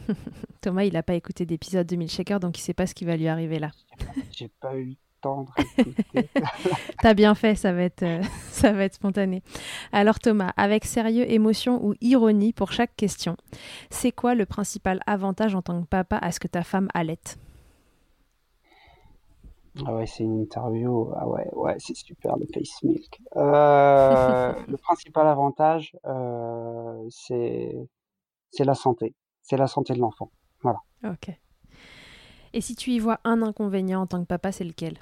Thomas, 0.61 0.85
il 0.85 0.93
n'a 0.95 1.03
pas 1.03 1.15
écouté 1.15 1.47
d'épisode 1.47 1.87
de 1.87 1.97
Milkshaker, 1.97 2.41
donc 2.41 2.59
il 2.59 2.61
ne 2.61 2.65
sait 2.65 2.75
pas 2.75 2.87
ce 2.87 2.95
qui 2.95 3.05
va 3.05 3.17
lui 3.17 3.29
arriver 3.29 3.59
là. 3.59 3.71
J'ai 4.33 4.49
pas 4.49 4.77
eu 4.77 4.85
le 4.85 4.97
temps 5.21 5.47
de 5.79 6.23
T'as 7.03 7.15
bien 7.15 7.35
fait, 7.35 7.55
ça 7.55 7.73
va, 7.73 7.83
être, 7.83 8.03
euh, 8.03 8.23
ça 8.51 8.73
va 8.73 8.85
être 8.85 8.95
spontané. 8.95 9.43
Alors 9.93 10.19
Thomas, 10.19 10.53
avec 10.57 10.85
sérieux, 10.85 11.31
émotion 11.31 11.85
ou 11.85 11.95
ironie 12.01 12.53
pour 12.53 12.73
chaque 12.73 12.95
question, 12.97 13.37
c'est 13.91 14.13
quoi 14.13 14.35
le 14.35 14.47
principal 14.47 15.01
avantage 15.07 15.55
en 15.55 15.63
tant 15.63 15.83
que 15.83 15.87
papa 15.87 16.17
à 16.19 16.33
ce 16.33 16.41
que 16.41 16.49
ta 16.49 16.63
femme 16.63 16.89
allaite 16.95 17.39
ah 19.87 19.95
ouais, 19.97 20.07
c'est 20.07 20.23
une 20.23 20.43
interview. 20.43 21.11
Ah 21.17 21.27
ouais, 21.27 21.49
ouais, 21.53 21.75
c'est 21.79 21.97
super 21.97 22.37
le 22.37 22.47
face 22.47 22.81
milk. 22.85 23.21
Euh, 23.35 24.53
le 24.69 24.77
principal 24.77 25.27
avantage, 25.27 25.97
euh, 26.07 27.05
c'est 27.11 27.77
c'est 28.53 28.65
la 28.65 28.75
santé 28.75 29.15
c'est 29.45 29.57
la 29.57 29.69
santé 29.69 29.93
de 29.93 30.01
l'enfant. 30.01 30.31
Voilà. 30.63 30.81
Ok. 31.05 31.31
Et 32.53 32.61
si 32.61 32.75
tu 32.75 32.91
y 32.91 32.99
vois 32.99 33.21
un 33.25 33.43
inconvénient 33.43 34.01
en 34.01 34.07
tant 34.07 34.21
que 34.21 34.27
papa, 34.27 34.51
c'est 34.51 34.65
lequel? 34.65 34.99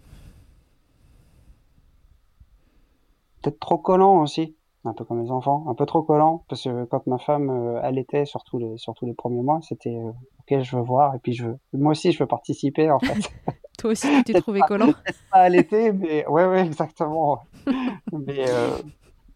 Peut-être 3.41 3.61
trop 3.61 3.79
collant 3.79 4.21
aussi, 4.21 4.57
un 4.85 4.93
peu 4.93 5.05
comme 5.05 5.23
les 5.23 5.31
enfants, 5.31 5.65
un 5.69 5.75
peu 5.75 5.87
trop 5.87 6.03
collant, 6.03 6.45
parce 6.49 6.65
que 6.65 6.85
quand 6.85 7.07
ma 7.07 7.19
femme 7.19 7.51
euh, 7.51 7.83
allaitait, 7.83 8.25
surtout 8.25 8.59
les, 8.59 8.77
surtout 8.79 9.07
les 9.07 9.15
premiers 9.15 9.43
mois, 9.43 9.61
c'était 9.63 9.95
euh, 9.95 10.11
ok, 10.41 10.63
je 10.63 10.77
veux 10.77 10.83
voir, 10.83 11.15
et 11.15 11.19
puis 11.19 11.33
je 11.35 11.47
veux, 11.47 11.59
moi 11.73 11.93
aussi, 11.93 12.13
je 12.13 12.19
veux 12.19 12.27
participer 12.27 12.91
en 12.91 12.99
fait. 12.99 13.33
Toi 13.79 13.93
aussi, 13.93 14.09
tu 14.25 14.33
t'es 14.33 14.41
trouvé 14.41 14.61
collant 14.61 14.93
Pas 15.31 15.39
allaiter, 15.39 15.93
mais 15.93 16.27
ouais, 16.29 16.47
ouais, 16.47 16.65
exactement. 16.65 17.41
mais 18.13 18.49
euh, 18.49 18.79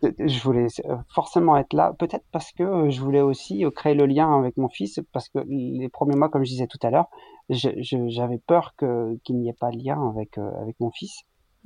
je 0.02 0.42
voulais 0.42 0.66
forcément 1.14 1.56
être 1.56 1.72
là, 1.72 1.94
peut-être 1.98 2.24
parce 2.32 2.52
que 2.52 2.90
je 2.90 3.00
voulais 3.00 3.20
aussi 3.22 3.64
créer 3.74 3.94
le 3.94 4.06
lien 4.06 4.36
avec 4.38 4.56
mon 4.56 4.68
fils, 4.68 5.00
parce 5.12 5.28
que 5.28 5.38
les 5.48 5.88
premiers 5.88 6.16
mois, 6.16 6.28
comme 6.28 6.44
je 6.44 6.50
disais 6.50 6.66
tout 6.66 6.78
à 6.82 6.90
l'heure, 6.90 7.06
j'avais 7.48 8.38
peur 8.38 8.74
qu'il 8.78 9.36
n'y 9.36 9.48
ait 9.48 9.52
pas 9.54 9.70
de 9.70 9.78
lien 9.78 10.08
avec 10.10 10.36
avec 10.38 10.78
mon 10.80 10.90
fils. 10.90 11.22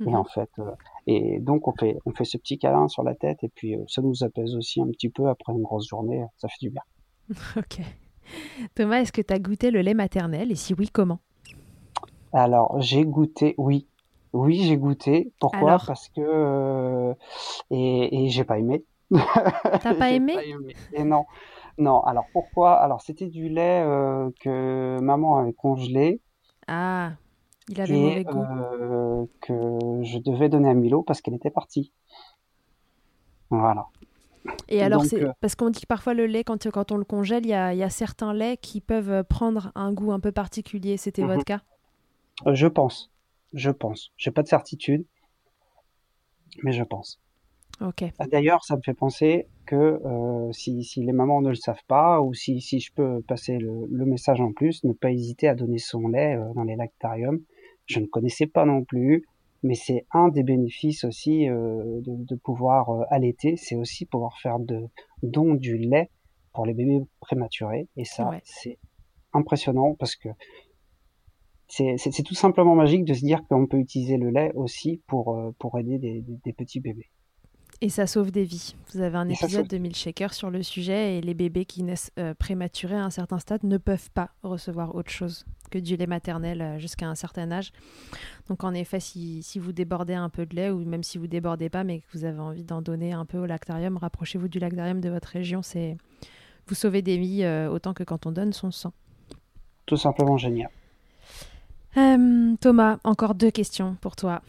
Et 0.07 0.09
Mhm. 0.09 0.15
en 0.15 0.23
fait, 0.23 0.49
et 1.05 1.39
donc 1.39 1.67
on 1.67 1.73
fait 1.73 1.97
on 2.07 2.11
fait 2.11 2.25
ce 2.25 2.37
petit 2.37 2.57
câlin 2.57 2.87
sur 2.87 3.03
la 3.03 3.13
tête, 3.13 3.43
et 3.43 3.49
puis 3.49 3.75
ça 3.87 4.01
nous 4.01 4.23
apaise 4.23 4.55
aussi 4.55 4.81
un 4.81 4.87
petit 4.87 5.09
peu 5.09 5.27
après 5.29 5.53
une 5.53 5.61
grosse 5.61 5.87
journée, 5.87 6.23
ça 6.37 6.47
fait 6.47 6.57
du 6.59 6.69
bien. 6.71 6.81
Ok. 7.57 7.81
Thomas, 8.75 9.01
est-ce 9.01 9.11
que 9.11 9.21
tu 9.21 9.33
as 9.33 9.39
goûté 9.39 9.71
le 9.71 9.81
lait 9.81 9.93
maternel 9.93 10.51
et 10.51 10.55
si 10.55 10.73
oui, 10.73 10.89
comment? 10.91 11.19
Alors 12.33 12.79
j'ai 12.81 13.03
goûté, 13.05 13.55
oui, 13.57 13.87
oui 14.33 14.63
j'ai 14.63 14.77
goûté. 14.77 15.31
Pourquoi? 15.39 15.59
Alors? 15.59 15.85
Parce 15.85 16.09
que 16.09 17.13
et 17.69 18.25
et 18.25 18.29
j'ai 18.29 18.43
pas 18.43 18.59
aimé. 18.59 18.85
T'as 19.79 19.93
pas 19.93 20.09
aimé? 20.11 20.33
pas 20.35 20.43
aimé. 20.43 20.75
Et 20.93 21.03
non, 21.03 21.25
non. 21.77 22.01
Alors 22.01 22.25
pourquoi? 22.33 22.73
Alors 22.75 23.01
c'était 23.01 23.27
du 23.27 23.49
lait 23.49 23.83
euh, 23.85 24.29
que 24.39 24.99
maman 25.01 25.37
avait 25.37 25.53
congelé 25.53 26.21
Ah, 26.67 27.13
il 27.67 27.79
avait 27.81 27.93
et 27.93 27.97
mauvais 27.97 28.23
goût. 28.23 28.43
euh, 28.43 29.25
que 29.41 29.53
je 30.03 30.17
devais 30.19 30.49
donner 30.49 30.69
à 30.69 30.73
Milo 30.73 31.03
parce 31.03 31.21
qu'elle 31.21 31.35
était 31.35 31.51
partie. 31.51 31.91
Voilà. 33.49 33.87
Et 34.69 34.81
alors, 34.81 35.05
c'est 35.05 35.21
euh, 35.21 35.31
parce 35.39 35.53
qu'on 35.55 35.69
dit 35.69 35.81
que 35.81 35.87
parfois 35.87 36.15
le 36.15 36.25
lait, 36.25 36.43
quand, 36.43 36.67
quand 36.71 36.91
on 36.91 36.97
le 36.97 37.03
congèle, 37.03 37.45
il 37.45 37.49
y 37.49 37.53
a, 37.53 37.75
y 37.75 37.83
a 37.83 37.89
certains 37.91 38.33
laits 38.33 38.59
qui 38.59 38.81
peuvent 38.81 39.23
prendre 39.25 39.71
un 39.75 39.93
goût 39.93 40.11
un 40.13 40.19
peu 40.19 40.31
particulier. 40.31 40.97
C'était 40.97 41.21
mhm. 41.21 41.27
votre 41.27 41.45
cas 41.45 41.61
je 42.53 42.67
pense, 42.67 43.10
je 43.53 43.71
pense. 43.71 44.11
J'ai 44.17 44.31
pas 44.31 44.43
de 44.43 44.47
certitude, 44.47 45.05
mais 46.63 46.71
je 46.71 46.83
pense. 46.83 47.19
Ok. 47.79 48.03
Ah, 48.19 48.27
D'ailleurs, 48.27 48.63
ça 48.63 48.75
me 48.75 48.81
fait 48.83 48.93
penser 48.93 49.47
que 49.65 49.75
euh, 49.75 50.51
si, 50.51 50.83
si 50.83 51.03
les 51.03 51.13
mamans 51.13 51.41
ne 51.41 51.49
le 51.49 51.55
savent 51.55 51.83
pas, 51.87 52.21
ou 52.21 52.33
si, 52.33 52.61
si 52.61 52.79
je 52.79 52.93
peux 52.93 53.21
passer 53.23 53.57
le, 53.57 53.87
le 53.89 54.05
message 54.05 54.39
en 54.41 54.51
plus, 54.51 54.83
ne 54.83 54.93
pas 54.93 55.11
hésiter 55.11 55.47
à 55.47 55.55
donner 55.55 55.79
son 55.79 56.07
lait 56.07 56.35
euh, 56.35 56.53
dans 56.53 56.63
les 56.63 56.75
lactariums. 56.75 57.39
Je 57.87 57.99
ne 57.99 58.05
connaissais 58.05 58.45
pas 58.47 58.65
non 58.65 58.83
plus, 58.83 59.25
mais 59.63 59.73
c'est 59.75 60.05
un 60.11 60.27
des 60.29 60.43
bénéfices 60.43 61.03
aussi 61.05 61.49
euh, 61.49 62.01
de, 62.01 62.23
de 62.25 62.35
pouvoir 62.35 62.89
allaiter, 63.09 63.57
c'est 63.57 63.75
aussi 63.75 64.05
pouvoir 64.05 64.37
faire 64.39 64.59
de 64.59 64.81
don 65.23 65.55
du 65.55 65.77
lait 65.77 66.09
pour 66.53 66.65
les 66.65 66.73
bébés 66.73 67.01
prématurés. 67.19 67.87
Et 67.97 68.05
ça, 68.05 68.29
Ouais. 68.29 68.41
c'est 68.43 68.77
impressionnant 69.33 69.95
parce 69.97 70.15
que 70.15 70.29
c'est 71.71 72.23
tout 72.23 72.35
simplement 72.35 72.75
magique 72.75 73.05
de 73.05 73.13
se 73.13 73.21
dire 73.21 73.39
qu'on 73.47 73.65
peut 73.65 73.77
utiliser 73.77 74.17
le 74.17 74.29
lait 74.29 74.51
aussi 74.55 75.01
pour, 75.07 75.35
euh, 75.35 75.51
pour 75.57 75.77
aider 75.79 75.97
des, 75.99 76.21
des- 76.21 76.37
des 76.43 76.53
petits 76.53 76.79
bébés. 76.81 77.09
Et 77.83 77.89
ça 77.89 78.05
sauve 78.05 78.29
des 78.29 78.43
vies. 78.43 78.75
Vous 78.93 79.01
avez 79.01 79.15
un 79.17 79.27
Et 79.27 79.33
épisode 79.33 79.67
de 79.67 79.77
Milkshaker 79.79 80.33
sur 80.35 80.51
le 80.51 80.61
sujet 80.61 81.17
et 81.17 81.21
les 81.21 81.33
bébés 81.33 81.65
qui 81.65 81.81
naissent 81.81 82.11
euh, 82.19 82.35
prématurés 82.35 82.95
à 82.97 83.03
un 83.05 83.09
certain 83.09 83.39
stade 83.39 83.63
ne 83.63 83.77
peuvent 83.77 84.11
pas 84.11 84.29
recevoir 84.43 84.93
autre 84.93 85.09
chose 85.09 85.45
que 85.71 85.79
du 85.79 85.95
lait 85.95 86.05
maternel 86.05 86.61
euh, 86.61 86.77
jusqu'à 86.77 87.07
un 87.07 87.15
certain 87.15 87.51
âge. 87.51 87.71
Donc 88.49 88.63
en 88.63 88.73
effet, 88.75 88.99
si, 88.99 89.41
si 89.41 89.57
vous 89.57 89.71
débordez 89.71 90.13
un 90.13 90.29
peu 90.29 90.45
de 90.45 90.55
lait 90.55 90.69
ou 90.69 90.83
même 90.85 91.01
si 91.01 91.17
vous 91.17 91.25
débordez 91.27 91.69
pas 91.69 91.83
mais 91.83 92.01
que 92.01 92.05
vous 92.13 92.23
avez 92.25 92.39
envie 92.39 92.63
d'en 92.65 92.83
donner 92.83 93.13
un 93.13 93.25
peu 93.25 93.39
au 93.39 93.45
lactarium, 93.47 93.97
rapprochez-vous 93.97 94.47
du 94.49 94.59
lactarium 94.59 94.99
de 95.01 95.09
votre 95.09 95.29
région. 95.29 95.63
C'est 95.63 95.97
vous 96.67 96.75
sauvez 96.75 97.01
des 97.01 97.17
vies 97.17 97.43
euh, 97.43 97.71
autant 97.71 97.93
que 97.95 98.03
quand 98.03 98.27
on 98.27 98.31
donne 98.31 98.53
son 98.53 98.69
sang. 98.69 98.93
Tout 99.87 99.97
simplement 99.97 100.37
génial. 100.37 100.69
Euh, 101.97 102.55
Thomas, 102.59 102.99
encore 103.03 103.35
deux 103.35 103.51
questions 103.51 103.95
pour 104.01 104.15
toi. 104.15 104.41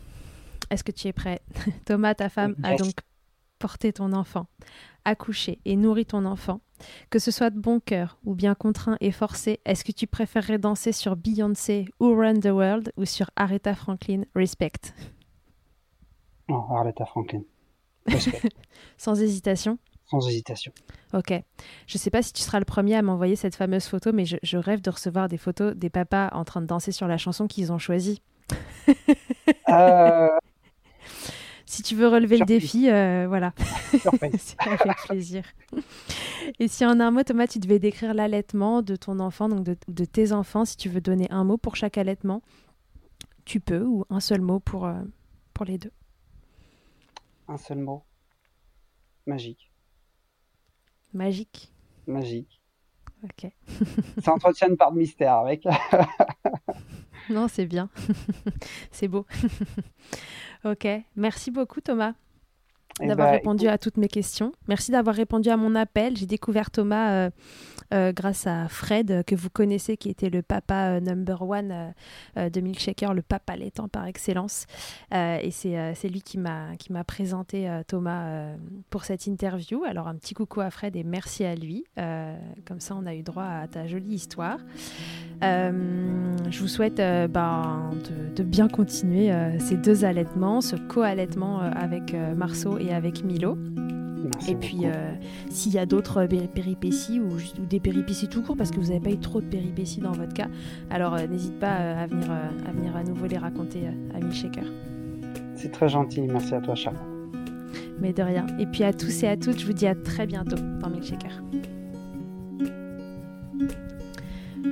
Est-ce 0.70 0.84
que 0.84 0.92
tu 0.92 1.08
es 1.08 1.12
prêt? 1.12 1.40
Thomas, 1.84 2.14
ta 2.14 2.28
femme, 2.28 2.54
a 2.62 2.76
donc 2.76 2.94
porté 3.58 3.92
ton 3.92 4.12
enfant, 4.12 4.46
accouché 5.04 5.60
et 5.64 5.76
nourri 5.76 6.06
ton 6.06 6.24
enfant. 6.24 6.60
Que 7.10 7.18
ce 7.20 7.30
soit 7.30 7.50
de 7.50 7.60
bon 7.60 7.78
cœur 7.78 8.18
ou 8.24 8.34
bien 8.34 8.54
contraint 8.56 8.96
et 9.00 9.12
forcé, 9.12 9.60
est-ce 9.64 9.84
que 9.84 9.92
tu 9.92 10.08
préférerais 10.08 10.58
danser 10.58 10.90
sur 10.90 11.14
Beyoncé 11.14 11.86
ou 12.00 12.12
Run 12.14 12.40
the 12.40 12.46
World 12.46 12.92
ou 12.96 13.04
sur 13.04 13.30
Aretha 13.36 13.74
Franklin? 13.74 14.22
Respect 14.34 14.92
Oh, 16.48 16.64
Arletta 16.70 17.06
Franklin. 17.06 17.42
Respect. 18.06 18.48
Sans 18.96 19.20
hésitation 19.20 19.78
Sans 20.12 20.28
hésitation. 20.28 20.72
Ok. 21.14 21.32
Je 21.86 21.98
sais 21.98 22.10
pas 22.10 22.22
si 22.22 22.32
tu 22.32 22.42
seras 22.42 22.58
le 22.58 22.64
premier 22.66 22.94
à 22.96 23.02
m'envoyer 23.02 23.34
cette 23.34 23.56
fameuse 23.56 23.86
photo, 23.86 24.12
mais 24.12 24.24
je, 24.26 24.36
je 24.42 24.58
rêve 24.58 24.80
de 24.82 24.90
recevoir 24.90 25.26
des 25.28 25.38
photos 25.38 25.74
des 25.74 25.90
papas 25.90 26.28
en 26.32 26.44
train 26.44 26.60
de 26.60 26.66
danser 26.66 26.92
sur 26.92 27.08
la 27.08 27.16
chanson 27.18 27.46
qu'ils 27.48 27.72
ont 27.72 27.78
choisie. 27.78 28.22
Euh, 29.68 30.28
Si 31.64 31.82
tu 31.82 31.94
veux 31.94 32.06
relever 32.06 32.36
Surprise. 32.36 32.54
le 32.54 32.60
défi, 32.60 32.90
euh, 32.90 33.24
voilà. 33.26 33.54
C'est 34.38 34.60
avec 34.60 34.82
plaisir. 35.06 35.42
Et 36.58 36.68
si 36.68 36.84
en 36.84 37.00
un 37.00 37.10
mot, 37.10 37.22
Thomas, 37.22 37.46
tu 37.46 37.60
devais 37.60 37.78
décrire 37.78 38.12
l'allaitement 38.12 38.82
de 38.82 38.94
ton 38.94 39.18
enfant, 39.20 39.48
donc 39.48 39.64
de, 39.64 39.76
de 39.88 40.04
tes 40.04 40.32
enfants, 40.32 40.66
si 40.66 40.76
tu 40.76 40.90
veux 40.90 41.00
donner 41.00 41.30
un 41.30 41.44
mot 41.44 41.56
pour 41.56 41.74
chaque 41.76 41.96
allaitement, 41.96 42.42
tu 43.46 43.58
peux, 43.58 43.82
ou 43.84 44.04
un 44.10 44.20
seul 44.20 44.42
mot 44.42 44.60
pour, 44.60 44.84
euh, 44.84 45.00
pour 45.54 45.64
les 45.64 45.78
deux. 45.78 45.92
Un 47.48 47.56
seul 47.56 47.78
mot. 47.78 48.04
Magique. 49.24 49.71
Magique. 51.12 51.72
Magique. 52.06 52.60
Ok. 53.22 53.50
Ça 54.22 54.32
entretient 54.32 54.68
une 54.68 54.76
part 54.76 54.92
de 54.92 54.98
mystère 54.98 55.34
avec. 55.34 55.64
Non, 57.30 57.48
c'est 57.48 57.66
bien. 57.66 57.88
c'est 58.90 59.08
beau. 59.08 59.26
ok. 60.64 60.86
Merci 61.16 61.50
beaucoup, 61.50 61.80
Thomas. 61.80 62.14
Eh 63.00 63.06
d'avoir 63.06 63.28
ben, 63.28 63.36
répondu 63.36 63.68
à 63.68 63.78
toutes 63.78 63.96
mes 63.96 64.08
questions. 64.08 64.52
Merci 64.68 64.92
d'avoir 64.92 65.16
répondu 65.16 65.48
à 65.48 65.56
mon 65.56 65.74
appel. 65.74 66.16
J'ai 66.16 66.26
découvert 66.26 66.70
Thomas 66.70 67.10
euh, 67.10 67.30
euh, 67.92 68.12
grâce 68.12 68.46
à 68.46 68.68
Fred, 68.68 69.10
euh, 69.10 69.22
que 69.22 69.34
vous 69.34 69.50
connaissez, 69.50 69.96
qui 69.96 70.08
était 70.08 70.30
le 70.30 70.42
papa 70.42 70.96
euh, 70.96 71.00
number 71.00 71.42
one 71.42 71.94
de 72.36 72.60
Milkshaker, 72.60 73.12
le 73.14 73.22
papa 73.22 73.56
laitant 73.56 73.88
par 73.88 74.06
excellence. 74.06 74.66
Et 75.12 75.50
c'est 75.50 76.08
lui 76.08 76.22
qui 76.22 76.38
m'a 76.38 77.04
présenté 77.06 77.68
Thomas 77.86 78.54
pour 78.90 79.04
cette 79.04 79.26
interview. 79.26 79.84
Alors 79.84 80.08
un 80.08 80.14
petit 80.14 80.34
coucou 80.34 80.60
à 80.60 80.70
Fred 80.70 80.96
et 80.96 81.04
merci 81.04 81.44
à 81.44 81.54
lui. 81.54 81.84
Comme 81.96 82.80
ça, 82.80 82.96
on 82.96 83.06
a 83.06 83.14
eu 83.14 83.22
droit 83.22 83.44
à 83.44 83.66
ta 83.68 83.86
jolie 83.86 84.14
histoire. 84.14 84.58
Je 85.40 86.60
vous 86.60 86.68
souhaite 86.68 86.96
ben, 86.96 87.90
de, 88.04 88.34
de 88.34 88.42
bien 88.42 88.68
continuer 88.68 89.32
ces 89.58 89.76
deux 89.76 90.04
allaitements, 90.04 90.60
ce 90.60 90.76
co-allaitement 90.76 91.60
avec 91.60 92.14
Marceau 92.36 92.78
et 92.82 92.92
avec 92.92 93.24
Milo. 93.24 93.56
Merci 94.24 94.52
Et 94.52 94.54
puis, 94.54 94.78
euh, 94.84 95.12
s'il 95.50 95.72
y 95.72 95.78
a 95.78 95.86
d'autres 95.86 96.26
péri- 96.26 96.46
péripéties 96.46 97.18
ou, 97.20 97.28
des 97.68 97.80
péripéties 97.80 98.28
tout 98.28 98.42
court, 98.42 98.56
parce 98.56 98.70
que 98.70 98.76
vous 98.76 98.88
n'avez 98.88 99.00
pas 99.00 99.10
eu 99.10 99.18
trop 99.18 99.40
de 99.40 99.46
péripéties 99.46 100.00
dans 100.00 100.12
votre 100.12 100.32
cas, 100.32 100.46
alors 100.90 101.14
euh, 101.14 101.26
n'hésite 101.26 101.58
pas 101.58 101.78
euh, 101.80 102.04
à, 102.04 102.06
venir, 102.06 102.30
à 102.30 102.72
venir 102.72 102.96
à 102.96 103.02
nouveau 103.02 103.26
les 103.26 103.38
raconter 103.38 103.80
à 104.14 104.18
Milkshaker. 104.20 104.64
C'est 105.54 105.72
très 105.72 105.88
gentil. 105.88 106.22
Merci 106.22 106.54
à 106.54 106.60
toi, 106.60 106.74
Charles. 106.74 106.96
Mais 108.00 108.12
de 108.12 108.22
rien. 108.22 108.46
Et 108.58 108.66
puis 108.66 108.84
à 108.84 108.92
tous 108.92 109.22
et 109.22 109.28
à 109.28 109.36
toutes, 109.36 109.60
je 109.60 109.66
vous 109.66 109.72
dis 109.72 109.86
à 109.86 109.94
très 109.94 110.26
bientôt 110.26 110.56
dans 110.80 110.88
Milkshaker. 110.88 111.42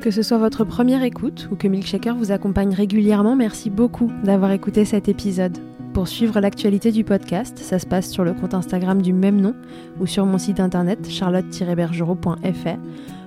Que 0.00 0.10
ce 0.10 0.22
soit 0.22 0.38
votre 0.38 0.64
première 0.64 1.02
écoute 1.02 1.48
ou 1.52 1.56
que 1.56 1.68
Milkshaker 1.68 2.14
vous 2.16 2.32
accompagne 2.32 2.72
régulièrement, 2.72 3.36
merci 3.36 3.68
beaucoup 3.68 4.10
d'avoir 4.24 4.52
écouté 4.52 4.84
cet 4.84 5.08
épisode. 5.08 5.58
Pour 5.92 6.06
suivre 6.06 6.40
l'actualité 6.40 6.92
du 6.92 7.02
podcast, 7.02 7.58
ça 7.58 7.80
se 7.80 7.86
passe 7.86 8.10
sur 8.10 8.22
le 8.22 8.32
compte 8.32 8.54
Instagram 8.54 9.02
du 9.02 9.12
même 9.12 9.40
nom 9.40 9.54
ou 9.98 10.06
sur 10.06 10.24
mon 10.24 10.38
site 10.38 10.60
internet 10.60 11.08
charlotte-bergerot.fr 11.08 12.78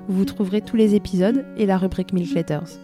où 0.10 0.14
vous 0.14 0.26
trouverez 0.26 0.62
tous 0.62 0.78
les 0.78 0.96
épisodes 0.96 1.46
et 1.58 1.66
la 1.66 1.78
rubrique 1.78 2.14
Milk 2.14 2.34
Letters. 2.34 2.80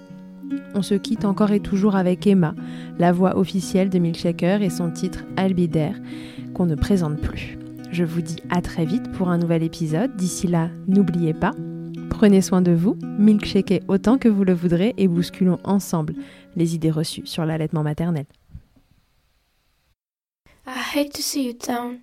On 0.75 0.81
se 0.81 0.95
quitte 0.95 1.25
encore 1.25 1.51
et 1.51 1.61
toujours 1.61 1.95
avec 1.95 2.27
Emma, 2.27 2.55
la 2.97 3.11
voix 3.11 3.37
officielle 3.37 3.89
de 3.89 3.99
Milkshaker 3.99 4.61
et 4.61 4.69
son 4.69 4.91
titre 4.91 5.23
Albidaire 5.37 5.95
qu'on 6.53 6.65
ne 6.65 6.75
présente 6.75 7.21
plus. 7.21 7.57
Je 7.91 8.03
vous 8.03 8.21
dis 8.21 8.43
à 8.49 8.61
très 8.61 8.85
vite 8.85 9.11
pour 9.13 9.29
un 9.29 9.37
nouvel 9.37 9.63
épisode. 9.63 10.15
D'ici 10.15 10.47
là, 10.47 10.69
n'oubliez 10.87 11.33
pas, 11.33 11.51
prenez 12.09 12.41
soin 12.41 12.61
de 12.61 12.71
vous, 12.71 12.97
milkshakez 13.17 13.81
autant 13.87 14.17
que 14.17 14.27
vous 14.27 14.43
le 14.43 14.53
voudrez 14.53 14.93
et 14.97 15.07
bousculons 15.07 15.59
ensemble 15.63 16.15
les 16.55 16.75
idées 16.75 16.91
reçues 16.91 17.25
sur 17.25 17.45
l'allaitement 17.45 17.83
maternel. 17.83 18.25
I 20.69 20.83
hate 20.83 21.15
to 21.15 21.23
see 21.23 21.47
you 21.47 21.53
down. 21.53 21.97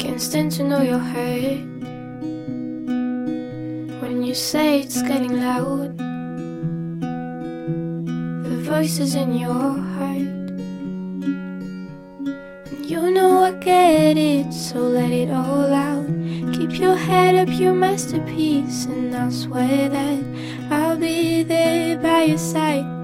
Can't 0.00 0.22
stand 0.22 0.52
to 0.52 0.64
know 0.64 0.80
you're 0.80 0.98
hurt. 0.98 1.60
When 4.00 4.22
you 4.22 4.34
say 4.34 4.80
it's 4.80 5.02
getting 5.02 5.38
loud, 5.38 5.98
the 8.48 8.56
voices 8.62 9.14
in 9.16 9.34
your 9.36 9.52
heart. 9.52 10.16
And 12.70 12.86
you 12.86 13.10
know 13.10 13.44
I 13.44 13.52
get 13.52 14.16
it, 14.16 14.50
so 14.50 14.78
let 14.78 15.10
it 15.10 15.30
all 15.30 15.74
out. 15.74 16.06
Keep 16.54 16.78
your 16.80 16.96
head 16.96 17.34
up, 17.34 17.50
your 17.52 17.74
masterpiece, 17.74 18.86
and 18.86 19.14
I'll 19.14 19.30
swear 19.30 19.90
that 19.90 20.24
I'll 20.70 20.96
be 20.96 21.42
there 21.42 21.98
by 21.98 22.22
your 22.22 22.38
side. 22.38 23.01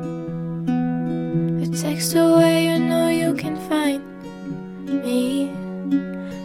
Text 1.80 2.12
way 2.16 2.64
you 2.64 2.78
know 2.80 3.08
you 3.08 3.34
can 3.34 3.56
find 3.68 4.02
me. 5.04 5.52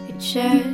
It's 0.08 0.32
just 0.32 0.73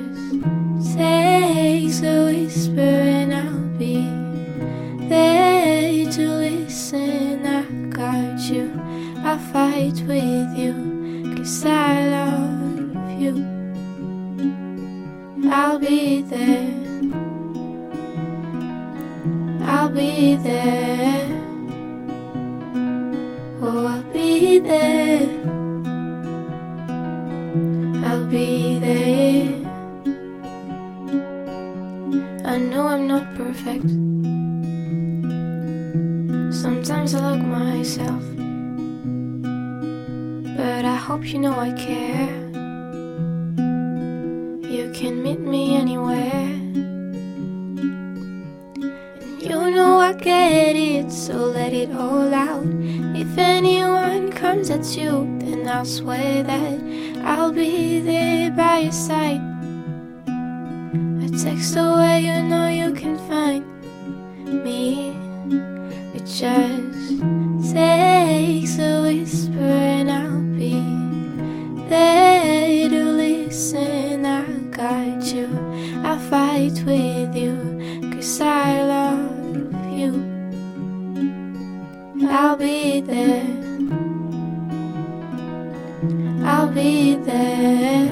I'll 86.61 86.69
be 86.75 87.15
there. 87.15 88.11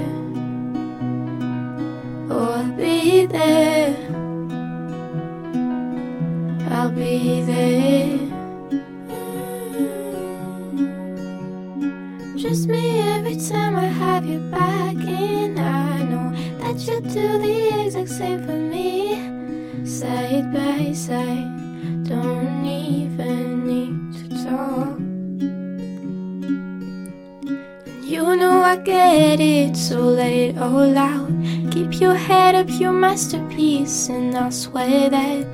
Oh, 2.30 2.50
I'll 2.54 2.72
be 2.78 3.26
there. 3.26 3.94
I'll 6.70 6.90
be 6.90 7.42
there. 7.42 7.57
And 33.88 34.36
I 34.36 34.50
swear 34.50 35.08
that 35.08 35.46